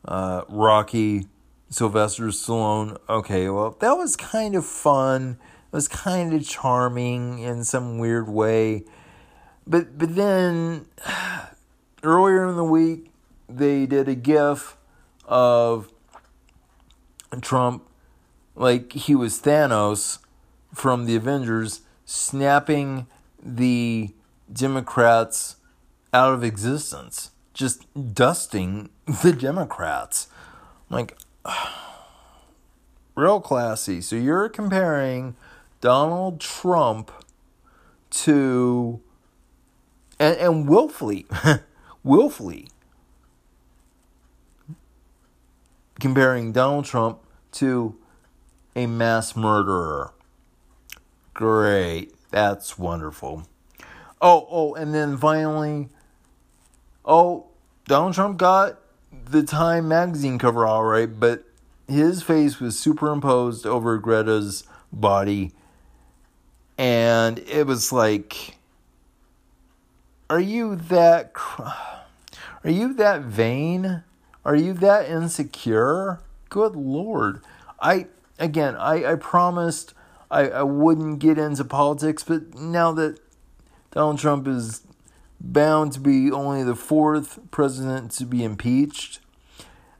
uh, 0.04 0.42
Rocky 0.48 1.28
Sylvester 1.70 2.26
Stallone? 2.26 2.98
Okay, 3.08 3.48
well, 3.48 3.76
that 3.80 3.92
was 3.92 4.14
kind 4.14 4.54
of 4.54 4.66
fun. 4.66 5.38
Was 5.76 5.88
kind 5.88 6.32
of 6.32 6.42
charming 6.48 7.38
in 7.40 7.62
some 7.62 7.98
weird 7.98 8.30
way. 8.30 8.84
But 9.66 9.98
but 9.98 10.16
then 10.16 10.86
earlier 12.02 12.48
in 12.48 12.56
the 12.56 12.64
week 12.64 13.10
they 13.46 13.84
did 13.84 14.08
a 14.08 14.14
gif 14.14 14.78
of 15.26 15.92
Trump 17.42 17.86
like 18.54 18.94
he 18.94 19.14
was 19.14 19.38
Thanos 19.38 20.16
from 20.72 21.04
the 21.04 21.14
Avengers 21.14 21.82
snapping 22.06 23.06
the 23.42 24.14
Democrats 24.50 25.56
out 26.14 26.32
of 26.32 26.42
existence, 26.42 27.32
just 27.52 27.84
dusting 28.14 28.88
the 29.22 29.34
Democrats. 29.34 30.28
Like, 30.88 31.18
real 33.14 33.42
classy. 33.42 34.00
So 34.00 34.16
you're 34.16 34.48
comparing 34.48 35.36
Donald 35.80 36.40
Trump 36.40 37.10
to, 38.10 39.00
and, 40.18 40.36
and 40.36 40.68
willfully, 40.68 41.26
willfully 42.02 42.68
comparing 46.00 46.52
Donald 46.52 46.84
Trump 46.84 47.20
to 47.52 47.96
a 48.74 48.86
mass 48.86 49.34
murderer. 49.34 50.12
Great. 51.34 52.14
That's 52.30 52.78
wonderful. 52.78 53.48
Oh, 54.20 54.46
oh, 54.50 54.74
and 54.74 54.94
then 54.94 55.16
finally, 55.16 55.88
oh, 57.04 57.46
Donald 57.86 58.14
Trump 58.14 58.38
got 58.38 58.78
the 59.24 59.42
Time 59.42 59.88
magazine 59.88 60.38
cover 60.38 60.66
all 60.66 60.84
right, 60.84 61.18
but 61.18 61.44
his 61.88 62.22
face 62.22 62.60
was 62.60 62.78
superimposed 62.78 63.66
over 63.66 63.98
Greta's 63.98 64.64
body. 64.92 65.52
And 66.78 67.38
it 67.38 67.66
was 67.66 67.92
like, 67.92 68.58
are 70.28 70.40
you 70.40 70.76
that, 70.76 71.32
are 71.58 72.70
you 72.70 72.92
that 72.94 73.22
vain? 73.22 74.02
Are 74.44 74.56
you 74.56 74.72
that 74.74 75.08
insecure? 75.08 76.20
Good 76.48 76.76
Lord. 76.76 77.40
I, 77.80 78.06
again, 78.38 78.76
I, 78.76 79.12
I 79.12 79.14
promised 79.14 79.94
I, 80.30 80.48
I 80.48 80.62
wouldn't 80.62 81.18
get 81.18 81.38
into 81.38 81.64
politics, 81.64 82.22
but 82.22 82.54
now 82.54 82.92
that 82.92 83.18
Donald 83.92 84.18
Trump 84.18 84.46
is 84.46 84.82
bound 85.40 85.92
to 85.92 86.00
be 86.00 86.30
only 86.30 86.62
the 86.62 86.74
fourth 86.74 87.38
president 87.50 88.10
to 88.12 88.24
be 88.24 88.44
impeached. 88.44 89.20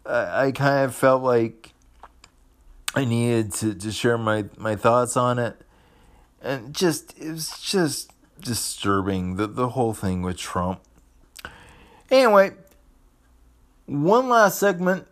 I, 0.05 0.47
I 0.47 0.53
kind 0.53 0.85
of 0.85 0.95
felt 0.95 1.23
like 1.23 1.73
I 2.95 3.05
needed 3.05 3.53
to, 3.55 3.75
to 3.75 3.93
share 3.93 4.19
my, 4.19 4.47
my 4.57 4.77
thoughts 4.77 5.17
on 5.17 5.39
it. 5.39 5.61
And 6.47 6.73
just, 6.73 7.19
it 7.19 7.33
was 7.33 7.61
just 7.61 8.13
disturbing, 8.41 9.35
the, 9.35 9.49
the 9.49 9.71
whole 9.71 9.95
thing 9.95 10.23
with 10.23 10.37
Trump. 10.37 10.81
Anyway, 12.09 12.53
one 13.87 14.29
last 14.29 14.61
segment. 14.61 15.09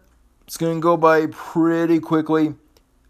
It's 0.46 0.56
going 0.56 0.76
to 0.76 0.80
go 0.80 0.96
by 0.96 1.26
pretty 1.26 1.98
quickly. 1.98 2.54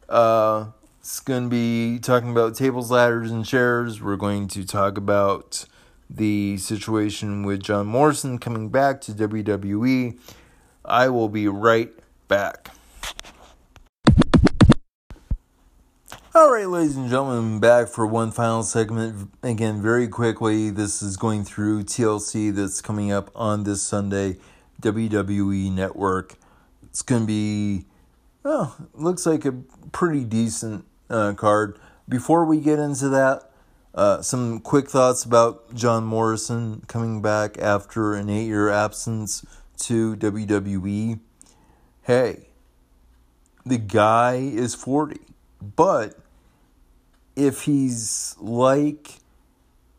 Uh, 0.08 0.66
it's 1.00 1.20
going 1.20 1.44
to 1.44 1.48
be 1.50 1.98
talking 1.98 2.30
about 2.30 2.54
tables, 2.54 2.90
ladders, 2.90 3.30
and 3.30 3.44
chairs. 3.44 4.00
We're 4.00 4.16
going 4.16 4.48
to 4.48 4.64
talk 4.64 4.96
about 4.96 5.66
the 6.08 6.56
situation 6.56 7.42
with 7.44 7.62
John 7.62 7.86
Morrison 7.86 8.38
coming 8.38 8.70
back 8.70 9.02
to 9.02 9.12
WWE. 9.12 10.18
I 10.82 11.08
will 11.10 11.28
be 11.28 11.46
right 11.46 11.90
back. 12.28 12.70
All 16.36 16.50
right, 16.50 16.66
ladies 16.66 16.96
and 16.96 17.08
gentlemen, 17.08 17.60
back 17.60 17.86
for 17.86 18.04
one 18.04 18.32
final 18.32 18.64
segment. 18.64 19.30
Again, 19.44 19.80
very 19.80 20.08
quickly, 20.08 20.68
this 20.68 21.00
is 21.00 21.16
going 21.16 21.44
through 21.44 21.84
TLC 21.84 22.52
that's 22.52 22.80
coming 22.80 23.12
up 23.12 23.30
on 23.36 23.62
this 23.62 23.82
Sunday, 23.82 24.38
WWE 24.82 25.70
Network. 25.70 26.34
It's 26.82 27.02
going 27.02 27.20
to 27.20 27.26
be, 27.28 27.84
oh, 28.44 28.76
looks 28.94 29.26
like 29.26 29.44
a 29.44 29.52
pretty 29.92 30.24
decent 30.24 30.84
uh, 31.08 31.34
card. 31.34 31.78
Before 32.08 32.44
we 32.44 32.58
get 32.58 32.80
into 32.80 33.08
that, 33.10 33.52
uh, 33.94 34.20
some 34.20 34.58
quick 34.58 34.90
thoughts 34.90 35.22
about 35.22 35.72
John 35.72 36.02
Morrison 36.04 36.82
coming 36.88 37.22
back 37.22 37.58
after 37.58 38.14
an 38.14 38.28
eight 38.28 38.46
year 38.46 38.70
absence 38.70 39.46
to 39.82 40.16
WWE. 40.16 41.20
Hey, 42.02 42.48
the 43.64 43.78
guy 43.78 44.34
is 44.34 44.74
40, 44.74 45.20
but 45.76 46.18
if 47.36 47.62
he's 47.62 48.36
like 48.40 49.20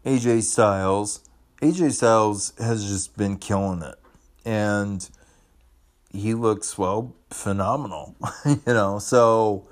AJ 0.06 0.44
Styles, 0.44 1.22
AJ 1.62 1.94
Styles 1.94 2.54
has 2.60 2.88
just 2.88 3.18
been 3.18 3.38
killing 3.38 3.82
it. 3.82 3.96
And 4.46 5.08
he 6.12 6.34
looks, 6.34 6.78
well, 6.78 7.16
phenomenal, 7.30 8.16
you 8.46 8.60
know. 8.68 9.00
So 9.00 9.68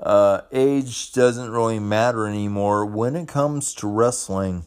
uh, 0.00 0.42
age 0.52 1.12
doesn't 1.12 1.50
really 1.50 1.78
matter 1.78 2.26
anymore 2.26 2.86
when 2.86 3.16
it 3.16 3.28
comes 3.28 3.74
to 3.74 3.86
wrestling 3.86 4.64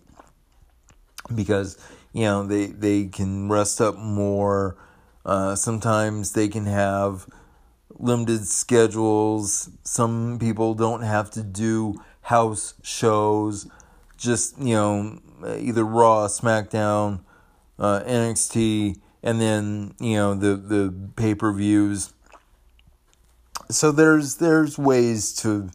because 1.33 1.77
you 2.13 2.23
know 2.23 2.45
they 2.45 2.67
they 2.67 3.05
can 3.05 3.49
rest 3.49 3.79
up 3.79 3.97
more. 3.97 4.75
Uh, 5.25 5.55
sometimes 5.55 6.31
they 6.33 6.47
can 6.47 6.65
have 6.65 7.27
limited 7.97 8.47
schedules. 8.47 9.69
Some 9.83 10.39
people 10.39 10.73
don't 10.73 11.01
have 11.01 11.29
to 11.31 11.43
do 11.43 12.01
house 12.29 12.73
shows. 12.83 13.67
Just 14.17 14.57
you 14.59 14.73
know, 14.73 15.19
either 15.57 15.85
Raw, 15.85 16.27
SmackDown, 16.27 17.21
uh, 17.77 18.01
NXT, 18.01 18.99
and 19.23 19.39
then 19.39 19.93
you 19.99 20.15
know 20.15 20.33
the 20.33 20.55
the 20.55 20.93
pay 21.15 21.35
per 21.35 21.53
views 21.53 22.13
so 23.69 23.91
there's 23.91 24.35
there's 24.35 24.77
ways 24.77 25.33
to 25.33 25.69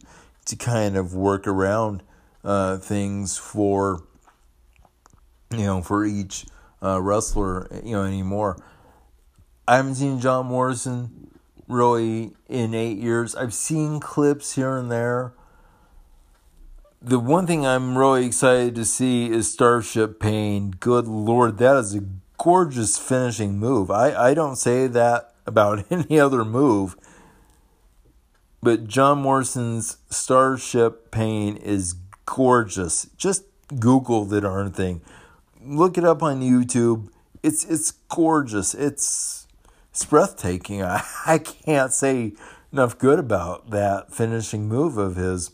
to 0.45 0.55
kind 0.55 0.97
of 0.97 1.15
work 1.15 1.47
around 1.47 2.03
uh, 2.43 2.77
things 2.77 3.37
for 3.37 4.03
you 5.51 5.65
know 5.65 5.81
for 5.81 6.05
each 6.05 6.45
uh, 6.83 7.01
wrestler 7.01 7.67
you 7.83 7.93
know 7.93 8.03
anymore. 8.03 8.57
I 9.67 9.77
haven't 9.77 9.95
seen 9.95 10.19
John 10.19 10.47
Morrison 10.47 11.31
really 11.67 12.33
in 12.47 12.75
eight 12.75 12.97
years. 12.97 13.35
I've 13.35 13.53
seen 13.53 13.99
clips 13.99 14.55
here 14.55 14.77
and 14.77 14.91
there. 14.91 15.33
The 17.07 17.19
one 17.19 17.45
thing 17.45 17.67
I'm 17.67 17.95
really 17.95 18.25
excited 18.25 18.73
to 18.73 18.83
see 18.83 19.29
is 19.29 19.53
Starship 19.53 20.19
Pain. 20.19 20.71
Good 20.71 21.07
lord, 21.07 21.59
that 21.59 21.77
is 21.77 21.93
a 21.93 22.03
gorgeous 22.39 22.97
finishing 22.97 23.59
move. 23.59 23.91
I, 23.91 24.29
I 24.29 24.33
don't 24.33 24.55
say 24.55 24.87
that 24.87 25.35
about 25.45 25.85
any 25.91 26.19
other 26.19 26.43
move. 26.43 26.95
But 28.63 28.87
John 28.87 29.19
Morrison's 29.19 29.97
Starship 30.09 31.11
Pain 31.11 31.57
is 31.57 31.93
gorgeous. 32.25 33.07
Just 33.17 33.43
Google 33.79 34.25
the 34.25 34.41
darn 34.41 34.71
thing. 34.71 35.01
Look 35.61 35.99
it 35.99 36.03
up 36.03 36.23
on 36.23 36.41
YouTube. 36.41 37.09
It's 37.43 37.65
it's 37.65 37.91
gorgeous. 37.91 38.73
It's 38.73 39.45
it's 39.91 40.03
breathtaking. 40.05 40.81
I, 40.81 41.03
I 41.27 41.37
can't 41.37 41.93
say 41.93 42.33
enough 42.73 42.97
good 42.97 43.19
about 43.19 43.69
that 43.69 44.11
finishing 44.11 44.67
move 44.67 44.97
of 44.97 45.17
his. 45.17 45.51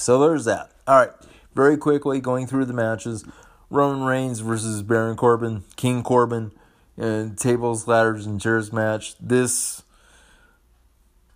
So 0.00 0.18
there's 0.18 0.46
that. 0.46 0.70
All 0.86 0.98
right, 0.98 1.10
very 1.54 1.76
quickly 1.76 2.20
going 2.20 2.46
through 2.46 2.64
the 2.64 2.72
matches. 2.72 3.24
Roman 3.68 4.02
Reigns 4.02 4.40
versus 4.40 4.82
Baron 4.82 5.16
Corbin, 5.16 5.64
King 5.76 6.02
Corbin, 6.02 6.52
and 6.96 7.36
tables, 7.38 7.86
ladders, 7.86 8.26
and 8.26 8.40
chairs 8.40 8.72
match. 8.72 9.14
This 9.20 9.82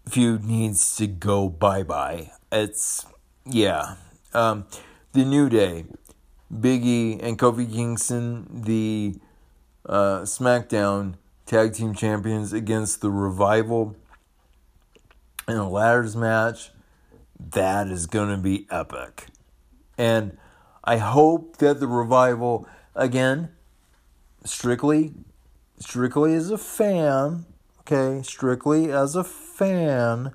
feud 0.08 0.44
needs 0.44 0.96
to 0.96 1.06
go 1.06 1.48
bye 1.48 1.82
bye. 1.82 2.32
It's 2.50 3.06
yeah. 3.44 3.96
Um, 4.32 4.66
the 5.12 5.24
New 5.24 5.48
Day, 5.50 5.84
Biggie 6.52 7.22
and 7.22 7.38
Kofi 7.38 7.70
Kingston, 7.70 8.62
the 8.64 9.16
uh, 9.86 10.20
SmackDown 10.22 11.14
Tag 11.44 11.74
Team 11.74 11.94
Champions 11.94 12.54
against 12.54 13.02
the 13.02 13.10
Revival 13.10 13.94
in 15.46 15.56
a 15.56 15.68
ladders 15.68 16.16
match. 16.16 16.70
That 17.39 17.89
is 17.89 18.07
going 18.07 18.30
to 18.30 18.37
be 18.37 18.66
epic. 18.70 19.26
And 19.97 20.37
I 20.82 20.99
hope 20.99 21.59
that 21.59 21.80
the 21.80 21.87
revival, 21.87 22.68
again, 22.95 23.51
strictly, 24.45 25.14
strictly 25.78 26.35
as 26.35 26.51
a 26.51 26.59
fan, 26.59 27.47
okay, 27.80 28.22
strictly 28.22 28.91
as 28.93 29.16
a 29.16 29.24
fan 29.24 30.32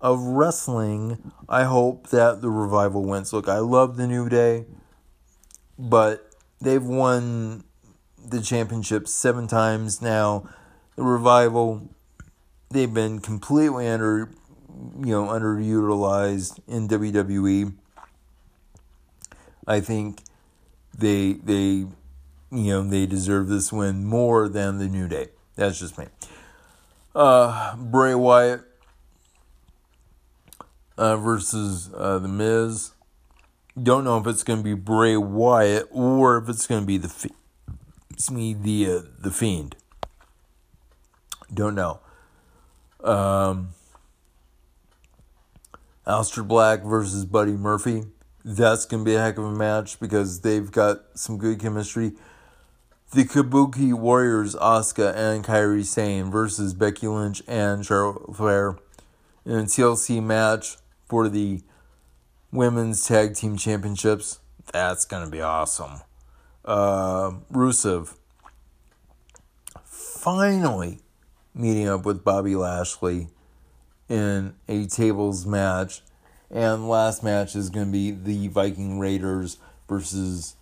of 0.00 0.20
wrestling, 0.20 1.32
I 1.48 1.64
hope 1.64 2.08
that 2.08 2.42
the 2.42 2.50
revival 2.50 3.04
wins. 3.04 3.32
Look, 3.32 3.48
I 3.48 3.58
love 3.58 3.96
the 3.96 4.06
New 4.06 4.28
Day, 4.28 4.66
but 5.78 6.28
they've 6.60 6.84
won 6.84 7.64
the 8.24 8.40
championship 8.40 9.08
seven 9.08 9.46
times 9.46 10.02
now. 10.02 10.48
The 10.96 11.02
revival, 11.02 11.88
they've 12.70 12.92
been 12.92 13.20
completely 13.20 13.88
under, 13.88 14.30
you 15.00 15.12
know, 15.12 15.26
underutilized 15.26 16.60
in 16.66 16.88
WWE. 16.88 17.74
I 19.66 19.80
think 19.80 20.22
they 20.96 21.34
they 21.34 21.62
you 21.64 21.90
know 22.50 22.82
they 22.82 23.06
deserve 23.06 23.48
this 23.48 23.72
win 23.72 24.04
more 24.04 24.48
than 24.48 24.78
the 24.78 24.88
New 24.88 25.08
Day. 25.08 25.28
That's 25.56 25.78
just 25.78 25.98
me. 25.98 26.06
Uh, 27.14 27.76
Bray 27.76 28.14
Wyatt 28.14 28.62
uh, 30.98 31.16
versus 31.16 31.90
uh, 31.94 32.18
the 32.18 32.28
Miz. 32.28 32.92
Don't 33.80 34.04
know 34.04 34.18
if 34.18 34.26
it's 34.26 34.42
going 34.42 34.58
to 34.58 34.64
be 34.64 34.74
Bray 34.74 35.16
Wyatt 35.16 35.88
or 35.90 36.38
if 36.38 36.48
it's 36.48 36.66
going 36.66 36.82
to 36.82 36.86
be 36.86 36.98
the 36.98 37.30
it's 38.10 38.30
me 38.30 38.54
the 38.54 38.86
uh, 38.90 39.02
the 39.18 39.30
Fiend. 39.30 39.76
Don't 41.52 41.74
know. 41.74 42.00
Um, 43.02 43.70
Aleister 46.06 46.46
Black 46.46 46.82
versus 46.82 47.24
Buddy 47.24 47.52
Murphy 47.52 48.04
that's 48.44 48.86
going 48.86 49.04
to 49.04 49.08
be 49.08 49.14
a 49.14 49.20
heck 49.20 49.38
of 49.38 49.44
a 49.44 49.52
match 49.52 50.00
because 50.00 50.40
they've 50.40 50.70
got 50.70 50.98
some 51.14 51.38
good 51.38 51.60
chemistry. 51.60 52.12
The 53.12 53.24
Kabuki 53.24 53.92
Warriors, 53.92 54.54
Asuka 54.56 55.14
and 55.14 55.44
Kairi 55.44 55.84
Sane 55.84 56.30
versus 56.30 56.74
Becky 56.74 57.06
Lynch 57.06 57.42
and 57.46 57.84
Charlotte 57.84 58.34
Flair 58.34 58.78
in 59.44 59.52
a 59.52 59.62
TLC 59.64 60.22
match 60.22 60.76
for 61.06 61.28
the 61.28 61.60
Women's 62.50 63.06
Tag 63.06 63.34
Team 63.34 63.56
Championships. 63.56 64.40
That's 64.72 65.04
going 65.04 65.24
to 65.24 65.30
be 65.30 65.40
awesome. 65.40 66.00
Uh, 66.64 67.32
Rusev 67.52 68.14
finally 69.84 71.00
meeting 71.54 71.88
up 71.88 72.06
with 72.06 72.24
Bobby 72.24 72.56
Lashley 72.56 73.28
in 74.12 74.54
a 74.68 74.84
tables 74.86 75.46
match 75.46 76.02
and 76.50 76.86
last 76.86 77.22
match 77.22 77.56
is 77.56 77.70
going 77.70 77.86
to 77.86 77.92
be 77.92 78.10
the 78.10 78.48
Viking 78.48 78.98
Raiders 78.98 79.56
versus 79.88 80.54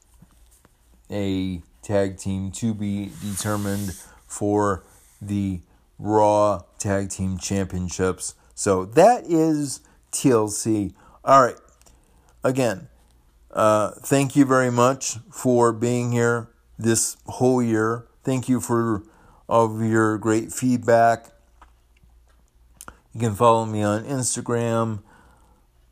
a 1.10 1.60
tag 1.82 2.16
team 2.16 2.52
to 2.52 2.72
be 2.72 3.10
determined 3.20 3.96
for 4.24 4.84
the 5.20 5.60
Raw 5.98 6.62
Tag 6.78 7.10
Team 7.10 7.38
Championships. 7.38 8.36
So 8.54 8.84
that 8.84 9.24
is 9.26 9.80
TLC. 10.12 10.94
All 11.24 11.42
right. 11.42 11.56
Again, 12.44 12.88
uh, 13.50 13.90
thank 13.98 14.36
you 14.36 14.44
very 14.44 14.70
much 14.70 15.16
for 15.28 15.72
being 15.72 16.12
here 16.12 16.50
this 16.78 17.16
whole 17.26 17.60
year. 17.60 18.06
Thank 18.22 18.48
you 18.48 18.60
for 18.60 19.02
of 19.48 19.82
your 19.82 20.18
great 20.18 20.52
feedback. 20.52 21.32
You 23.12 23.20
can 23.20 23.34
follow 23.34 23.66
me 23.66 23.82
on 23.82 24.04
Instagram 24.04 25.02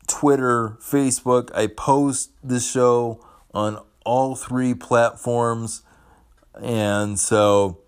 Twitter, 0.06 0.78
Facebook. 0.80 1.50
I 1.54 1.66
post 1.66 2.30
the 2.42 2.60
show 2.60 3.24
on 3.52 3.78
all 4.04 4.34
three 4.34 4.74
platforms. 4.74 5.82
And 6.60 7.20
so 7.20 7.78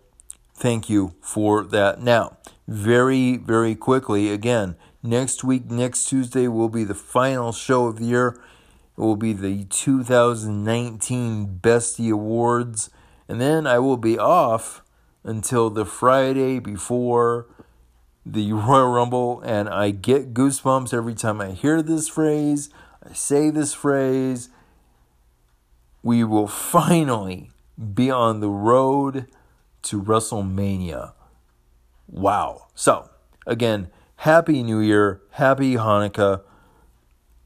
thank 0.55 0.91
you 0.91 1.15
for 1.21 1.65
that. 1.65 2.01
Now, 2.01 2.37
very, 2.69 3.37
very 3.37 3.75
quickly, 3.75 4.31
again, 4.31 4.77
next 5.03 5.43
week, 5.43 5.71
next 5.71 6.05
Tuesday, 6.09 6.47
will 6.47 6.69
be 6.69 6.85
the 6.85 6.95
final 6.95 7.53
show 7.53 7.87
of 7.87 7.99
the 7.99 8.05
year. 8.05 8.39
It 8.97 9.01
will 9.01 9.17
be 9.17 9.33
the 9.33 9.65
2019 9.65 11.61
Bestie 11.63 12.13
Awards. 12.13 12.91
And 13.29 13.41
then 13.41 13.67
I 13.67 13.79
will 13.79 13.97
be 13.97 14.19
off 14.19 14.83
until 15.25 15.71
the 15.71 15.85
Friday 15.85 16.59
before 16.59 17.47
the 18.33 18.53
Royal 18.53 18.89
Rumble, 18.91 19.41
and 19.45 19.69
I 19.69 19.91
get 19.91 20.33
goosebumps 20.33 20.95
every 20.95 21.15
time 21.15 21.41
I 21.41 21.51
hear 21.51 21.83
this 21.83 22.09
phrase, 22.09 22.71
I 23.09 23.13
say 23.13 23.51
this 23.51 23.75
phrase. 23.75 24.51
We 26.03 26.25
will 26.25 26.47
finally 26.47 27.51
be 27.95 28.11
on 28.11 28.41
the 28.41 28.49
road 28.49 29.27
to 29.83 30.01
WrestleMania. 30.01 31.13
Wow. 32.07 32.69
So, 32.75 33.11
again, 33.47 33.91
Happy 34.17 34.63
New 34.63 34.81
Year, 34.81 35.21
Happy 35.33 35.75
Hanukkah, 35.75 36.43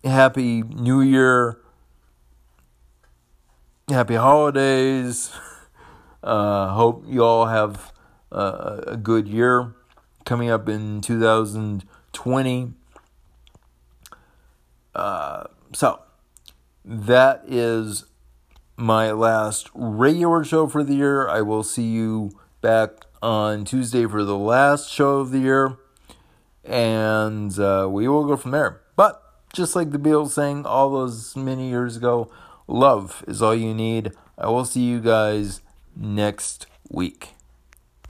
Happy 0.04 0.62
New 0.62 1.00
Year, 1.00 1.58
Happy 3.88 4.14
Holidays. 4.14 5.30
Uh, 6.22 6.68
hope 6.68 7.04
you 7.06 7.22
all 7.22 7.44
have 7.44 7.92
uh, 8.32 8.80
a 8.86 8.96
good 8.96 9.28
year 9.28 9.74
coming 10.24 10.50
up 10.50 10.68
in 10.68 11.00
2020. 11.00 12.72
Uh, 14.94 15.44
so, 15.72 16.00
that 16.84 17.42
is 17.46 18.04
my 18.76 19.12
last 19.12 19.70
regular 19.74 20.44
show 20.44 20.66
for 20.66 20.84
the 20.84 20.94
year. 20.94 21.28
I 21.28 21.40
will 21.42 21.62
see 21.62 21.88
you 21.88 22.30
back 22.60 22.90
on 23.22 23.64
Tuesday 23.64 24.06
for 24.06 24.24
the 24.24 24.36
last 24.36 24.90
show 24.90 25.18
of 25.18 25.30
the 25.30 25.38
year, 25.38 25.76
and 26.64 27.58
uh, 27.58 27.88
we 27.90 28.08
will 28.08 28.24
go 28.24 28.36
from 28.36 28.50
there. 28.50 28.80
But 28.96 29.22
just 29.52 29.74
like 29.76 29.90
the 29.90 29.98
Beatles 29.98 30.30
sang 30.30 30.66
all 30.66 30.90
those 30.90 31.36
many 31.36 31.68
years 31.68 31.96
ago, 31.96 32.30
love 32.66 33.24
is 33.26 33.40
all 33.40 33.54
you 33.54 33.74
need. 33.74 34.12
I 34.36 34.48
will 34.48 34.64
see 34.64 34.82
you 34.82 35.00
guys 35.00 35.60
next 35.96 36.66
week. 36.90 37.33